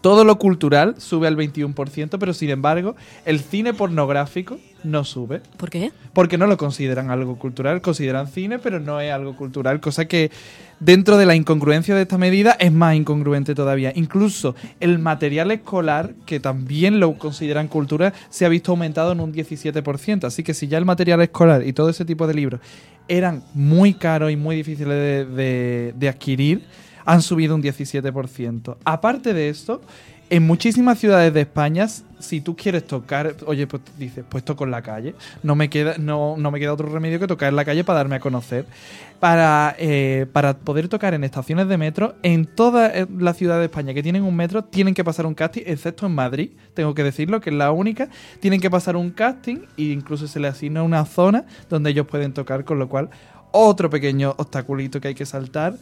todo 0.01 0.23
lo 0.23 0.39
cultural 0.39 0.95
sube 0.99 1.27
al 1.27 1.37
21%, 1.37 2.19
pero 2.21 2.33
sin 2.35 2.51
embargo, 2.51 2.95
el 3.25 3.41
cine 3.41 3.75
pornográfico 3.75 4.57
no 4.85 5.03
sube. 5.03 5.43
¿Por 5.57 5.71
qué? 5.71 5.91
Porque 6.13 6.39
no 6.39 6.47
lo 6.47 6.57
consideran 6.57 7.11
algo 7.11 7.37
cultural, 7.37 7.81
consideran 7.81 8.29
cine, 8.29 8.61
pero 8.61 8.79
no 8.79 9.01
es 9.01 9.13
algo 9.13 9.35
cultural, 9.35 9.81
cosa 9.81 10.05
que 10.07 10.31
dentro 10.79 11.19
de 11.19 11.27
la 11.27 11.35
incongruencia 11.35 11.97
de 11.97 12.03
esta 12.03 12.17
medida 12.17 12.53
es 12.61 12.71
más 12.71 12.95
incongruente 12.95 13.57
todavía. 13.57 13.93
Incluso 13.97 14.55
el 14.79 15.01
material 15.01 15.51
escolar, 15.51 16.15
que 16.27 16.39
también 16.39 17.01
lo 17.01 17.19
consideran 17.19 17.67
cultura, 17.67 18.13
se 18.31 18.47
ha 18.47 18.49
visto 18.49 18.71
aumentado 18.71 19.11
en 19.11 19.19
un 19.19 19.33
17%. 19.33 20.25
Así 20.25 20.45
que 20.45 20.55
si 20.55 20.69
ya 20.69 20.79
el 20.79 20.85
material 20.85 21.21
escolar 21.23 21.67
y 21.67 21.73
todo 21.73 21.91
ese 21.91 22.05
tipo 22.05 22.29
de 22.29 22.35
libros 22.35 22.61
eran 23.11 23.43
muy 23.55 23.93
caros 23.95 24.31
y 24.31 24.37
muy 24.37 24.55
difíciles 24.57 24.89
de, 25.35 25.93
de- 25.99 26.09
adquirir, 26.09 26.63
han 27.05 27.23
subido 27.23 27.55
un 27.57 27.63
17%. 27.63 28.77
Aparte 28.85 29.35
de 29.35 29.49
esto, 29.49 29.83
en 30.31 30.47
muchísimas 30.47 30.99
ciudades 30.99 31.35
de 31.35 31.41
España, 31.41 31.89
si 32.21 32.41
tú 32.41 32.55
quieres 32.55 32.87
tocar, 32.87 33.35
oye, 33.47 33.67
pues 33.67 33.83
dices, 33.99 34.25
pues 34.29 34.45
toco 34.45 34.65
en 34.65 34.71
la 34.71 34.81
calle. 34.81 35.17
No 35.43 35.57
me 35.57 35.69
queda, 35.69 35.97
no, 35.99 36.37
no 36.39 36.53
me 36.53 36.61
queda 36.61 36.73
otro 36.73 36.89
remedio 36.89 37.19
que 37.19 37.27
tocar 37.27 37.49
en 37.49 37.57
la 37.57 37.65
calle 37.65 37.83
para 37.83 37.99
darme 37.99 38.17
a 38.17 38.21
conocer. 38.21 38.65
Para, 39.19 39.75
eh, 39.79 40.27
para 40.33 40.57
poder 40.57 40.89
tocar 40.89 41.15
en 41.15 41.25
estaciones 41.25 41.69
de 41.69 41.77
metro, 41.77 42.15
en 42.23 42.47
todas 42.47 42.95
eh, 42.95 43.07
las 43.19 43.37
ciudades 43.37 43.61
de 43.61 43.67
España 43.67 43.93
que 43.93 44.03
tienen 44.03 44.23
un 44.23 44.35
metro, 44.37 44.65
tienen 44.65 44.95
que 44.95 45.03
pasar 45.03 45.27
un 45.27 45.35
casting, 45.35 45.63
excepto 45.67 46.07
en 46.07 46.15
Madrid, 46.15 46.51
tengo 46.75 46.95
que 46.95 47.03
decirlo, 47.03 47.41
que 47.41 47.51
es 47.51 47.57
la 47.57 47.73
única. 47.73 48.09
Tienen 48.39 48.61
que 48.61 48.71
pasar 48.71 48.97
un 48.97 49.11
casting 49.11 49.59
e 49.77 49.83
incluso 49.83 50.29
se 50.29 50.39
les 50.39 50.53
asigna 50.53 50.85
una 50.85 51.05
zona 51.05 51.45
donde 51.69 51.91
ellos 51.91 52.07
pueden 52.07 52.33
tocar, 52.33 52.65
con 52.65 52.79
lo 52.79 52.89
cual, 52.89 53.11
otro 53.51 53.91
pequeño 53.91 54.35
obstaculito 54.39 55.01
que 55.01 55.09
hay 55.09 55.15
que 55.15 55.27
saltar. 55.27 55.75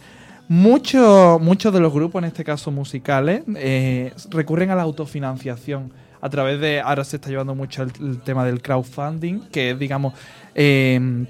Muchos 0.49 1.41
muchos 1.41 1.73
de 1.75 1.81
los 1.81 1.93
grupos, 1.93 2.23
en 2.23 2.27
este 2.27 2.43
caso 2.43 2.71
musicales, 2.71 3.43
eh, 3.55 4.13
recurren 4.31 4.71
a 4.71 4.75
la 4.75 4.83
autofinanciación. 4.83 5.93
A 6.21 6.29
través 6.31 6.61
de. 6.61 6.81
Ahora 6.81 7.05
se 7.05 7.17
está 7.17 7.29
llevando 7.29 7.55
mucho 7.55 7.85
el, 7.85 8.21
tema 8.23 8.45
del 8.45 8.61
crowdfunding, 8.61 9.51
que 9.53 9.71
es, 9.71 9.79
digamos, 9.79 10.15
eh, 10.55 11.27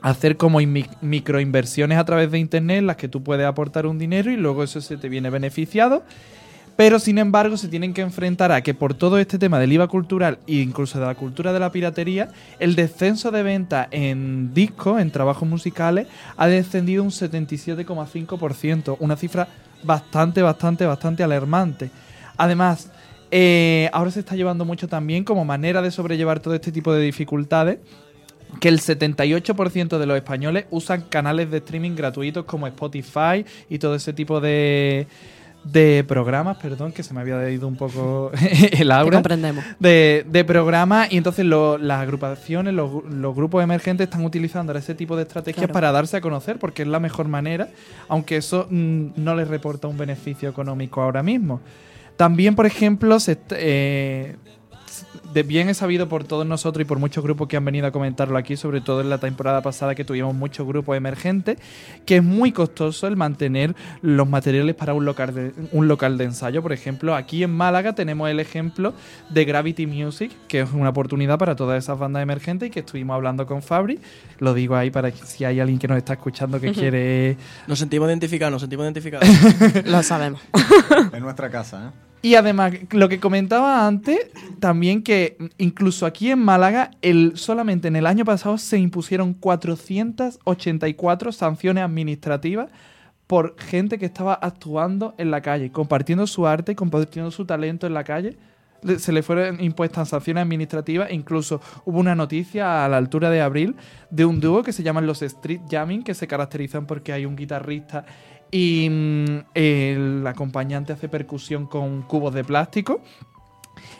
hacer 0.00 0.36
como 0.36 0.58
microinversiones 1.00 1.98
a 1.98 2.04
través 2.04 2.30
de 2.30 2.38
internet 2.38 2.78
en 2.78 2.86
las 2.86 2.96
que 2.96 3.08
tú 3.08 3.22
puedes 3.22 3.46
aportar 3.46 3.86
un 3.86 3.98
dinero 3.98 4.30
y 4.30 4.36
luego 4.36 4.64
eso 4.64 4.80
se 4.80 4.96
te 4.96 5.08
viene 5.08 5.30
beneficiado. 5.30 6.02
Pero 6.76 6.98
sin 6.98 7.18
embargo 7.18 7.56
se 7.56 7.68
tienen 7.68 7.92
que 7.92 8.00
enfrentar 8.00 8.50
a 8.50 8.62
que 8.62 8.74
por 8.74 8.94
todo 8.94 9.18
este 9.18 9.38
tema 9.38 9.58
del 9.58 9.72
IVA 9.72 9.88
cultural 9.88 10.38
e 10.46 10.54
incluso 10.54 10.98
de 10.98 11.06
la 11.06 11.14
cultura 11.14 11.52
de 11.52 11.60
la 11.60 11.70
piratería, 11.70 12.30
el 12.58 12.74
descenso 12.74 13.30
de 13.30 13.42
venta 13.42 13.88
en 13.90 14.54
discos, 14.54 15.00
en 15.00 15.10
trabajos 15.10 15.48
musicales, 15.48 16.06
ha 16.36 16.46
descendido 16.46 17.02
un 17.02 17.10
77,5%, 17.10 18.96
una 19.00 19.16
cifra 19.16 19.48
bastante, 19.82 20.42
bastante, 20.42 20.86
bastante 20.86 21.22
alarmante. 21.22 21.90
Además, 22.38 22.90
eh, 23.30 23.90
ahora 23.92 24.10
se 24.10 24.20
está 24.20 24.34
llevando 24.34 24.64
mucho 24.64 24.88
también 24.88 25.24
como 25.24 25.44
manera 25.44 25.82
de 25.82 25.90
sobrellevar 25.90 26.40
todo 26.40 26.54
este 26.54 26.72
tipo 26.72 26.92
de 26.92 27.02
dificultades 27.02 27.78
que 28.60 28.68
el 28.68 28.80
78% 28.80 29.98
de 29.98 30.06
los 30.06 30.16
españoles 30.16 30.66
usan 30.70 31.02
canales 31.02 31.50
de 31.50 31.58
streaming 31.58 31.94
gratuitos 31.96 32.44
como 32.44 32.66
Spotify 32.66 33.44
y 33.70 33.78
todo 33.78 33.94
ese 33.94 34.12
tipo 34.12 34.40
de, 34.40 35.06
de 35.64 36.04
programas, 36.08 36.56
perdón, 36.56 36.92
que 36.92 37.02
se 37.02 37.14
me 37.14 37.20
había 37.20 37.48
ido 37.50 37.68
un 37.68 37.76
poco 37.76 38.32
el 38.72 38.90
aura 38.90 39.18
comprendemos. 39.18 39.64
de, 39.78 40.26
de 40.28 40.44
programas 40.44 41.12
y 41.12 41.16
entonces 41.18 41.44
lo- 41.44 41.78
las 41.78 42.00
agrupaciones, 42.00 42.74
los, 42.74 43.04
los 43.04 43.34
grupos 43.34 43.62
emergentes 43.62 44.06
están 44.06 44.24
utilizando 44.24 44.72
ese 44.74 44.94
tipo 44.94 45.14
de 45.16 45.22
estrategias 45.22 45.66
Claro. 45.66 45.72
para 45.72 45.92
darse 45.92 46.16
a 46.16 46.20
conocer 46.20 46.58
porque 46.58 46.82
es 46.82 46.88
la 46.88 46.98
mejor 47.00 47.28
manera, 47.28 47.68
aunque 48.08 48.36
eso 48.38 48.66
mm, 48.70 49.06
no 49.16 49.34
les 49.36 49.46
reporta 49.48 49.86
un 49.86 49.96
beneficio 49.96 50.48
económico 50.48 51.00
ahora 51.00 51.22
mismo. 51.22 51.60
También, 52.16 52.54
por 52.54 52.66
ejemplo, 52.66 53.18
se, 53.20 53.38
eh, 53.50 54.36
de 55.32 55.42
bien 55.42 55.68
es 55.68 55.78
sabido 55.78 56.08
por 56.08 56.24
todos 56.24 56.46
nosotros 56.46 56.82
y 56.82 56.84
por 56.84 56.98
muchos 56.98 57.24
grupos 57.24 57.48
que 57.48 57.56
han 57.56 57.64
venido 57.64 57.86
a 57.86 57.90
comentarlo 57.90 58.36
aquí, 58.36 58.56
sobre 58.56 58.80
todo 58.80 59.00
en 59.00 59.10
la 59.10 59.18
temporada 59.18 59.62
pasada 59.62 59.94
que 59.94 60.04
tuvimos 60.04 60.34
muchos 60.34 60.66
grupos 60.66 60.96
emergentes, 60.96 61.58
que 62.04 62.16
es 62.16 62.22
muy 62.22 62.52
costoso 62.52 63.06
el 63.06 63.16
mantener 63.16 63.74
los 64.02 64.28
materiales 64.28 64.74
para 64.74 64.94
un 64.94 65.04
local 65.04 65.34
de, 65.34 65.52
un 65.72 65.88
local 65.88 66.18
de 66.18 66.24
ensayo. 66.24 66.62
Por 66.62 66.72
ejemplo, 66.72 67.14
aquí 67.14 67.42
en 67.42 67.50
Málaga 67.50 67.94
tenemos 67.94 68.28
el 68.28 68.40
ejemplo 68.40 68.94
de 69.30 69.44
Gravity 69.44 69.86
Music, 69.86 70.32
que 70.48 70.60
es 70.60 70.72
una 70.72 70.90
oportunidad 70.90 71.38
para 71.38 71.56
todas 71.56 71.82
esas 71.82 71.98
bandas 71.98 72.22
emergentes 72.22 72.68
y 72.68 72.70
que 72.70 72.80
estuvimos 72.80 73.14
hablando 73.14 73.46
con 73.46 73.62
Fabri. 73.62 73.98
Lo 74.38 74.54
digo 74.54 74.76
ahí 74.76 74.90
para 74.90 75.10
que 75.10 75.24
si 75.24 75.44
hay 75.44 75.60
alguien 75.60 75.78
que 75.78 75.88
nos 75.88 75.98
está 75.98 76.14
escuchando 76.14 76.60
que 76.60 76.72
quiere 76.72 77.36
Nos 77.66 77.78
sentimos 77.78 78.08
identificados, 78.08 78.52
nos 78.52 78.60
sentimos 78.60 78.84
identificados. 78.84 79.28
Lo 79.84 80.02
sabemos. 80.02 80.40
En 81.12 81.20
nuestra 81.20 81.50
casa, 81.50 81.88
¿eh? 81.88 82.11
Y 82.24 82.36
además, 82.36 82.72
lo 82.92 83.08
que 83.08 83.18
comentaba 83.18 83.84
antes, 83.86 84.18
también 84.60 85.02
que 85.02 85.36
incluso 85.58 86.06
aquí 86.06 86.30
en 86.30 86.38
Málaga, 86.38 86.92
el, 87.02 87.32
solamente 87.36 87.88
en 87.88 87.96
el 87.96 88.06
año 88.06 88.24
pasado 88.24 88.58
se 88.58 88.78
impusieron 88.78 89.34
484 89.34 91.32
sanciones 91.32 91.84
administrativas 91.84 92.70
por 93.26 93.56
gente 93.58 93.98
que 93.98 94.06
estaba 94.06 94.34
actuando 94.34 95.14
en 95.18 95.30
la 95.30 95.40
calle, 95.40 95.72
compartiendo 95.72 96.26
su 96.26 96.46
arte, 96.46 96.74
compartiendo 96.76 97.30
su 97.30 97.44
talento 97.44 97.86
en 97.86 97.94
la 97.94 98.04
calle. 98.04 98.36
Le- 98.82 98.98
Se 98.98 99.12
le 99.12 99.22
fueron 99.22 99.60
impuestas 99.62 100.08
sanciones 100.10 100.42
administrativas 100.42 101.10
incluso 101.12 101.60
hubo 101.84 101.98
una 102.00 102.14
noticia 102.14 102.84
a 102.84 102.88
la 102.88 102.96
altura 102.98 103.30
de 103.30 103.40
abril 103.40 103.76
de 104.10 104.24
un 104.24 104.40
dúo 104.40 104.62
que 104.62 104.72
se 104.72 104.82
llaman 104.82 105.06
los 105.06 105.22
Street 105.22 105.60
Jamming, 105.70 106.02
que 106.02 106.14
se 106.14 106.26
caracterizan 106.26 106.86
porque 106.86 107.12
hay 107.12 107.24
un 107.24 107.36
guitarrista 107.36 108.04
y 108.52 108.88
mm, 108.88 109.38
el 109.54 110.24
acompañante 110.26 110.92
hace 110.92 111.08
percusión 111.08 111.66
con 111.66 112.02
cubos 112.02 112.32
de 112.34 112.44
plástico. 112.44 113.00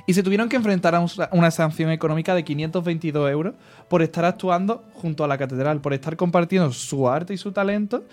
Y 0.07 0.15
se 0.15 0.23
tuvieron 0.23 0.49
que 0.49 0.57
enfrentar 0.57 0.95
a 0.95 1.01
un- 1.01 1.09
una 1.33 1.51
sanción 1.51 1.91
económica 1.91 2.35
de 2.35 2.45
522 2.45 3.31
euros 3.31 3.55
por 3.89 4.03
estar 4.03 4.25
actuando 4.25 4.85
junto 4.95 5.25
a 5.25 5.29
la 5.29 5.39
catedral, 5.39 5.81
por 5.81 5.93
estar 5.95 6.17
compartiendo 6.17 6.71
su 6.73 7.09
arte 7.09 7.35
y 7.35 7.39
su 7.39 7.53
talento 7.53 8.05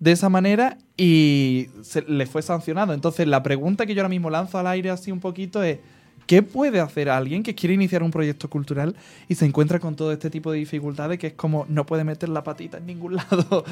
de 0.00 0.12
esa 0.12 0.28
manera 0.28 0.78
y 0.96 1.68
se 1.82 2.02
le 2.02 2.26
fue 2.26 2.42
sancionado. 2.42 2.92
Entonces 2.94 3.26
la 3.28 3.42
pregunta 3.42 3.86
que 3.86 3.94
yo 3.94 4.00
ahora 4.00 4.08
mismo 4.08 4.30
lanzo 4.30 4.58
al 4.58 4.66
aire 4.68 4.90
así 4.90 5.12
un 5.12 5.20
poquito 5.20 5.62
es, 5.62 5.78
¿qué 6.26 6.42
puede 6.42 6.80
hacer 6.80 7.08
alguien 7.08 7.42
que 7.42 7.54
quiere 7.54 7.74
iniciar 7.74 8.02
un 8.02 8.10
proyecto 8.10 8.48
cultural 8.48 8.96
y 9.28 9.34
se 9.34 9.44
encuentra 9.44 9.78
con 9.78 9.96
todo 9.96 10.12
este 10.12 10.30
tipo 10.30 10.52
de 10.52 10.58
dificultades 10.58 11.18
que 11.18 11.28
es 11.28 11.32
como 11.34 11.66
no 11.68 11.86
puede 11.86 12.04
meter 12.04 12.28
la 12.28 12.42
patita 12.42 12.78
en 12.78 12.86
ningún 12.86 13.16
lado? 13.16 13.64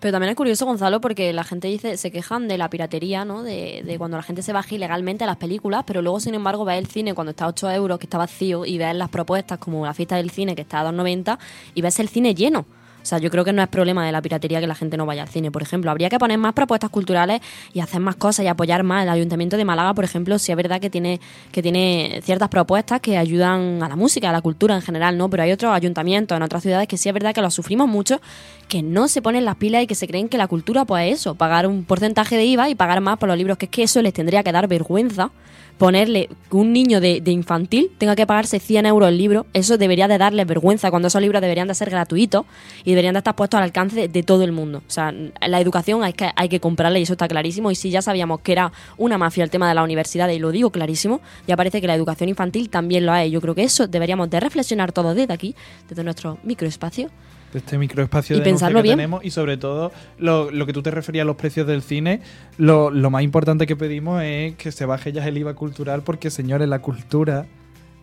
Pero 0.00 0.12
también 0.12 0.30
es 0.30 0.36
curioso, 0.36 0.66
Gonzalo, 0.66 1.00
porque 1.00 1.32
la 1.32 1.44
gente 1.44 1.68
dice, 1.68 1.96
se 1.96 2.10
quejan 2.10 2.48
de 2.48 2.58
la 2.58 2.68
piratería, 2.68 3.24
¿no? 3.24 3.42
De, 3.42 3.82
de 3.84 3.98
cuando 3.98 4.16
la 4.16 4.22
gente 4.22 4.42
se 4.42 4.52
baja 4.52 4.74
ilegalmente 4.74 5.24
a 5.24 5.26
las 5.26 5.36
películas, 5.36 5.84
pero 5.86 6.02
luego, 6.02 6.20
sin 6.20 6.34
embargo, 6.34 6.64
ves 6.64 6.78
el 6.78 6.86
cine 6.86 7.14
cuando 7.14 7.30
está 7.30 7.46
a 7.46 7.48
8 7.48 7.70
euros, 7.72 7.98
que 7.98 8.06
está 8.06 8.18
vacío, 8.18 8.66
y 8.66 8.78
ves 8.78 8.94
las 8.94 9.08
propuestas 9.08 9.58
como 9.58 9.84
la 9.86 9.94
fiesta 9.94 10.16
del 10.16 10.30
cine, 10.30 10.54
que 10.54 10.62
está 10.62 10.80
a 10.80 10.92
2,90, 10.92 11.38
y 11.74 11.80
ves 11.80 11.98
el 11.98 12.08
cine 12.08 12.34
lleno. 12.34 12.66
O 13.06 13.08
sea, 13.08 13.18
yo 13.18 13.30
creo 13.30 13.44
que 13.44 13.52
no 13.52 13.62
es 13.62 13.68
problema 13.68 14.04
de 14.04 14.10
la 14.10 14.20
piratería 14.20 14.58
que 14.58 14.66
la 14.66 14.74
gente 14.74 14.96
no 14.96 15.06
vaya 15.06 15.22
al 15.22 15.28
cine, 15.28 15.52
por 15.52 15.62
ejemplo. 15.62 15.92
Habría 15.92 16.08
que 16.08 16.18
poner 16.18 16.38
más 16.38 16.54
propuestas 16.54 16.90
culturales 16.90 17.40
y 17.72 17.78
hacer 17.78 18.00
más 18.00 18.16
cosas 18.16 18.44
y 18.44 18.48
apoyar 18.48 18.82
más. 18.82 19.04
El 19.04 19.10
Ayuntamiento 19.10 19.56
de 19.56 19.64
Málaga, 19.64 19.94
por 19.94 20.02
ejemplo, 20.02 20.40
sí 20.40 20.50
es 20.50 20.56
verdad 20.56 20.80
que 20.80 20.90
tiene, 20.90 21.20
que 21.52 21.62
tiene 21.62 22.20
ciertas 22.24 22.48
propuestas 22.48 23.00
que 23.00 23.16
ayudan 23.16 23.80
a 23.80 23.88
la 23.88 23.94
música, 23.94 24.30
a 24.30 24.32
la 24.32 24.40
cultura 24.40 24.74
en 24.74 24.82
general, 24.82 25.16
¿no? 25.16 25.30
Pero 25.30 25.44
hay 25.44 25.52
otros 25.52 25.72
ayuntamientos 25.72 26.34
en 26.34 26.42
otras 26.42 26.64
ciudades 26.64 26.88
que 26.88 26.96
sí 26.96 27.08
es 27.08 27.12
verdad 27.12 27.32
que 27.32 27.42
lo 27.42 27.50
sufrimos 27.52 27.86
mucho, 27.86 28.20
que 28.66 28.82
no 28.82 29.06
se 29.06 29.22
ponen 29.22 29.44
las 29.44 29.54
pilas 29.54 29.84
y 29.84 29.86
que 29.86 29.94
se 29.94 30.08
creen 30.08 30.28
que 30.28 30.36
la 30.36 30.48
cultura, 30.48 30.84
pues 30.84 31.12
es 31.12 31.20
eso, 31.20 31.36
pagar 31.36 31.68
un 31.68 31.84
porcentaje 31.84 32.36
de 32.36 32.44
IVA 32.44 32.70
y 32.70 32.74
pagar 32.74 33.00
más 33.00 33.18
por 33.18 33.28
los 33.28 33.38
libros, 33.38 33.56
que 33.56 33.66
es 33.66 33.70
que 33.70 33.82
eso 33.84 34.02
les 34.02 34.14
tendría 34.14 34.42
que 34.42 34.50
dar 34.50 34.66
vergüenza 34.66 35.30
ponerle 35.78 36.28
que 36.50 36.56
un 36.56 36.72
niño 36.72 37.00
de, 37.00 37.20
de 37.20 37.30
infantil 37.30 37.90
tenga 37.98 38.16
que 38.16 38.26
pagarse 38.26 38.60
100 38.60 38.86
euros 38.86 39.08
el 39.08 39.18
libro, 39.18 39.46
eso 39.52 39.76
debería 39.78 40.08
de 40.08 40.18
darles 40.18 40.46
vergüenza 40.46 40.90
cuando 40.90 41.08
esos 41.08 41.20
libros 41.20 41.40
deberían 41.42 41.68
de 41.68 41.74
ser 41.74 41.90
gratuitos 41.90 42.44
y 42.84 42.90
deberían 42.90 43.14
de 43.14 43.18
estar 43.18 43.36
puestos 43.36 43.58
al 43.58 43.64
alcance 43.64 44.08
de, 44.08 44.22
todo 44.22 44.42
el 44.42 44.52
mundo. 44.52 44.82
O 44.86 44.90
sea, 44.90 45.12
la 45.12 45.60
educación 45.60 46.02
hay 46.02 46.12
que, 46.12 46.30
hay 46.34 46.48
que 46.48 46.60
comprarla 46.60 46.98
y 46.98 47.02
eso 47.02 47.12
está 47.12 47.28
clarísimo. 47.28 47.70
Y 47.70 47.74
si 47.74 47.90
ya 47.90 48.02
sabíamos 48.02 48.40
que 48.40 48.52
era 48.52 48.72
una 48.96 49.18
mafia 49.18 49.44
el 49.44 49.50
tema 49.50 49.68
de 49.68 49.74
la 49.74 49.82
universidad, 49.82 50.28
y 50.30 50.38
lo 50.38 50.50
digo 50.50 50.70
clarísimo, 50.70 51.20
ya 51.46 51.56
parece 51.56 51.80
que 51.80 51.86
la 51.86 51.94
educación 51.94 52.28
infantil 52.28 52.68
también 52.70 53.06
lo 53.06 53.14
es. 53.14 53.30
Yo 53.30 53.40
creo 53.40 53.54
que 53.54 53.64
eso 53.64 53.86
deberíamos 53.86 54.30
de 54.30 54.40
reflexionar 54.40 54.92
todos 54.92 55.14
desde 55.14 55.32
aquí, 55.32 55.54
desde 55.88 56.02
nuestro 56.02 56.38
microespacio. 56.42 57.10
De 57.56 57.60
este 57.60 57.78
microespacio 57.78 58.36
Y 58.36 58.40
de 58.40 58.44
pensarlo 58.44 58.78
que 58.78 58.82
bien. 58.82 58.98
tenemos 58.98 59.24
y 59.24 59.30
sobre 59.30 59.56
todo 59.56 59.90
lo, 60.18 60.50
lo 60.50 60.66
que 60.66 60.74
tú 60.74 60.82
te 60.82 60.90
referías 60.90 61.22
a 61.22 61.26
los 61.26 61.36
precios 61.36 61.66
del 61.66 61.80
cine, 61.80 62.20
lo, 62.58 62.90
lo 62.90 63.08
más 63.10 63.22
importante 63.22 63.66
que 63.66 63.76
pedimos 63.76 64.22
es 64.22 64.54
que 64.56 64.70
se 64.72 64.84
baje 64.84 65.10
ya 65.12 65.26
el 65.26 65.38
IVA 65.38 65.54
cultural 65.54 66.02
porque 66.02 66.30
señores, 66.30 66.68
la 66.68 66.80
cultura 66.80 67.46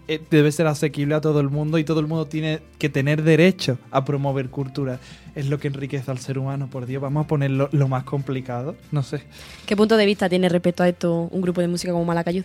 debe 0.08 0.52
ser 0.52 0.68
asequible 0.68 1.16
a 1.16 1.22
todo 1.22 1.40
el 1.40 1.50
mundo 1.50 1.78
y 1.78 1.84
todo 1.84 2.00
el 2.00 2.08
mundo 2.08 2.26
tiene 2.26 2.60
que 2.78 2.90
tener 2.90 3.24
derecho 3.24 3.78
a 3.92 4.04
promover 4.06 4.50
cultura. 4.50 5.00
Es 5.36 5.48
lo 5.48 5.60
que 5.60 5.68
enriquece 5.68 6.12
al 6.12 6.20
ser 6.20 6.38
humano, 6.38 6.70
por 6.70 6.86
Dios, 6.86 7.02
vamos 7.02 7.26
a 7.26 7.28
ponerlo 7.28 7.70
lo 7.72 7.88
más 7.88 8.04
complicado, 8.04 8.76
no 8.92 9.02
sé. 9.02 9.24
¿Qué 9.66 9.76
punto 9.76 9.98
de 9.98 10.06
vista 10.06 10.30
tiene 10.30 10.48
respecto 10.50 10.84
a 10.84 10.90
esto 10.90 11.30
un 11.32 11.42
grupo 11.42 11.62
de 11.62 11.68
música 11.68 11.92
como 11.92 12.06
Malacayud? 12.06 12.44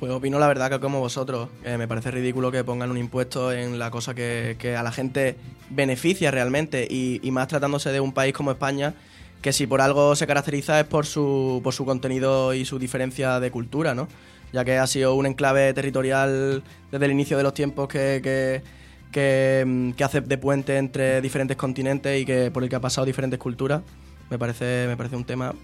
Pues 0.00 0.12
opino 0.12 0.38
la 0.38 0.46
verdad 0.46 0.70
que 0.70 0.80
como 0.80 1.00
vosotros. 1.00 1.48
Eh, 1.64 1.76
me 1.76 1.86
parece 1.86 2.10
ridículo 2.10 2.50
que 2.50 2.64
pongan 2.64 2.90
un 2.90 2.98
impuesto 2.98 3.52
en 3.52 3.78
la 3.78 3.90
cosa 3.90 4.14
que, 4.14 4.56
que 4.58 4.76
a 4.76 4.82
la 4.82 4.92
gente 4.92 5.36
beneficia 5.70 6.30
realmente 6.30 6.86
y, 6.88 7.20
y 7.22 7.30
más 7.30 7.48
tratándose 7.48 7.90
de 7.90 8.00
un 8.00 8.12
país 8.12 8.32
como 8.32 8.50
España 8.50 8.94
que 9.42 9.52
si 9.52 9.66
por 9.66 9.80
algo 9.80 10.14
se 10.14 10.26
caracteriza 10.26 10.78
es 10.80 10.86
por 10.86 11.04
su, 11.04 11.60
por 11.62 11.74
su 11.74 11.84
contenido 11.84 12.54
y 12.54 12.64
su 12.64 12.78
diferencia 12.78 13.40
de 13.40 13.50
cultura, 13.50 13.92
¿no? 13.94 14.08
Ya 14.52 14.64
que 14.64 14.78
ha 14.78 14.86
sido 14.86 15.14
un 15.14 15.26
enclave 15.26 15.72
territorial 15.72 16.62
desde 16.90 17.04
el 17.04 17.12
inicio 17.12 17.36
de 17.36 17.42
los 17.42 17.54
tiempos 17.54 17.88
que, 17.88 18.20
que, 18.22 18.62
que, 19.10 19.64
mm, 19.66 19.92
que 19.92 20.04
hace 20.04 20.20
de 20.20 20.38
puente 20.38 20.76
entre 20.76 21.20
diferentes 21.20 21.56
continentes 21.56 22.20
y 22.20 22.24
que 22.24 22.50
por 22.50 22.62
el 22.62 22.68
que 22.68 22.76
ha 22.76 22.80
pasado 22.80 23.06
diferentes 23.06 23.38
culturas. 23.38 23.82
Me 24.30 24.38
parece, 24.38 24.86
me 24.88 24.96
parece 24.96 25.16
un 25.16 25.24
tema 25.24 25.54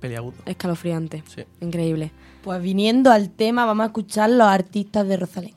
peliagudo. 0.00 0.34
Escalofriante. 0.46 1.22
Sí. 1.26 1.44
Increíble. 1.60 2.10
Pues 2.42 2.62
viniendo 2.62 3.10
al 3.10 3.30
tema, 3.30 3.64
vamos 3.66 3.84
a 3.84 3.86
escuchar 3.86 4.30
los 4.30 4.46
artistas 4.46 5.06
de 5.08 5.16
Rosalén. 5.16 5.54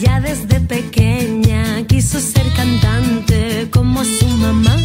Ya 0.00 0.20
desde 0.20 0.60
pequeña 0.60 1.86
quiso 1.86 2.18
ser 2.18 2.46
cantante 2.56 3.68
como 3.70 4.04
su 4.04 4.26
mamá. 4.26 4.76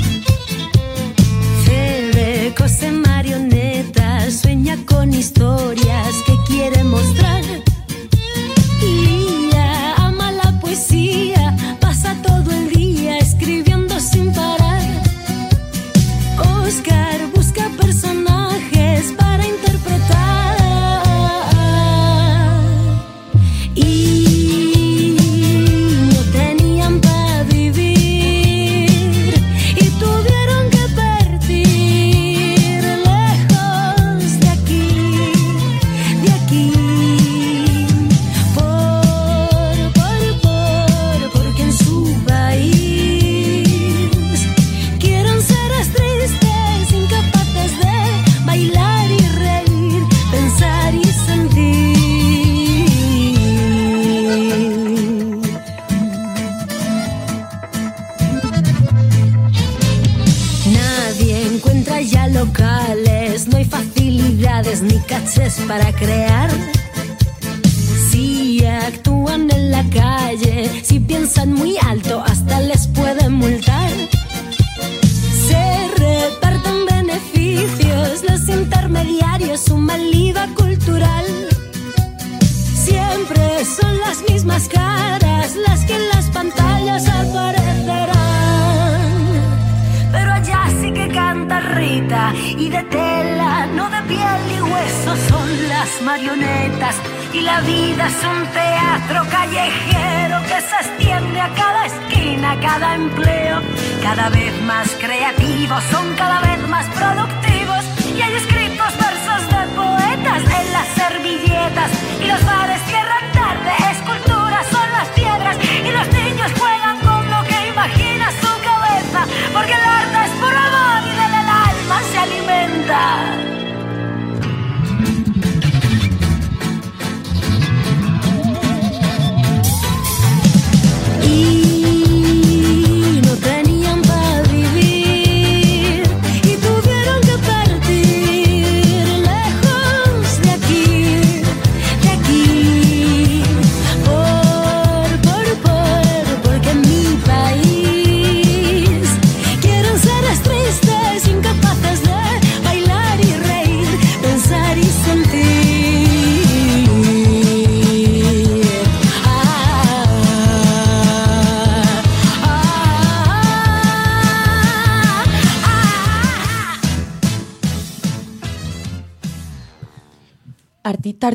Fede 1.66 2.54
cose 2.56 2.92
marionetas, 2.92 4.42
sueña 4.42 4.78
con 4.86 5.12
historias 5.14 6.14
que 6.28 6.34
quiere 6.48 6.84
mostrar. 6.84 7.69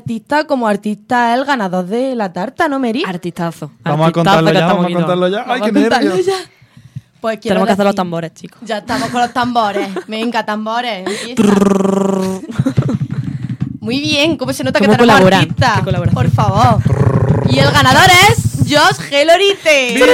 Artista, 0.05 0.37
artista, 0.37 0.47
como 0.47 0.69
artista 0.69 1.35
el 1.35 1.45
ganador 1.45 1.87
de 1.87 2.15
la 2.15 2.33
tarta, 2.33 2.69
¿no, 2.69 2.79
Meri? 2.79 3.05
Artistazo. 3.07 3.71
Vamos 3.83 4.05
a 4.05 4.09
Artistazo 4.09 4.13
contarlo 4.13 4.51
que 4.51 4.55
ya, 4.59 4.67
vamos 4.67 4.87
a 4.87 4.91
contarlo 4.93 5.29
ya. 5.29 5.39
Ay, 5.41 5.47
Vamos 5.47 5.61
qué 5.63 5.71
a 5.71 5.73
contarlo 5.83 6.09
nervios. 6.11 6.27
ya. 6.27 6.35
Pues 7.21 7.39
quiero 7.39 7.55
Tenemos 7.55 7.67
que 7.69 7.73
hacer 7.73 7.85
los 7.87 7.95
tambores, 7.95 8.35
chicos. 8.35 8.59
Ya 8.63 8.79
estamos 8.79 9.09
con 9.09 9.21
los 9.23 9.33
tambores. 9.33 9.89
Venga, 10.07 10.45
tambores. 10.45 11.09
Muy 13.81 14.01
bien, 14.01 14.37
¿cómo 14.37 14.53
se 14.53 14.63
nota 14.63 14.79
que 14.79 14.87
¿Cómo 14.87 14.99
tenemos 14.99 15.33
artistas? 15.33 15.79
Qué 15.79 15.85
colaboración. 15.85 16.23
Por 16.23 16.31
favor. 16.31 16.83
Y 17.51 17.59
el 17.59 17.71
ganador 17.71 18.11
es 18.31 18.59
Josh 18.69 18.99
Gelorite. 19.09 20.05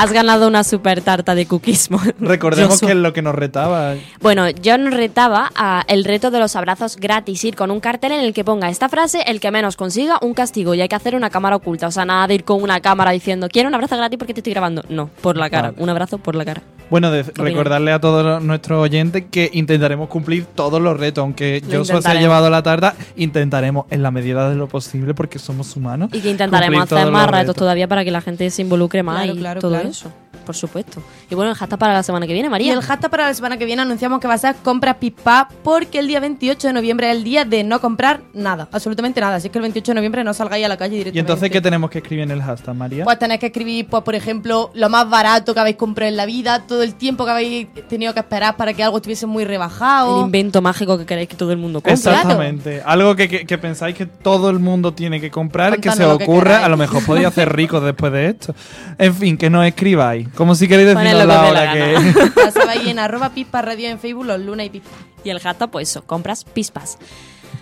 Has 0.00 0.12
ganado 0.12 0.46
una 0.46 0.62
super 0.62 1.00
tarta 1.02 1.34
de 1.34 1.46
cookismo. 1.46 2.00
Recordemos 2.20 2.80
que 2.80 2.92
es 2.92 2.96
lo 2.96 3.12
que 3.12 3.20
nos 3.20 3.34
retaba. 3.34 3.94
Bueno, 4.20 4.48
yo 4.48 4.78
nos 4.78 4.94
retaba 4.94 5.50
a 5.56 5.84
el 5.88 6.04
reto 6.04 6.30
de 6.30 6.38
los 6.38 6.54
abrazos 6.54 6.94
gratis, 6.96 7.42
ir 7.42 7.56
con 7.56 7.72
un 7.72 7.80
cartel 7.80 8.12
en 8.12 8.20
el 8.20 8.32
que 8.32 8.44
ponga 8.44 8.70
esta 8.70 8.88
frase, 8.88 9.22
el 9.26 9.40
que 9.40 9.50
menos 9.50 9.74
consiga, 9.74 10.18
un 10.22 10.34
castigo, 10.34 10.72
y 10.74 10.80
hay 10.80 10.88
que 10.88 10.94
hacer 10.94 11.16
una 11.16 11.30
cámara 11.30 11.56
oculta. 11.56 11.88
O 11.88 11.90
sea, 11.90 12.04
nada 12.04 12.28
de 12.28 12.36
ir 12.36 12.44
con 12.44 12.62
una 12.62 12.78
cámara 12.78 13.10
diciendo, 13.10 13.48
quiero 13.50 13.68
un 13.68 13.74
abrazo 13.74 13.96
gratis 13.96 14.18
porque 14.20 14.34
te 14.34 14.40
estoy 14.40 14.52
grabando. 14.52 14.84
No, 14.88 15.10
por 15.20 15.36
la 15.36 15.50
cara. 15.50 15.72
Vale. 15.72 15.82
Un 15.82 15.88
abrazo 15.90 16.18
por 16.18 16.36
la 16.36 16.44
cara. 16.44 16.62
Bueno, 16.90 17.10
de- 17.10 17.22
recordarle 17.22 17.92
a 17.92 18.00
todos 18.00 18.42
nuestros 18.42 18.80
oyentes 18.80 19.24
que 19.30 19.50
intentaremos 19.52 20.08
cumplir 20.08 20.46
todos 20.46 20.80
los 20.80 20.98
retos. 20.98 21.20
Aunque 21.22 21.62
Joshua 21.70 22.00
se 22.00 22.08
ha 22.08 22.14
llevado 22.14 22.48
la 22.48 22.62
tarta, 22.62 22.94
intentaremos 23.16 23.84
en 23.90 24.02
la 24.02 24.10
medida 24.10 24.48
de 24.48 24.54
lo 24.56 24.68
posible 24.68 25.12
porque 25.12 25.38
somos 25.38 25.76
humanos. 25.76 26.08
Y 26.14 26.20
que 26.20 26.30
intentaremos 26.30 26.84
hacer 26.90 27.10
más 27.10 27.30
retos 27.30 27.56
todavía 27.56 27.88
para 27.88 28.04
que 28.04 28.10
la 28.10 28.20
gente 28.22 28.48
se 28.50 28.62
involucre 28.62 29.02
más 29.02 29.24
Claro, 29.24 29.32
y 29.34 29.38
claro, 29.38 29.60
todo 29.60 29.70
claro. 29.72 29.87
Eso. 29.88 30.12
Por 30.48 30.56
supuesto. 30.56 31.02
Y 31.28 31.34
bueno, 31.34 31.50
el 31.50 31.56
hashtag 31.58 31.78
para 31.78 31.92
la 31.92 32.02
semana 32.02 32.26
que 32.26 32.32
viene, 32.32 32.46
Y 32.46 32.50
María. 32.50 32.72
el 32.72 32.80
hashtag 32.80 33.10
para 33.10 33.26
la 33.26 33.34
semana 33.34 33.58
que 33.58 33.66
viene 33.66 33.82
anunciamos 33.82 34.18
que 34.18 34.26
va 34.26 34.32
a 34.32 34.38
ser 34.38 34.56
compras 34.64 34.96
pipa 34.96 35.46
porque 35.62 35.98
el 35.98 36.06
día 36.06 36.20
28 36.20 36.68
de 36.68 36.72
noviembre 36.72 37.10
es 37.10 37.16
el 37.18 37.22
día 37.22 37.44
de 37.44 37.64
no 37.64 37.82
comprar 37.82 38.22
nada, 38.32 38.66
absolutamente 38.72 39.20
nada. 39.20 39.36
Así 39.36 39.50
que 39.50 39.58
el 39.58 39.62
28 39.62 39.90
de 39.92 39.94
noviembre 39.96 40.24
no 40.24 40.32
salgáis 40.32 40.64
a 40.64 40.68
la 40.68 40.78
calle 40.78 40.92
directamente. 40.96 41.18
¿Y 41.18 41.20
entonces 41.20 41.50
qué 41.50 41.60
tenemos 41.60 41.90
que 41.90 41.98
escribir 41.98 42.22
en 42.24 42.30
el 42.30 42.40
hashtag, 42.42 42.74
María? 42.74 43.04
Pues 43.04 43.18
tenéis 43.18 43.40
que 43.40 43.46
escribir, 43.48 43.86
pues, 43.90 44.02
por 44.02 44.14
ejemplo, 44.14 44.70
lo 44.72 44.88
más 44.88 45.10
barato 45.10 45.52
que 45.52 45.60
habéis 45.60 45.76
comprado 45.76 46.08
en 46.08 46.16
la 46.16 46.24
vida, 46.24 46.62
todo 46.66 46.82
el 46.82 46.94
tiempo 46.94 47.26
que 47.26 47.30
habéis 47.30 47.66
tenido 47.90 48.14
que 48.14 48.20
esperar 48.20 48.56
para 48.56 48.72
que 48.72 48.82
algo 48.82 48.96
estuviese 48.96 49.26
muy 49.26 49.42
El 49.42 49.50
rebajado. 49.50 50.22
invento 50.24 50.62
mágico 50.62 50.96
que 50.96 51.04
queréis 51.04 51.28
que 51.28 51.36
todo 51.36 51.52
el 51.52 51.58
mundo 51.58 51.80
compre. 51.82 51.92
Exactamente. 51.92 52.80
Algo 52.86 53.14
que, 53.14 53.28
que- 53.28 53.44
que 53.44 53.58
pensáis 53.58 53.94
que 53.94 54.06
todo 54.06 54.48
el 54.48 54.58
mundo 54.60 54.94
tiene 54.94 55.20
que 55.20 55.30
comprar, 55.30 55.78
que 55.78 55.90
se 55.90 55.98
que 55.98 56.04
ocurra. 56.04 56.64
a 56.64 56.68
lo 56.70 56.78
mejor 56.78 57.04
podéis 57.04 57.26
hacer 57.26 57.52
ricos 57.54 57.82
después 57.84 58.10
de 58.12 58.28
esto. 58.28 58.54
En 58.96 59.14
fin, 59.14 59.36
que 59.36 59.50
nos 59.50 59.66
escribáis. 59.66 60.28
Como 60.38 60.54
si 60.54 60.68
queréis 60.68 60.94
Poned 60.94 61.16
decirnos 61.16 61.26
lo 61.26 61.32
que 61.32 61.34
la 61.34 61.42
os 61.42 61.48
dé 61.48 61.52
la 61.52 61.62
hora 61.62 61.72
que. 61.72 61.92
gana. 61.92 62.32
Ya 62.44 62.50
sabéis 62.52 62.86
en 62.86 63.00
arroba 63.00 63.30
pispa 63.30 63.60
radio 63.60 63.88
en 63.88 63.98
Facebook 63.98 64.24
los 64.24 64.38
lunes 64.38 64.66
y 64.66 64.70
pispa. 64.70 64.88
Y 65.24 65.30
el 65.30 65.40
hashtag, 65.40 65.68
pues 65.68 65.90
eso, 65.90 66.02
compras 66.02 66.44
pispas. 66.44 66.96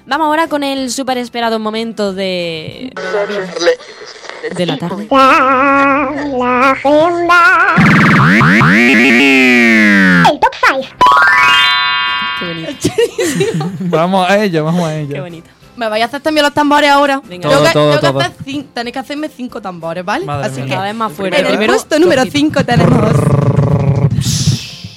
Vamos 0.04 0.26
ahora 0.26 0.46
con 0.46 0.62
el 0.62 0.90
súper 0.90 1.16
esperado 1.16 1.58
momento 1.58 2.12
de. 2.12 2.92
de 4.54 4.66
la 4.66 4.76
tarde. 4.76 5.08
La 5.10 6.70
agenda. 6.72 7.76
El 10.30 10.38
top 10.38 10.54
5. 10.68 10.86
Qué 12.38 12.46
bonito. 12.46 12.88
vamos 13.80 14.28
a 14.28 14.44
ello, 14.44 14.64
vamos 14.66 14.86
a 14.86 14.96
ello. 14.96 15.14
Qué 15.14 15.20
bonito. 15.22 15.48
Me 15.76 15.88
vais 15.88 16.02
a 16.02 16.06
hacer 16.06 16.20
también 16.22 16.44
los 16.44 16.54
tambores 16.54 16.90
ahora. 16.90 17.20
Venga. 17.26 17.48
Tengo 17.48 17.54
Todo, 17.54 17.64
que- 17.66 17.72
todo, 17.72 17.90
tengo 17.90 18.00
que 18.00 18.06
todo. 18.08 18.20
hacer 18.20 18.32
cin- 18.46 18.66
tenéis 18.72 18.92
que 18.94 18.98
hacerme 18.98 19.28
cinco 19.28 19.60
tambores, 19.60 20.04
¿vale? 20.04 20.24
Madre 20.24 20.46
Así 20.46 20.56
mía. 20.56 20.64
que 20.64 20.70
Cada 20.72 20.84
vez 20.84 20.94
más 20.94 21.12
fuerte. 21.12 21.38
en 21.38 21.44
el 21.46 21.50
Primero, 21.52 21.72
puesto 21.74 21.98
número. 21.98 22.22
5 22.30 22.64
tenemos 22.64 23.12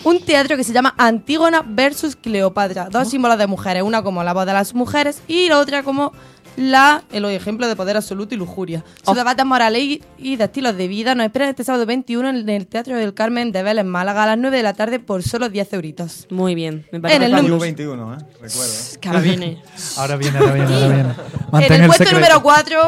un 0.04 0.20
teatro 0.22 0.56
que 0.58 0.64
se 0.64 0.74
llama 0.74 0.94
Antígona 0.98 1.64
versus 1.68 2.16
Cleopatra. 2.16 2.88
Dos 2.90 3.10
símbolos 3.10 3.38
de 3.38 3.48
mujeres, 3.48 3.84
una 3.84 4.02
como 4.02 4.24
la 4.24 4.34
voz 4.34 4.46
de 4.46 4.54
las 4.54 4.74
mujeres 4.74 5.22
y 5.28 5.50
la 5.50 5.60
otra 5.60 5.84
como 5.84 6.14
la, 6.58 7.04
el 7.12 7.26
ejemplo 7.26 7.68
de 7.68 7.76
poder 7.76 7.98
absoluto 7.98 8.36
y 8.36 8.38
lujuria. 8.38 8.84
Sus 9.00 9.10
Oh. 9.10 9.14
debates 9.16 9.46
morales 9.46 9.82
y, 9.82 10.04
y 10.18 10.36
de 10.36 10.44
estilos 10.46 10.76
de 10.78 10.88
vida 10.88 11.16
nos 11.16 11.26
esperan 11.26 11.50
este 11.50 11.64
sábado 11.64 11.86
21 11.86 12.30
en 12.30 12.50
el 12.50 12.68
Teatro 12.68 12.96
del 12.98 13.14
Carmen 13.14 13.52
de 13.52 13.64
Vélez, 13.64 13.86
Málaga, 13.86 14.24
a 14.24 14.28
las 14.28 14.38
9 14.38 14.58
de 14.58 14.64
la 14.64 14.74
tarde 14.74 15.00
por 15.00 15.24
solo 15.24 15.50
10 15.50 15.74
euritos. 15.74 16.28
Muy 16.30 16.56
bien. 16.56 16.86
Me 16.92 17.00
parece 17.00 17.26
En 17.26 17.34
el. 17.36 17.46
Club 17.46 17.62
21, 17.62 18.14
¿eh? 18.14 18.18
Recuerdo. 18.42 18.74
Que 19.00 19.08
ahora 19.10 19.22
viene. 19.22 19.62
Ahora 19.98 20.16
viene, 20.18 20.38
ahora 20.38 20.54
viene, 20.54 20.74
ahora 20.74 20.88
viene. 20.88 21.68
en 21.68 21.74
el 21.82 21.88
puesto 21.88 22.04
secreto. 22.06 22.20
número 22.20 22.44
4 22.44 22.80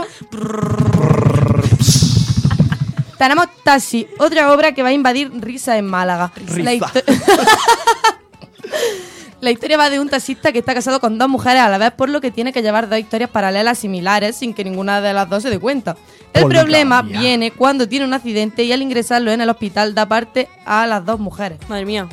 tenemos 3.18 3.46
Taxi, 3.64 4.08
otra 4.18 4.52
obra 4.52 4.74
que 4.74 4.82
va 4.82 4.90
a 4.90 4.94
invadir 4.94 5.32
risa 5.42 5.78
en 5.78 5.86
Málaga. 5.86 6.32
La, 6.58 6.74
histo- 6.74 7.04
La 9.42 9.50
historia 9.50 9.76
va 9.76 9.90
de 9.90 10.00
un 10.00 10.08
taxista 10.08 10.52
que 10.52 10.60
está 10.60 10.76
casado 10.76 11.00
con 11.00 11.18
dos 11.18 11.28
mujeres 11.28 11.64
a 11.64 11.70
la 11.70 11.80
vez, 11.80 11.92
por 11.92 12.10
lo 12.10 12.22
que 12.22 12.30
tiene 12.30 12.54
que 12.54 12.62
llevar 12.62 12.88
dos 12.88 13.00
historias 13.00 13.30
paralelas 13.30 13.80
similares 13.80 14.36
sin 14.36 14.54
que 14.54 14.64
ninguna 14.64 15.02
de 15.02 15.14
las 15.14 15.28
dos 15.30 15.42
se 15.42 15.50
dé 15.50 15.58
cuenta. 15.58 15.98
El 16.34 16.44
Poligamia. 16.44 16.62
problema 16.62 17.02
viene 17.02 17.52
cuando 17.52 17.88
tiene 17.88 18.06
un 18.06 18.14
accidente 18.14 18.64
y 18.64 18.72
al 18.72 18.84
ingresarlo 18.84 19.32
en 19.32 19.42
el 19.42 19.50
hospital 19.50 19.96
da 19.96 20.06
parte 20.08 20.48
a 20.66 20.86
las 20.86 21.04
dos 21.06 21.20
mujeres. 21.20 21.58
Madre 21.68 21.86
mía. 21.86 22.08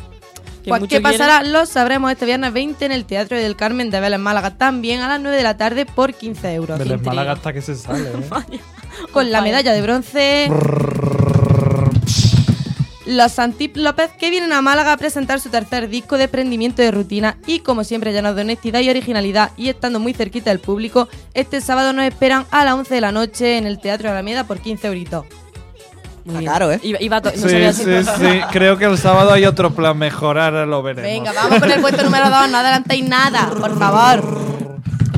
Pues, 0.66 0.82
¿Qué 0.82 0.88
quiere. 0.88 1.02
pasará? 1.02 1.42
Lo 1.42 1.66
sabremos 1.66 2.10
este 2.10 2.26
viernes 2.26 2.52
20 2.52 2.86
en 2.86 2.92
el 2.92 3.04
Teatro 3.04 3.36
del 3.36 3.56
Carmen 3.56 3.90
de 3.90 4.00
Vélez, 4.00 4.18
Málaga, 4.18 4.56
también 4.56 5.00
a 5.00 5.08
las 5.08 5.20
9 5.20 5.36
de 5.36 5.42
la 5.42 5.56
tarde 5.56 5.86
por 5.86 6.14
15 6.14 6.54
euros. 6.54 6.78
Vélez. 6.78 7.02
Málaga 7.02 7.32
hasta 7.32 7.52
que 7.52 7.62
se 7.62 7.74
sale, 7.74 8.08
¿eh? 8.10 8.60
Con 9.12 9.30
la 9.30 9.42
medalla 9.42 9.72
de 9.72 9.82
bronce. 9.82 10.50
Los 13.08 13.32
Santip 13.32 13.74
López 13.78 14.10
que 14.18 14.28
vienen 14.28 14.52
a 14.52 14.60
Málaga 14.60 14.92
a 14.92 14.96
presentar 14.98 15.40
su 15.40 15.48
tercer 15.48 15.88
disco 15.88 16.18
de 16.18 16.28
prendimiento 16.28 16.82
de 16.82 16.90
rutina 16.90 17.38
y 17.46 17.60
como 17.60 17.82
siempre 17.82 18.12
llenos 18.12 18.36
de 18.36 18.42
honestidad 18.42 18.80
y 18.80 18.90
originalidad 18.90 19.52
y 19.56 19.70
estando 19.70 19.98
muy 19.98 20.12
cerquita 20.12 20.50
del 20.50 20.58
público, 20.58 21.08
este 21.32 21.62
sábado 21.62 21.94
nos 21.94 22.04
esperan 22.04 22.44
a 22.50 22.66
las 22.66 22.74
11 22.74 22.94
de 22.96 23.00
la 23.00 23.10
noche 23.10 23.56
en 23.56 23.66
el 23.66 23.80
Teatro 23.80 24.08
de 24.08 24.12
Alameda 24.12 24.44
por 24.44 24.60
15 24.60 24.88
euritos. 24.88 25.24
Muy 26.26 26.34
Está 26.34 26.38
bien. 26.40 26.52
caro, 26.52 26.70
¿eh? 26.72 26.80
Iba, 26.82 27.00
iba 27.00 27.20
no 27.20 27.30
Sí, 27.30 27.38
sabía 27.38 27.72
sí, 27.72 27.84
sí. 27.84 28.40
Creo 28.52 28.76
que 28.76 28.84
el 28.84 28.98
sábado 28.98 29.32
hay 29.32 29.46
otro 29.46 29.74
plan 29.74 29.96
mejorar, 29.96 30.52
lo 30.68 30.82
veremos. 30.82 31.10
Venga, 31.10 31.32
vamos 31.32 31.60
con 31.60 31.70
el 31.70 31.80
puesto 31.80 32.02
número 32.02 32.28
2, 32.28 32.50
no 32.50 32.58
adelantéis 32.58 33.08
nada, 33.08 33.48
por 33.58 33.78
favor. 33.78 34.38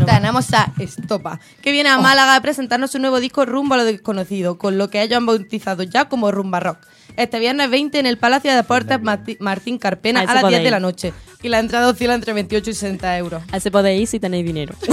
Tenemos 0.06 0.54
a 0.54 0.72
Estopa, 0.78 1.40
que 1.60 1.72
viene 1.72 1.88
a 1.88 1.98
Málaga 1.98 2.36
a 2.36 2.40
presentarnos 2.40 2.92
su 2.92 3.00
nuevo 3.00 3.18
disco 3.18 3.44
Rumbo 3.46 3.74
a 3.74 3.78
lo 3.78 3.84
desconocido, 3.84 4.58
con 4.58 4.78
lo 4.78 4.88
que 4.90 5.02
ellos 5.02 5.16
han 5.16 5.26
bautizado 5.26 5.82
ya 5.82 6.08
como 6.08 6.30
Rumba 6.30 6.60
Rock. 6.60 6.78
Este 7.16 7.38
viernes 7.38 7.70
20 7.70 7.98
en 7.98 8.06
el 8.06 8.16
Palacio 8.18 8.50
de 8.50 8.56
Deportes 8.56 8.98
Martí- 9.00 9.36
Martín 9.40 9.78
Carpena 9.78 10.20
a 10.20 10.24
las 10.24 10.40
puede 10.40 10.48
10 10.54 10.60
de 10.62 10.66
ir. 10.68 10.70
la 10.72 10.80
noche. 10.80 11.12
Y 11.42 11.48
la 11.48 11.58
entrada 11.58 11.88
oscila 11.88 12.14
entre 12.14 12.32
28 12.34 12.70
y 12.70 12.74
60 12.74 13.16
euros. 13.18 13.42
A 13.50 13.56
ese 13.56 13.70
podéis 13.70 14.02
ir 14.02 14.06
si 14.08 14.20
tenéis 14.20 14.44
dinero. 14.44 14.74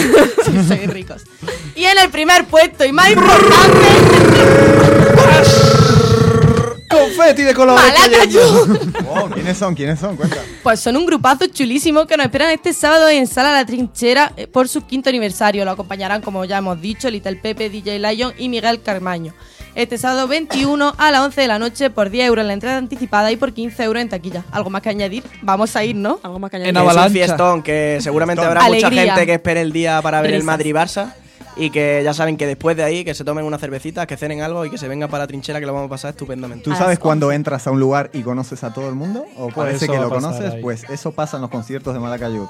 Sí, 0.47 0.53
sois 0.65 0.87
ricos. 0.89 1.23
Y 1.75 1.83
en 1.83 1.97
el 1.97 2.09
primer 2.09 2.45
puesto, 2.45 2.85
y 2.85 2.93
más 2.93 3.09
importante, 3.11 3.85
¡Confeti 6.89 7.43
de 7.43 7.53
colores! 7.53 7.83
Malacayu. 7.83 8.39
Wow, 9.03 9.29
¿Quiénes 9.31 9.57
son? 9.57 9.75
¿Quiénes 9.75 9.99
son? 9.99 10.15
Cuenta. 10.15 10.37
Pues 10.63 10.79
son 10.79 10.95
un 10.95 11.05
grupazo 11.05 11.45
chulísimo 11.47 12.07
que 12.07 12.15
nos 12.15 12.25
esperan 12.27 12.51
este 12.51 12.71
sábado 12.73 13.09
en 13.09 13.27
Sala 13.27 13.51
La 13.51 13.65
Trinchera 13.65 14.31
eh, 14.37 14.47
por 14.47 14.69
su 14.69 14.85
quinto 14.85 15.09
aniversario. 15.09 15.65
Lo 15.65 15.71
acompañarán, 15.71 16.21
como 16.21 16.45
ya 16.45 16.59
hemos 16.59 16.79
dicho, 16.81 17.09
Little 17.09 17.35
Pepe, 17.35 17.69
DJ 17.69 17.99
Lion 17.99 18.33
y 18.37 18.47
Miguel 18.47 18.81
Carmaño. 18.81 19.33
Este 19.77 19.99
sábado 19.99 20.27
21 20.27 20.95
a 20.97 21.11
las 21.11 21.21
11 21.21 21.39
de 21.41 21.47
la 21.47 21.59
noche 21.59 21.91
por 21.91 22.09
10 22.09 22.25
euros 22.29 22.41
en 22.41 22.47
la 22.47 22.53
entrada 22.53 22.77
anticipada 22.77 23.31
y 23.31 23.37
por 23.37 23.53
15 23.53 23.83
euros 23.83 24.01
en 24.01 24.09
taquilla. 24.09 24.43
¿Algo 24.51 24.71
más 24.71 24.81
que 24.81 24.89
añadir? 24.89 25.23
Vamos 25.43 25.75
a 25.75 25.83
ir, 25.83 25.95
¿no? 25.95 26.19
Algo 26.23 26.39
más 26.39 26.49
que 26.49 26.57
En 26.57 26.63
añadir. 26.63 26.77
Es 26.77 26.81
un 26.83 26.89
avalancha. 26.89 27.13
fiestón 27.13 27.61
que 27.61 27.99
seguramente 28.01 28.43
habrá 28.43 28.63
mucha 28.67 28.89
gente 28.89 29.25
que 29.27 29.33
espere 29.35 29.61
el 29.61 29.71
día 29.71 30.01
para 30.01 30.19
ver 30.21 30.33
el. 30.33 30.43
Madrid-Barça 30.43 31.13
y 31.57 31.69
que 31.69 32.01
ya 32.03 32.15
saben 32.15 32.37
que 32.37 32.47
después 32.47 32.75
de 32.75 32.83
ahí 32.85 33.05
que 33.05 33.13
se 33.13 33.23
tomen 33.23 33.45
una 33.45 33.59
cervecita, 33.59 34.07
que 34.07 34.17
cenen 34.17 34.41
algo 34.41 34.65
y 34.65 34.71
que 34.71 34.79
se 34.79 34.87
vengan 34.87 35.11
para 35.11 35.25
la 35.25 35.27
trinchera 35.27 35.59
que 35.59 35.67
lo 35.67 35.73
vamos 35.73 35.85
a 35.87 35.89
pasar 35.91 36.09
estupendamente. 36.09 36.63
¿Tú 36.63 36.75
sabes 36.75 36.97
cuando 36.97 37.31
entras 37.31 37.67
a 37.67 37.71
un 37.71 37.79
lugar 37.79 38.09
y 38.13 38.23
conoces 38.23 38.63
a 38.63 38.73
todo 38.73 38.89
el 38.89 38.95
mundo? 38.95 39.25
¿O 39.37 39.43
Pues 39.49 39.55
parece 39.55 39.85
eso 39.85 39.93
que 39.93 39.99
lo 39.99 40.09
conoces? 40.09 40.53
ahí. 40.55 40.61
Pues 40.61 40.85
eso 40.89 41.11
pasa 41.11 41.37
en 41.37 41.41
los 41.41 41.51
conciertos 41.51 41.93
de 41.93 41.99
Malacayud. 41.99 42.47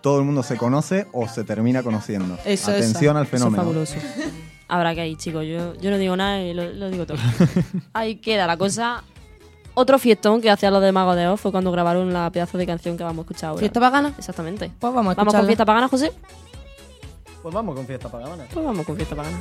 Todo 0.00 0.20
el 0.20 0.24
mundo 0.24 0.44
se 0.44 0.56
conoce 0.56 1.08
o 1.12 1.26
se 1.26 1.42
termina 1.42 1.82
conociendo. 1.82 2.34
Eso, 2.44 2.70
eso. 2.70 2.70
Atención 2.70 3.16
al 3.16 3.24
Eso 3.24 3.34
es 3.34 3.40
fenómeno. 3.42 3.62
fabuloso. 3.64 3.94
Habrá 4.68 4.94
que 4.94 5.08
ir, 5.08 5.16
chicos. 5.16 5.44
Yo, 5.46 5.74
yo 5.76 5.90
no 5.90 5.98
digo 5.98 6.16
nada 6.16 6.42
y 6.42 6.52
lo, 6.54 6.70
lo 6.72 6.90
digo 6.90 7.06
todo. 7.06 7.18
Ahí 7.94 8.16
queda 8.16 8.46
la 8.46 8.56
cosa. 8.56 9.02
Otro 9.74 9.98
fiestón 9.98 10.40
que 10.40 10.50
hacían 10.50 10.72
los 10.72 10.82
de 10.82 10.92
Mago 10.92 11.14
de 11.14 11.28
Oz 11.28 11.40
fue 11.40 11.52
cuando 11.52 11.70
grabaron 11.70 12.12
la 12.12 12.30
pedazo 12.30 12.58
de 12.58 12.66
canción 12.66 12.96
que 12.96 13.04
vamos 13.04 13.18
a 13.18 13.22
escuchar 13.22 13.50
ahora. 13.50 13.60
¿Fiesta 13.60 13.80
pagana? 13.80 14.12
Exactamente. 14.18 14.70
Pues 14.78 14.92
vamos 14.92 15.12
a 15.12 15.14
¿Vamos 15.14 15.34
con 15.34 15.46
fiesta 15.46 15.64
pagana, 15.64 15.88
José? 15.88 16.12
Pues 17.42 17.54
vamos 17.54 17.76
con 17.76 17.86
fiesta 17.86 18.08
pagana. 18.08 18.44
Pues 18.52 18.64
vamos 18.64 18.84
con 18.84 18.96
fiesta 18.96 19.14
pagana. 19.16 19.40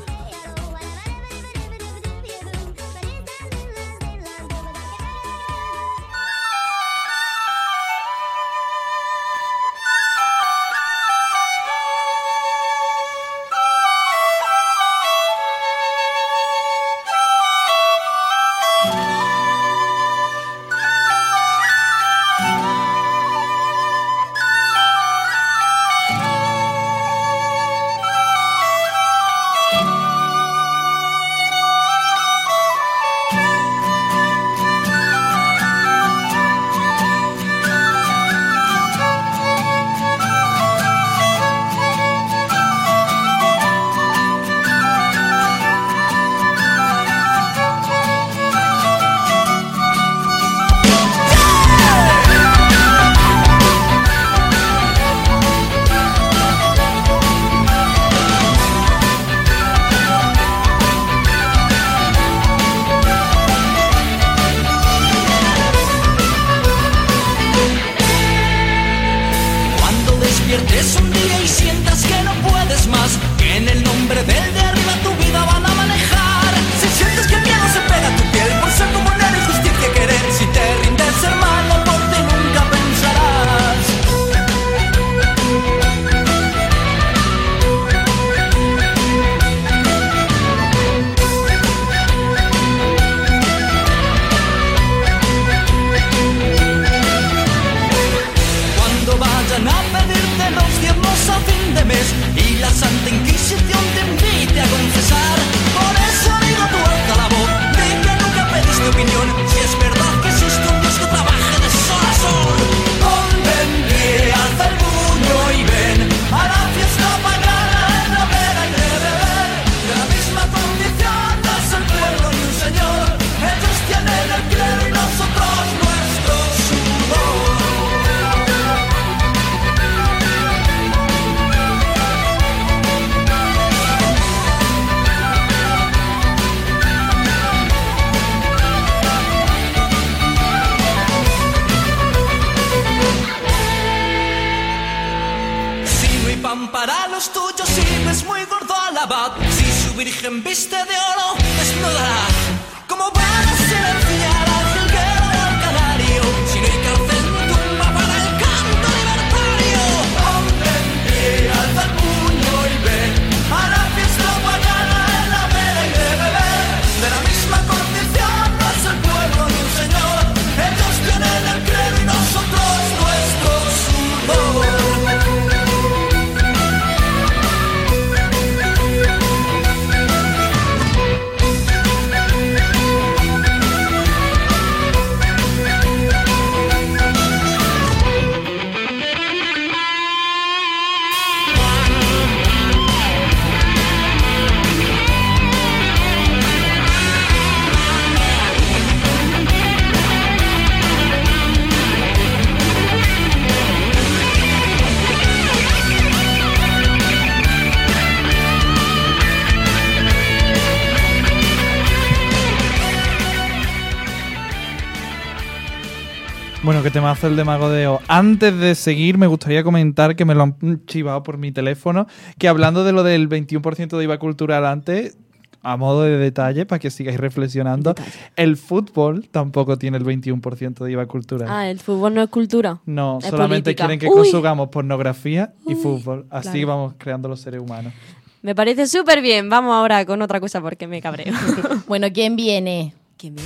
Bueno, 216.64 216.84
que 216.84 216.92
temazo 216.92 217.28
el 217.28 217.36
de 217.36 217.44
Mago 217.46 217.70
de 217.70 217.88
Oz. 217.88 218.02
Antes 218.08 218.58
de 218.58 218.76
seguir, 218.76 219.18
me 219.18 219.28
gustaría 219.28 219.64
comentar 219.64 220.16
que 220.16 220.26
me 220.26 220.36
lo 220.36 220.44
han 220.44 220.86
chivado 220.86 221.24
por 221.24 221.38
mi 221.38 221.52
teléfono, 221.52 222.08
que 222.38 222.48
hablando 222.48 222.84
de 222.84 222.92
lo 222.92 223.04
del 223.04 223.30
21% 223.30 223.98
de 223.98 224.04
IVA 224.04 224.18
cultural 224.18 224.66
antes, 224.66 225.18
a 225.62 225.78
modo 225.78 226.04
de 226.04 226.18
detalle, 226.18 226.66
para 226.66 226.80
que 226.80 226.90
sigáis 226.90 227.18
reflexionando, 227.20 227.96
el 228.36 228.58
fútbol 228.58 229.30
tampoco 229.30 229.78
tiene 229.78 229.98
el 229.98 230.04
21% 230.04 230.84
de 230.84 230.92
IVA 230.92 231.06
cultural. 231.06 231.48
Ah, 231.50 231.70
el 231.70 231.80
fútbol 231.80 232.14
no 232.16 232.22
es 232.22 232.30
cultura. 232.30 232.80
No, 232.86 233.20
es 233.20 233.26
solamente 233.28 233.64
política. 233.70 233.86
quieren 233.86 234.00
que 234.00 234.08
Uy, 234.08 234.14
consumamos 234.24 234.70
pornografía 234.70 235.54
y 235.66 235.74
Uy, 235.74 235.76
fútbol. 235.82 236.26
Así 236.30 236.50
claro. 236.52 236.68
vamos 236.68 236.94
creando 236.98 237.30
los 237.30 237.40
seres 237.40 237.62
humanos. 237.62 237.94
Me 238.42 238.56
parece 238.56 238.88
súper 238.88 239.22
bien. 239.22 239.50
Vamos 239.50 239.74
ahora 239.74 240.06
con 240.06 240.22
otra 240.22 240.40
cosa 240.40 240.60
porque 240.62 240.88
me 240.88 241.02
cabreo. 241.02 241.34
Bueno, 241.88 242.08
¿quién 242.14 242.36
viene? 242.36 242.94
¿Quién 243.18 243.36
me- 243.36 243.42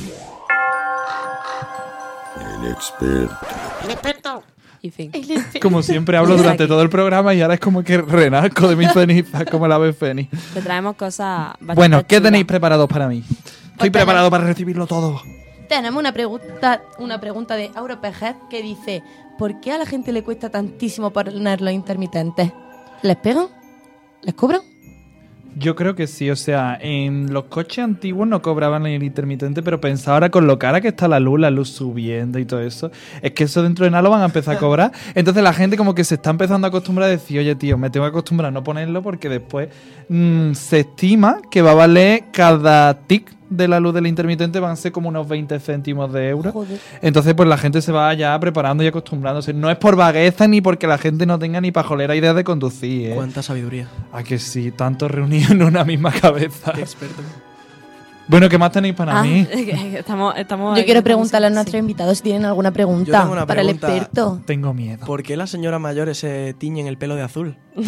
El 2.64 3.92
experto. 3.92 4.44
Y 4.84 4.90
fin. 4.90 5.12
Como 5.62 5.84
siempre 5.84 6.18
hablo 6.18 6.36
durante 6.36 6.66
todo 6.68 6.82
el 6.82 6.90
programa 6.90 7.36
y 7.36 7.42
ahora 7.42 7.54
es 7.54 7.60
como 7.60 7.84
que 7.84 8.00
renazco 8.00 8.68
de 8.68 8.76
mi 8.76 8.86
ceniza, 8.94 9.46
como 9.46 9.68
el 9.68 9.72
ave 9.72 9.94
fénix. 9.94 10.30
Te 10.54 10.62
traemos 10.62 10.96
cosas 10.96 11.50
bastante 11.54 11.76
Bueno, 11.76 12.08
¿qué 12.08 12.20
tenéis 12.20 12.46
preparados 12.46 12.90
para 12.90 13.08
mí? 13.08 13.24
Estoy 13.74 13.92
preparado 13.92 14.32
para 14.32 14.46
recibirlo 14.46 14.88
todo. 14.88 15.22
Tenemos 15.70 16.00
una 16.00 16.12
pregunta, 16.12 16.82
una 16.98 17.20
pregunta 17.22 17.56
de 17.56 17.72
Auro 17.76 18.02
Pejez 18.02 18.36
que 18.50 18.64
dice: 18.64 19.04
¿Por 19.38 19.60
qué 19.60 19.72
a 19.72 19.78
la 19.78 19.86
gente 19.86 20.12
le 20.12 20.24
cuesta 20.24 20.50
tantísimo 20.50 21.12
poner 21.12 21.62
los 21.62 21.74
intermitentes? 21.74 22.52
¿Les 23.04 23.18
pegan? 23.18 23.48
¿Les 24.24 24.34
cobran? 24.34 24.62
Yo 25.58 25.76
creo 25.76 25.96
que 25.96 26.08
sí, 26.08 26.30
o 26.30 26.36
sea, 26.36 26.78
en 26.80 27.34
los 27.34 27.46
coches 27.46 27.84
antiguos 27.84 28.28
no 28.28 28.42
cobraban 28.42 28.86
el 28.86 29.04
intermitente, 29.04 29.62
pero 29.62 29.82
pensaba 29.82 30.16
ahora 30.16 30.30
con 30.30 30.48
lo 30.48 30.58
cara 30.58 30.80
que 30.80 30.88
está 30.88 31.10
la 31.10 31.20
luz, 31.20 31.40
la 31.40 31.50
luz 31.50 31.70
subiendo 31.70 32.40
y 32.40 32.46
todo 32.46 32.62
eso, 32.62 32.90
es 33.22 33.32
que 33.34 33.44
eso 33.44 33.62
dentro 33.62 33.84
de 33.84 33.92
nada 33.92 34.02
lo 34.02 34.12
van 34.12 34.22
a 34.22 34.26
empezar 34.26 34.56
a 34.56 34.60
cobrar. 34.60 34.92
Entonces 35.14 35.44
la 35.44 35.54
gente 35.54 35.76
como 35.76 35.94
que 35.94 36.06
se 36.06 36.16
está 36.16 36.30
empezando 36.30 36.68
a 36.68 36.70
acostumbrar 36.70 37.08
a 37.10 37.12
decir, 37.12 37.40
oye 37.40 37.56
tío, 37.56 37.78
me 37.78 37.90
tengo 37.90 38.06
que 38.06 38.12
acostumbrar 38.12 38.48
a 38.48 38.52
no 38.52 38.64
ponerlo 38.64 39.02
porque 39.02 39.28
después 39.28 39.70
mm, 40.08 40.54
se 40.54 40.80
estima 40.82 41.42
que 41.52 41.62
va 41.62 41.72
a 41.72 41.76
valer 41.76 42.24
cada 42.32 42.94
tic 42.94 43.41
de 43.52 43.68
la 43.68 43.80
luz 43.80 43.94
del 43.94 44.08
intermitente 44.08 44.60
van 44.60 44.72
a 44.72 44.76
ser 44.78 44.92
como 44.92 45.10
unos 45.10 45.28
20 45.28 45.60
céntimos 45.60 46.12
de 46.12 46.30
euro. 46.30 46.52
Joder. 46.54 46.80
Entonces, 47.02 47.34
pues 47.36 47.48
la 47.48 47.58
gente 47.58 47.82
se 47.82 47.92
va 47.92 48.12
ya 48.14 48.40
preparando 48.40 48.84
y 48.84 48.88
acostumbrándose. 48.88 49.54
No 49.54 49.70
es 49.70 49.78
por 49.78 49.96
vagueza 49.96 50.48
ni 50.48 50.62
porque 50.62 50.88
la 50.88 50.98
gente 50.98 51.26
no 51.26 51.38
tenga 51.38 51.60
ni 51.62 51.72
pajolera 51.72 52.16
idea 52.16 52.34
de 52.34 52.44
conducir, 52.44 53.10
¿eh? 53.12 53.14
Cuánta 53.14 53.44
sabiduría. 53.44 53.88
A 54.14 54.24
que 54.24 54.40
sí, 54.40 54.72
tanto 54.72 55.08
reunido 55.08 55.52
en 55.52 55.62
una 55.64 55.84
misma 55.84 56.12
cabeza. 56.12 56.72
Qué 56.74 56.82
experto. 56.82 57.22
Bueno, 58.28 58.48
¿qué 58.48 58.58
más 58.58 58.72
tenéis 58.72 58.94
para 58.96 59.20
Ah, 59.20 59.24
mí? 59.24 59.46
estamos, 59.98 60.34
estamos 60.38 60.78
Yo 60.80 60.86
quiero 60.86 61.04
preguntarle 61.04 61.48
a 61.48 61.50
nuestros 61.50 61.74
sí. 61.74 61.78
invitados 61.80 62.18
si 62.20 62.24
tienen 62.24 62.46
alguna 62.46 62.70
Yo 62.70 62.74
pregunta 62.74 63.20
tengo 63.20 63.34
una 63.34 63.46
para 63.46 63.60
el 63.62 63.70
experto. 63.70 64.40
Tengo 64.46 64.74
miedo. 64.74 65.06
¿Por 65.06 65.22
qué 65.24 65.36
las 65.36 65.50
señoras 65.50 65.82
mayores 65.82 66.18
se 66.20 66.56
tiñen 66.58 66.88
el 66.88 66.98
pelo 66.98 67.16
de 67.16 67.24
azul? 67.24 67.58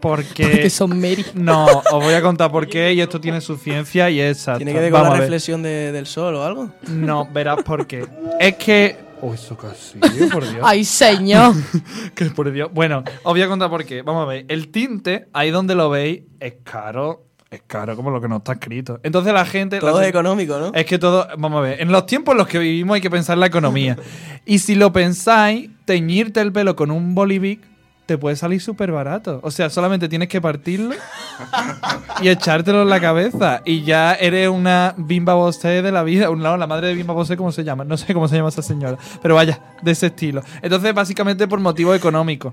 Porque... 0.00 0.42
Porque 0.44 0.70
son 0.70 0.98
Mary. 0.98 1.24
No, 1.34 1.66
os 1.66 2.04
voy 2.04 2.14
a 2.14 2.22
contar 2.22 2.50
por 2.50 2.66
qué 2.68 2.92
y 2.94 3.00
esto 3.00 3.20
tiene 3.20 3.40
su 3.40 3.56
ciencia 3.56 4.08
y 4.10 4.20
es 4.20 4.38
exacto. 4.38 4.58
¿Tiene 4.58 4.72
que 4.72 4.80
ver 4.80 4.90
con 4.90 5.02
Vamos 5.02 5.14
la 5.18 5.20
reflexión 5.22 5.62
de- 5.62 5.92
del 5.92 6.06
sol 6.06 6.34
o 6.36 6.42
algo? 6.44 6.70
No, 6.88 7.28
verás 7.32 7.62
por 7.62 7.86
qué. 7.86 8.06
Es 8.38 8.56
que... 8.56 8.96
Oh, 9.22 9.34
eso 9.34 9.54
casi, 9.56 9.98
por 10.32 10.42
Dios. 10.50 10.62
Ay, 10.64 10.82
señor. 10.82 11.54
que 12.14 12.24
por 12.26 12.50
Dios. 12.50 12.70
Bueno, 12.72 13.04
os 13.22 13.32
voy 13.34 13.42
a 13.42 13.48
contar 13.48 13.68
por 13.68 13.84
qué. 13.84 14.00
Vamos 14.00 14.22
a 14.22 14.26
ver. 14.26 14.46
El 14.48 14.68
tinte, 14.68 15.28
ahí 15.34 15.50
donde 15.50 15.74
lo 15.74 15.90
veis, 15.90 16.22
es 16.40 16.54
caro. 16.64 17.26
Es 17.50 17.62
caro 17.66 17.96
como 17.96 18.10
lo 18.10 18.20
que 18.20 18.28
no 18.28 18.36
está 18.38 18.52
escrito. 18.52 18.98
Entonces 19.02 19.34
la 19.34 19.44
gente... 19.44 19.78
Todo 19.80 19.98
la- 19.98 20.04
es 20.04 20.08
económico, 20.08 20.58
¿no? 20.58 20.70
Es 20.72 20.86
que 20.86 20.98
todo, 20.98 21.26
vamos 21.36 21.58
a 21.58 21.62
ver, 21.62 21.82
en 21.82 21.90
los 21.92 22.06
tiempos 22.06 22.32
en 22.32 22.38
los 22.38 22.46
que 22.48 22.58
vivimos 22.60 22.94
hay 22.94 23.00
que 23.00 23.10
pensar 23.10 23.34
en 23.34 23.40
la 23.40 23.46
economía. 23.46 23.98
y 24.46 24.60
si 24.60 24.74
lo 24.76 24.92
pensáis, 24.92 25.68
teñirte 25.84 26.40
el 26.40 26.52
pelo 26.52 26.74
con 26.76 26.90
un 26.90 27.14
bolivic 27.14 27.60
te 28.10 28.18
puede 28.18 28.34
salir 28.34 28.60
súper 28.60 28.90
barato. 28.90 29.38
O 29.44 29.52
sea, 29.52 29.70
solamente 29.70 30.08
tienes 30.08 30.26
que 30.26 30.40
partirlo 30.40 30.96
y 32.20 32.28
echártelo 32.28 32.82
en 32.82 32.88
la 32.88 33.00
cabeza. 33.00 33.62
Y 33.64 33.84
ya 33.84 34.14
eres 34.14 34.48
una 34.48 34.96
bimba 34.96 35.34
bosé 35.34 35.80
de 35.80 35.92
la 35.92 36.02
vida. 36.02 36.28
Un 36.28 36.42
lado, 36.42 36.56
la 36.56 36.66
madre 36.66 36.88
de 36.88 36.94
bimba 36.94 37.14
bosé, 37.14 37.36
¿cómo 37.36 37.52
se 37.52 37.62
llama? 37.62 37.84
No 37.84 37.96
sé 37.96 38.12
cómo 38.12 38.26
se 38.26 38.34
llama 38.34 38.48
esa 38.48 38.62
señora. 38.62 38.98
Pero 39.22 39.36
vaya, 39.36 39.60
de 39.80 39.92
ese 39.92 40.08
estilo. 40.08 40.42
Entonces, 40.60 40.92
básicamente 40.92 41.46
por 41.46 41.60
motivo 41.60 41.94
económico. 41.94 42.52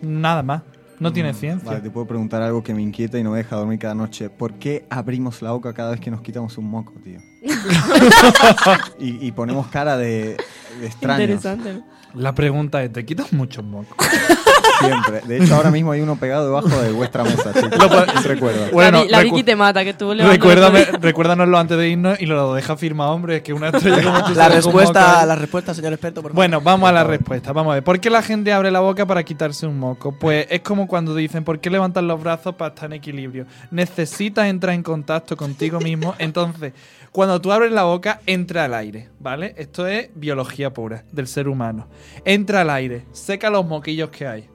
Nada 0.00 0.42
más. 0.42 0.62
No 0.98 1.12
tiene 1.12 1.34
ciencia. 1.34 1.68
Vale, 1.68 1.82
te 1.82 1.90
puedo 1.90 2.06
preguntar 2.06 2.40
algo 2.40 2.62
que 2.62 2.72
me 2.72 2.80
inquieta 2.80 3.18
y 3.18 3.22
no 3.22 3.32
me 3.32 3.36
deja 3.36 3.54
dormir 3.54 3.78
cada 3.78 3.94
noche. 3.94 4.30
¿Por 4.30 4.54
qué 4.54 4.86
abrimos 4.88 5.42
la 5.42 5.52
boca 5.52 5.74
cada 5.74 5.90
vez 5.90 6.00
que 6.00 6.10
nos 6.10 6.22
quitamos 6.22 6.56
un 6.56 6.70
moco, 6.70 6.94
tío? 7.04 7.20
y, 8.98 9.26
y 9.26 9.32
ponemos 9.32 9.66
cara 9.66 9.98
de, 9.98 10.38
de 10.80 10.86
extraños. 10.86 11.20
Interesante. 11.20 11.97
La 12.14 12.34
pregunta 12.34 12.82
es, 12.82 12.92
¿te 12.92 13.04
quitas 13.04 13.32
muchos 13.32 13.64
mocos? 13.64 13.96
Siempre. 14.80 15.22
De 15.26 15.38
hecho, 15.42 15.56
ahora 15.56 15.70
mismo 15.72 15.90
hay 15.90 16.00
uno 16.00 16.16
pegado 16.16 16.46
debajo 16.46 16.68
de 16.68 16.92
vuestra 16.92 17.24
mesa, 17.24 17.52
chicos. 17.52 18.24
Recuerda. 18.24 18.68
Bueno, 18.72 19.04
la, 19.04 19.18
la 19.18 19.22
Vicky 19.24 19.42
te 19.42 19.56
mata, 19.56 19.82
que 19.82 19.90
estuvo 19.90 20.14
levantando 20.14 20.48
Recuérdame, 20.48 20.84
recuérdanoslo 21.00 21.58
antes 21.58 21.76
de 21.78 21.88
irnos 21.88 22.20
y 22.20 22.26
lo 22.26 22.54
deja 22.54 22.76
firmado, 22.76 23.10
hombre. 23.10 23.36
Es 23.38 23.42
que 23.42 23.52
una 23.52 23.68
estrella 23.70 24.02
como 24.04 24.24
tú 24.24 24.34
La 24.34 24.48
respuesta, 24.48 25.14
moco. 25.14 25.26
la 25.26 25.34
respuesta, 25.34 25.74
señor 25.74 25.92
experto, 25.94 26.22
por 26.22 26.30
favor. 26.30 26.36
Bueno, 26.36 26.60
vamos 26.60 26.88
a 26.88 26.92
la 26.92 27.02
respuesta. 27.02 27.52
Vamos 27.52 27.72
a 27.72 27.74
ver. 27.74 27.84
¿Por 27.84 27.98
qué 27.98 28.08
la 28.08 28.22
gente 28.22 28.52
abre 28.52 28.70
la 28.70 28.80
boca 28.80 29.04
para 29.04 29.24
quitarse 29.24 29.66
un 29.66 29.78
moco? 29.78 30.12
Pues 30.12 30.46
es 30.48 30.60
como 30.60 30.86
cuando 30.86 31.12
dicen, 31.14 31.42
¿por 31.42 31.58
qué 31.58 31.70
levantas 31.70 32.04
los 32.04 32.22
brazos 32.22 32.54
para 32.54 32.68
estar 32.68 32.86
en 32.86 32.92
equilibrio? 32.92 33.46
Necesitas 33.72 34.46
entrar 34.46 34.74
en 34.74 34.84
contacto 34.84 35.36
contigo 35.36 35.80
mismo. 35.80 36.14
Entonces, 36.18 36.72
cuando 37.12 37.40
tú 37.40 37.50
abres 37.52 37.72
la 37.72 37.84
boca, 37.84 38.20
entra 38.26 38.64
al 38.64 38.74
aire, 38.74 39.08
¿vale? 39.18 39.54
Esto 39.56 39.86
es 39.86 40.10
biología 40.14 40.72
pura 40.72 41.04
del 41.12 41.26
ser 41.26 41.48
humano. 41.48 41.88
Entra 42.24 42.60
al 42.62 42.70
aire, 42.70 43.04
seca 43.12 43.50
los 43.50 43.66
moquillos 43.66 44.10
que 44.10 44.26
hay. 44.26 44.48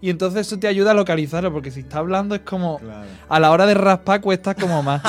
Y 0.00 0.10
entonces 0.10 0.46
eso 0.46 0.56
te 0.60 0.68
ayuda 0.68 0.92
a 0.92 0.94
localizarlo, 0.94 1.52
porque 1.52 1.72
si 1.72 1.80
está 1.80 1.98
hablando 1.98 2.36
es 2.36 2.42
como. 2.42 2.80
A 3.28 3.40
la 3.40 3.50
hora 3.50 3.66
de 3.66 3.74
raspar 3.74 4.20
cuesta 4.20 4.54
como 4.54 4.80
más. 4.80 5.02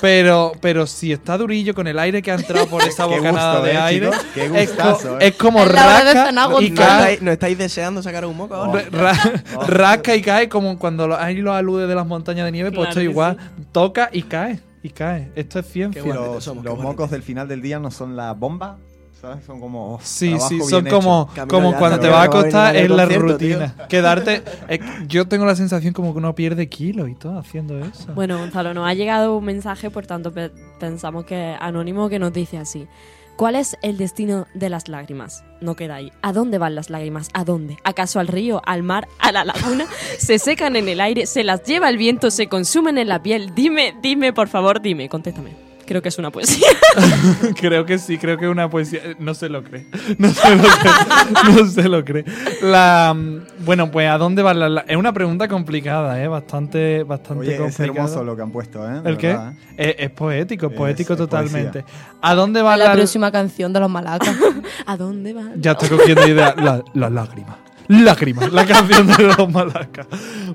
pero, 0.00 0.50
pero 0.60 0.84
si 0.88 1.12
está 1.12 1.38
durillo 1.38 1.74
con 1.76 1.86
el 1.86 1.96
aire 1.96 2.20
que 2.22 2.32
ha 2.32 2.34
entrado 2.34 2.66
por 2.66 2.82
esa 2.88 3.04
bocanada 3.06 3.52
gusto, 3.60 3.66
de 3.66 3.72
¿eh, 3.72 3.76
aire, 3.78 4.10
chicos? 4.10 4.26
Qué 4.34 4.44
es, 4.46 4.50
co- 4.50 4.56
gustazo, 4.88 5.20
¿eh? 5.20 5.28
es 5.28 5.36
como 5.36 5.60
Es 5.62 5.68
de 5.68 5.74
rasca 5.76 6.32
y 6.32 6.36
agotado. 6.38 6.60
¿No 6.60 6.74
cae. 6.74 6.98
estáis, 6.98 7.22
no 7.22 7.30
estáis 7.30 7.56
deseando 7.58 8.02
sacar 8.02 8.26
un 8.26 8.36
moco 8.36 8.54
ahora? 8.56 8.82
Ra- 8.90 9.42
rasca 9.68 10.16
y 10.16 10.22
cae 10.22 10.48
como 10.48 10.76
cuando 10.76 11.06
lo- 11.06 11.16
hay 11.20 11.36
los 11.36 11.54
aludes 11.54 11.88
de 11.88 11.94
las 11.94 12.06
montañas 12.08 12.44
de 12.44 12.50
nieve, 12.50 12.72
pues 12.72 12.88
esto 12.88 13.00
igual. 13.00 13.36
Toca 13.70 14.10
y 14.12 14.22
cae. 14.24 14.58
Y 14.82 14.90
cae. 14.90 15.30
Esto 15.36 15.58
es 15.60 15.66
ciencia. 15.66 16.02
Los, 16.04 16.42
somos, 16.44 16.64
los 16.64 16.78
mocos 16.78 17.10
del 17.10 17.22
final 17.22 17.46
del 17.48 17.62
día 17.62 17.78
no 17.78 17.90
son 17.90 18.16
la 18.16 18.32
bomba, 18.32 18.78
¿sabes? 19.20 19.44
Son 19.44 19.60
como. 19.60 20.00
Sí, 20.02 20.36
sí, 20.48 20.56
bien 20.56 20.68
son 20.68 20.86
hecho. 20.86 20.96
como, 20.96 21.28
Camino 21.34 21.48
como 21.48 21.70
ya, 21.72 21.78
cuando 21.78 22.00
te 22.00 22.08
vas 22.08 22.14
a 22.16 22.18
va 22.18 22.24
a 22.24 22.26
venir 22.28 22.38
acostar 22.40 22.76
es 22.76 22.90
la 22.90 23.08
tío. 23.08 23.18
rutina. 23.20 23.74
Quedarte. 23.88 24.42
eh, 24.68 24.80
yo 25.06 25.28
tengo 25.28 25.44
la 25.46 25.54
sensación 25.54 25.92
como 25.94 26.12
que 26.12 26.18
uno 26.18 26.34
pierde 26.34 26.68
kilos 26.68 27.08
y 27.08 27.14
todo 27.14 27.38
haciendo 27.38 27.78
eso. 27.78 28.12
Bueno, 28.14 28.38
Gonzalo, 28.38 28.74
nos 28.74 28.88
ha 28.88 28.94
llegado 28.94 29.36
un 29.36 29.44
mensaje, 29.44 29.88
por 29.90 30.04
tanto 30.06 30.32
pe- 30.32 30.50
pensamos 30.80 31.24
que 31.24 31.52
es 31.52 31.58
anónimo 31.60 32.08
que 32.08 32.18
nos 32.18 32.32
dice 32.32 32.58
así. 32.58 32.88
¿Cuál 33.36 33.56
es 33.56 33.76
el 33.82 33.96
destino 33.96 34.46
de 34.54 34.68
las 34.68 34.88
lágrimas? 34.88 35.44
No 35.60 35.74
queda 35.74 35.96
ahí. 35.96 36.12
¿A 36.22 36.32
dónde 36.32 36.58
van 36.58 36.74
las 36.74 36.90
lágrimas? 36.90 37.28
¿A 37.32 37.44
dónde? 37.44 37.76
¿Acaso 37.82 38.20
al 38.20 38.28
río, 38.28 38.60
al 38.64 38.82
mar, 38.82 39.08
a 39.18 39.32
la 39.32 39.44
laguna? 39.44 39.86
¿Se 40.18 40.38
secan 40.38 40.76
en 40.76 40.88
el 40.88 41.00
aire? 41.00 41.26
¿Se 41.26 41.42
las 41.42 41.62
lleva 41.64 41.88
el 41.88 41.96
viento? 41.96 42.30
¿Se 42.30 42.48
consumen 42.48 42.98
en 42.98 43.08
la 43.08 43.22
piel? 43.22 43.54
Dime, 43.54 43.96
dime, 44.02 44.32
por 44.32 44.48
favor, 44.48 44.80
dime, 44.80 45.08
contéstame. 45.08 45.71
Creo 45.92 46.02
que 46.02 46.08
es 46.08 46.18
una 46.18 46.30
poesía. 46.30 46.66
creo 47.60 47.84
que 47.86 47.98
sí, 47.98 48.18
creo 48.18 48.36
que 48.38 48.46
es 48.46 48.50
una 48.50 48.68
poesía. 48.70 49.00
No 49.18 49.34
se 49.34 49.48
lo 49.48 49.62
cree. 49.62 49.86
No 50.18 50.28
se 50.30 50.56
lo 50.56 50.62
cree. 50.62 51.54
No 51.54 51.66
se 51.66 51.88
lo 51.88 52.04
cree. 52.04 52.24
La, 52.62 53.14
bueno, 53.60 53.90
pues 53.90 54.08
¿a 54.08 54.18
dónde 54.18 54.42
van 54.42 54.58
las 54.60 54.70
lá- 54.70 54.84
Es 54.88 54.96
una 54.96 55.12
pregunta 55.12 55.48
complicada, 55.48 56.22
¿eh? 56.22 56.28
Bastante, 56.28 57.02
bastante 57.04 57.40
Oye, 57.46 57.66
es 57.66 57.80
hermoso 57.80 58.24
lo 58.24 58.34
que 58.36 58.42
han 58.42 58.50
puesto, 58.50 58.88
¿eh? 58.90 59.00
De 59.02 59.10
¿El 59.10 59.16
qué? 59.16 59.30
¿eh? 59.32 59.38
Es, 59.76 59.94
es 59.98 60.10
poético, 60.10 60.66
es 60.66 60.72
poético 60.72 61.12
es 61.12 61.18
totalmente. 61.18 61.84
¿A 62.20 62.34
dónde 62.34 62.62
van 62.62 62.78
la 62.78 62.86
las 62.86 62.96
próxima 62.96 63.30
canción 63.30 63.72
de 63.72 63.80
los 63.80 63.90
malacas. 63.90 64.34
¿A 64.86 64.96
dónde 64.96 65.32
van? 65.32 65.60
Ya 65.60 65.72
estoy 65.72 65.88
cogiendo 65.90 66.26
idea. 66.26 66.54
La- 66.62 66.82
Las 66.94 67.12
lágrimas. 67.12 67.56
Lágrimas, 67.88 68.52
la 68.52 68.64
canción 68.66 69.06
de 69.06 69.22
los 69.24 69.50
malacas. 69.50 70.06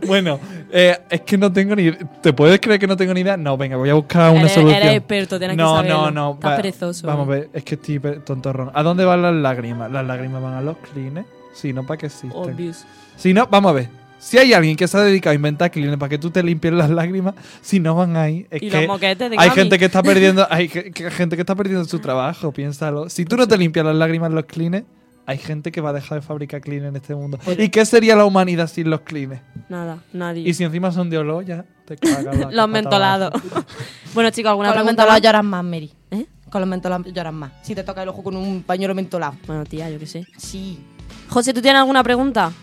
Bueno, 0.06 0.40
eh, 0.72 0.98
es 1.10 1.22
que 1.22 1.38
no 1.38 1.52
tengo 1.52 1.76
ni 1.76 1.92
¿Te 2.22 2.34
puedes 2.34 2.60
creer 2.60 2.80
que 2.80 2.88
no 2.88 2.96
tengo 2.98 3.14
ni 3.14 3.22
idea? 3.22 3.38
No, 3.38 3.58
venga, 3.58 3.78
voy 3.78 3.90
a 3.90 3.94
buscar 3.96 4.32
una 4.32 4.42
Eres- 4.42 4.54
solución. 4.54 4.82
eres 4.82 4.96
experto, 4.98 5.38
tienes 5.40 5.56
que 5.58 5.62
no. 5.64 5.84
No, 5.84 6.12
no, 6.12 6.34
Estás 6.34 6.52
va- 6.52 6.56
perezoso. 6.56 7.08
Vamos 7.08 7.28
a 7.28 7.32
ver, 7.32 7.50
es 7.54 7.64
que 7.64 7.76
estoy 7.76 8.00
tontorrón. 8.26 8.72
¿A 8.74 8.84
dónde 8.84 9.06
van 9.06 9.22
las 9.22 9.34
lágrimas? 9.34 9.92
Las 9.92 10.06
lágrimas 10.06 10.42
van 10.42 10.54
a 10.54 10.62
los 10.62 10.78
clines. 10.78 11.26
Si 11.54 11.74
no, 11.74 11.86
¿para 11.86 11.98
qué 11.98 12.06
existen? 12.08 12.32
Obvious. 12.34 12.86
Si 13.16 13.34
no, 13.34 13.48
vamos 13.48 13.72
a 13.72 13.74
ver. 13.74 13.90
Si 14.20 14.38
hay 14.40 14.52
alguien 14.54 14.76
que 14.76 14.88
se 14.88 14.98
ha 14.98 15.02
dedicado 15.02 15.32
a 15.34 15.36
inventar 15.36 15.70
clines 15.70 15.96
para 15.98 16.10
que 16.10 16.18
tú 16.18 16.32
te 16.32 16.42
limpies 16.42 16.74
las 16.74 16.90
lágrimas, 16.90 17.36
si 17.62 17.80
no 17.80 17.94
van 17.96 18.16
ahí, 18.18 18.48
es 18.50 18.64
Y 18.64 18.70
que 18.70 18.78
los 18.80 18.88
moquetes 18.88 19.30
de 19.30 19.36
hay 19.38 19.50
gente 19.52 19.78
que 19.78 19.86
está 19.86 20.02
perdiendo, 20.02 20.48
hay 20.50 20.68
que- 20.70 20.92
que- 20.92 21.12
gente 21.12 21.36
que 21.36 21.44
está 21.44 21.54
perdiendo 21.56 21.86
su 21.86 22.00
trabajo, 22.00 22.52
piénsalo. 22.52 23.10
Si 23.10 23.26
tú 23.26 23.38
no 23.38 23.48
te 23.48 23.58
limpias 23.58 23.86
las 23.86 23.96
lágrimas 23.96 24.30
en 24.30 24.36
los 24.36 24.46
clines, 24.46 24.84
hay 25.28 25.38
gente 25.38 25.74
que 25.74 25.82
va 25.82 25.90
a 25.90 25.94
dejar 25.94 26.22
de 26.22 26.26
fabricar 26.26 26.62
clines 26.62 26.88
en 26.88 26.96
este 26.96 27.14
mundo. 27.14 27.38
¿Y 27.58 27.68
qué 27.68 27.86
sería 27.86 28.16
la 28.16 28.24
humanidad 28.24 28.68
sin 28.68 28.90
los 28.90 29.02
clines? 29.02 29.42
Nada, 29.68 30.00
nadie. 30.14 30.48
Y 30.48 30.54
si 30.54 30.64
encima 30.64 30.90
son 30.94 31.10
de 31.10 31.18
olor, 31.18 31.44
ya 31.44 31.66
te 31.86 31.98
cagas 31.98 32.24
la 32.24 32.50
Los 32.52 32.70
mentolados. 32.70 33.34
bueno, 34.14 34.30
chicos, 34.30 34.52
¿alguna 34.52 34.70
Con 34.70 34.78
los 34.78 34.86
mentolados 34.86 35.22
lloras 35.22 35.44
más, 35.44 35.66
Mary. 35.66 35.92
¿Eh? 36.12 36.26
Con 36.50 36.62
los 36.62 36.70
mentolados 36.70 37.14
lloras 37.14 37.34
más. 37.34 37.52
Si 37.62 37.76
te 37.76 37.84
toca 37.84 38.04
el 38.04 38.10
ojo 38.10 38.24
con 38.24 38.38
un 38.38 38.64
pañuelo 38.64 38.96
mentolado. 38.96 39.36
Bueno, 39.46 39.66
tía, 39.66 39.90
yo 39.90 40.00
qué 40.00 40.08
sé. 40.08 40.26
Sí. 40.38 40.80
José, 41.28 41.54
¿tú 41.54 41.62
tienes 41.62 41.82
alguna 41.82 42.04
pregunta? 42.04 42.54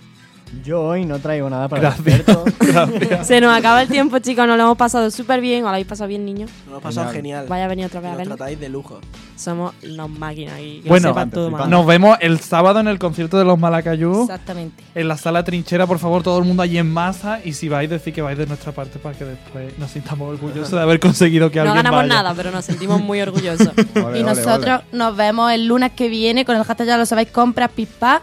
Yo 0.62 0.82
hoy 0.82 1.05
no 1.05 1.18
traigo 1.18 1.48
nada 1.50 1.68
para 1.68 1.94
Gracias. 2.05 3.26
Se 3.26 3.40
nos 3.40 3.57
acaba 3.57 3.82
el 3.82 3.88
tiempo, 3.88 4.18
chicos. 4.18 4.46
Nos 4.46 4.57
lo 4.57 4.64
hemos 4.64 4.76
pasado 4.78 5.11
súper 5.11 5.40
bien. 5.40 5.61
¿Os 5.61 5.64
lo 5.64 5.70
habéis 5.70 5.86
pasado 5.86 6.09
bien, 6.09 6.24
niños? 6.24 6.50
Nos 6.50 6.66
lo 6.66 6.72
hemos 6.72 6.82
pasado 6.82 7.11
genial. 7.11 7.46
Vaya 7.48 7.64
a 7.64 7.68
venir 7.68 7.86
otra 7.86 8.00
vez 8.00 8.12
a 8.12 8.16
Nos 8.16 8.28
tratáis 8.28 8.61
de 8.61 8.68
lujo. 8.68 9.00
Somos 9.36 9.74
los 9.82 10.09
máquinas 10.09 10.55
aquí. 10.55 10.80
Que 10.82 10.88
Bueno, 10.88 11.09
sepan 11.09 11.30
todo 11.30 11.50
mal. 11.50 11.68
nos 11.68 11.86
vemos 11.86 12.16
el 12.20 12.38
sábado 12.40 12.80
en 12.80 12.88
el 12.88 12.98
concierto 12.98 13.38
de 13.38 13.44
los 13.44 13.59
Malacayú. 13.59 14.22
Exactamente. 14.22 14.84
En 14.94 15.09
la 15.09 15.16
sala 15.16 15.42
trinchera, 15.44 15.86
por 15.86 15.98
favor, 15.98 16.22
todo 16.22 16.38
el 16.38 16.44
mundo 16.44 16.62
allí 16.62 16.78
en 16.78 16.90
masa. 16.90 17.40
Y 17.44 17.52
si 17.55 17.68
vais, 17.68 17.90
decir 17.90 18.12
que 18.12 18.22
vais 18.22 18.38
de 18.38 18.46
nuestra 18.46 18.72
parte 18.72 18.98
para 18.98 19.16
que 19.16 19.24
después 19.24 19.78
nos 19.78 19.90
sintamos 19.90 20.30
orgullosos 20.32 20.70
de 20.70 20.80
haber 20.80 21.00
conseguido 21.00 21.50
que 21.50 21.57
No 21.57 21.62
alguien 21.62 21.76
ganamos 21.76 22.02
vaya. 22.02 22.14
nada, 22.14 22.34
pero 22.34 22.50
nos 22.50 22.64
sentimos 22.64 23.00
muy 23.00 23.20
orgullosos. 23.20 23.70
Y 24.14 24.22
nosotros 24.22 24.82
nos 24.92 25.16
vemos 25.16 25.50
el 25.52 25.66
lunes 25.66 25.92
que 25.92 26.09
viene 26.09 26.44
con 26.44 26.57
el 26.57 26.62
hashtag 26.64 26.86
ya 26.86 26.98
lo 26.98 27.07
sabéis, 27.07 27.30
compras 27.30 27.70
pipa. 27.74 28.22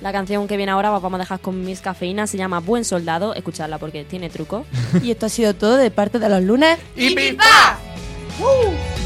La 0.00 0.12
canción 0.12 0.48
que 0.48 0.56
viene 0.56 0.72
ahora 0.72 0.92
os 0.92 1.02
vamos 1.02 1.18
a 1.18 1.22
dejar 1.22 1.40
con 1.40 1.62
Miss 1.64 1.80
Cafeína. 1.80 2.26
Se 2.26 2.38
llama 2.38 2.60
Buen 2.60 2.84
Soldado. 2.84 3.34
Escuchadla 3.34 3.78
porque 3.78 4.04
tiene 4.04 4.30
truco. 4.30 4.64
y 5.02 5.10
esto 5.10 5.26
ha 5.26 5.28
sido 5.28 5.54
todo 5.54 5.76
de 5.76 5.90
parte 5.90 6.18
de 6.18 6.28
los 6.28 6.42
lunes. 6.42 6.78
¡Y 6.96 7.14
pipa! 7.14 7.78
¡Uh! 8.40 8.99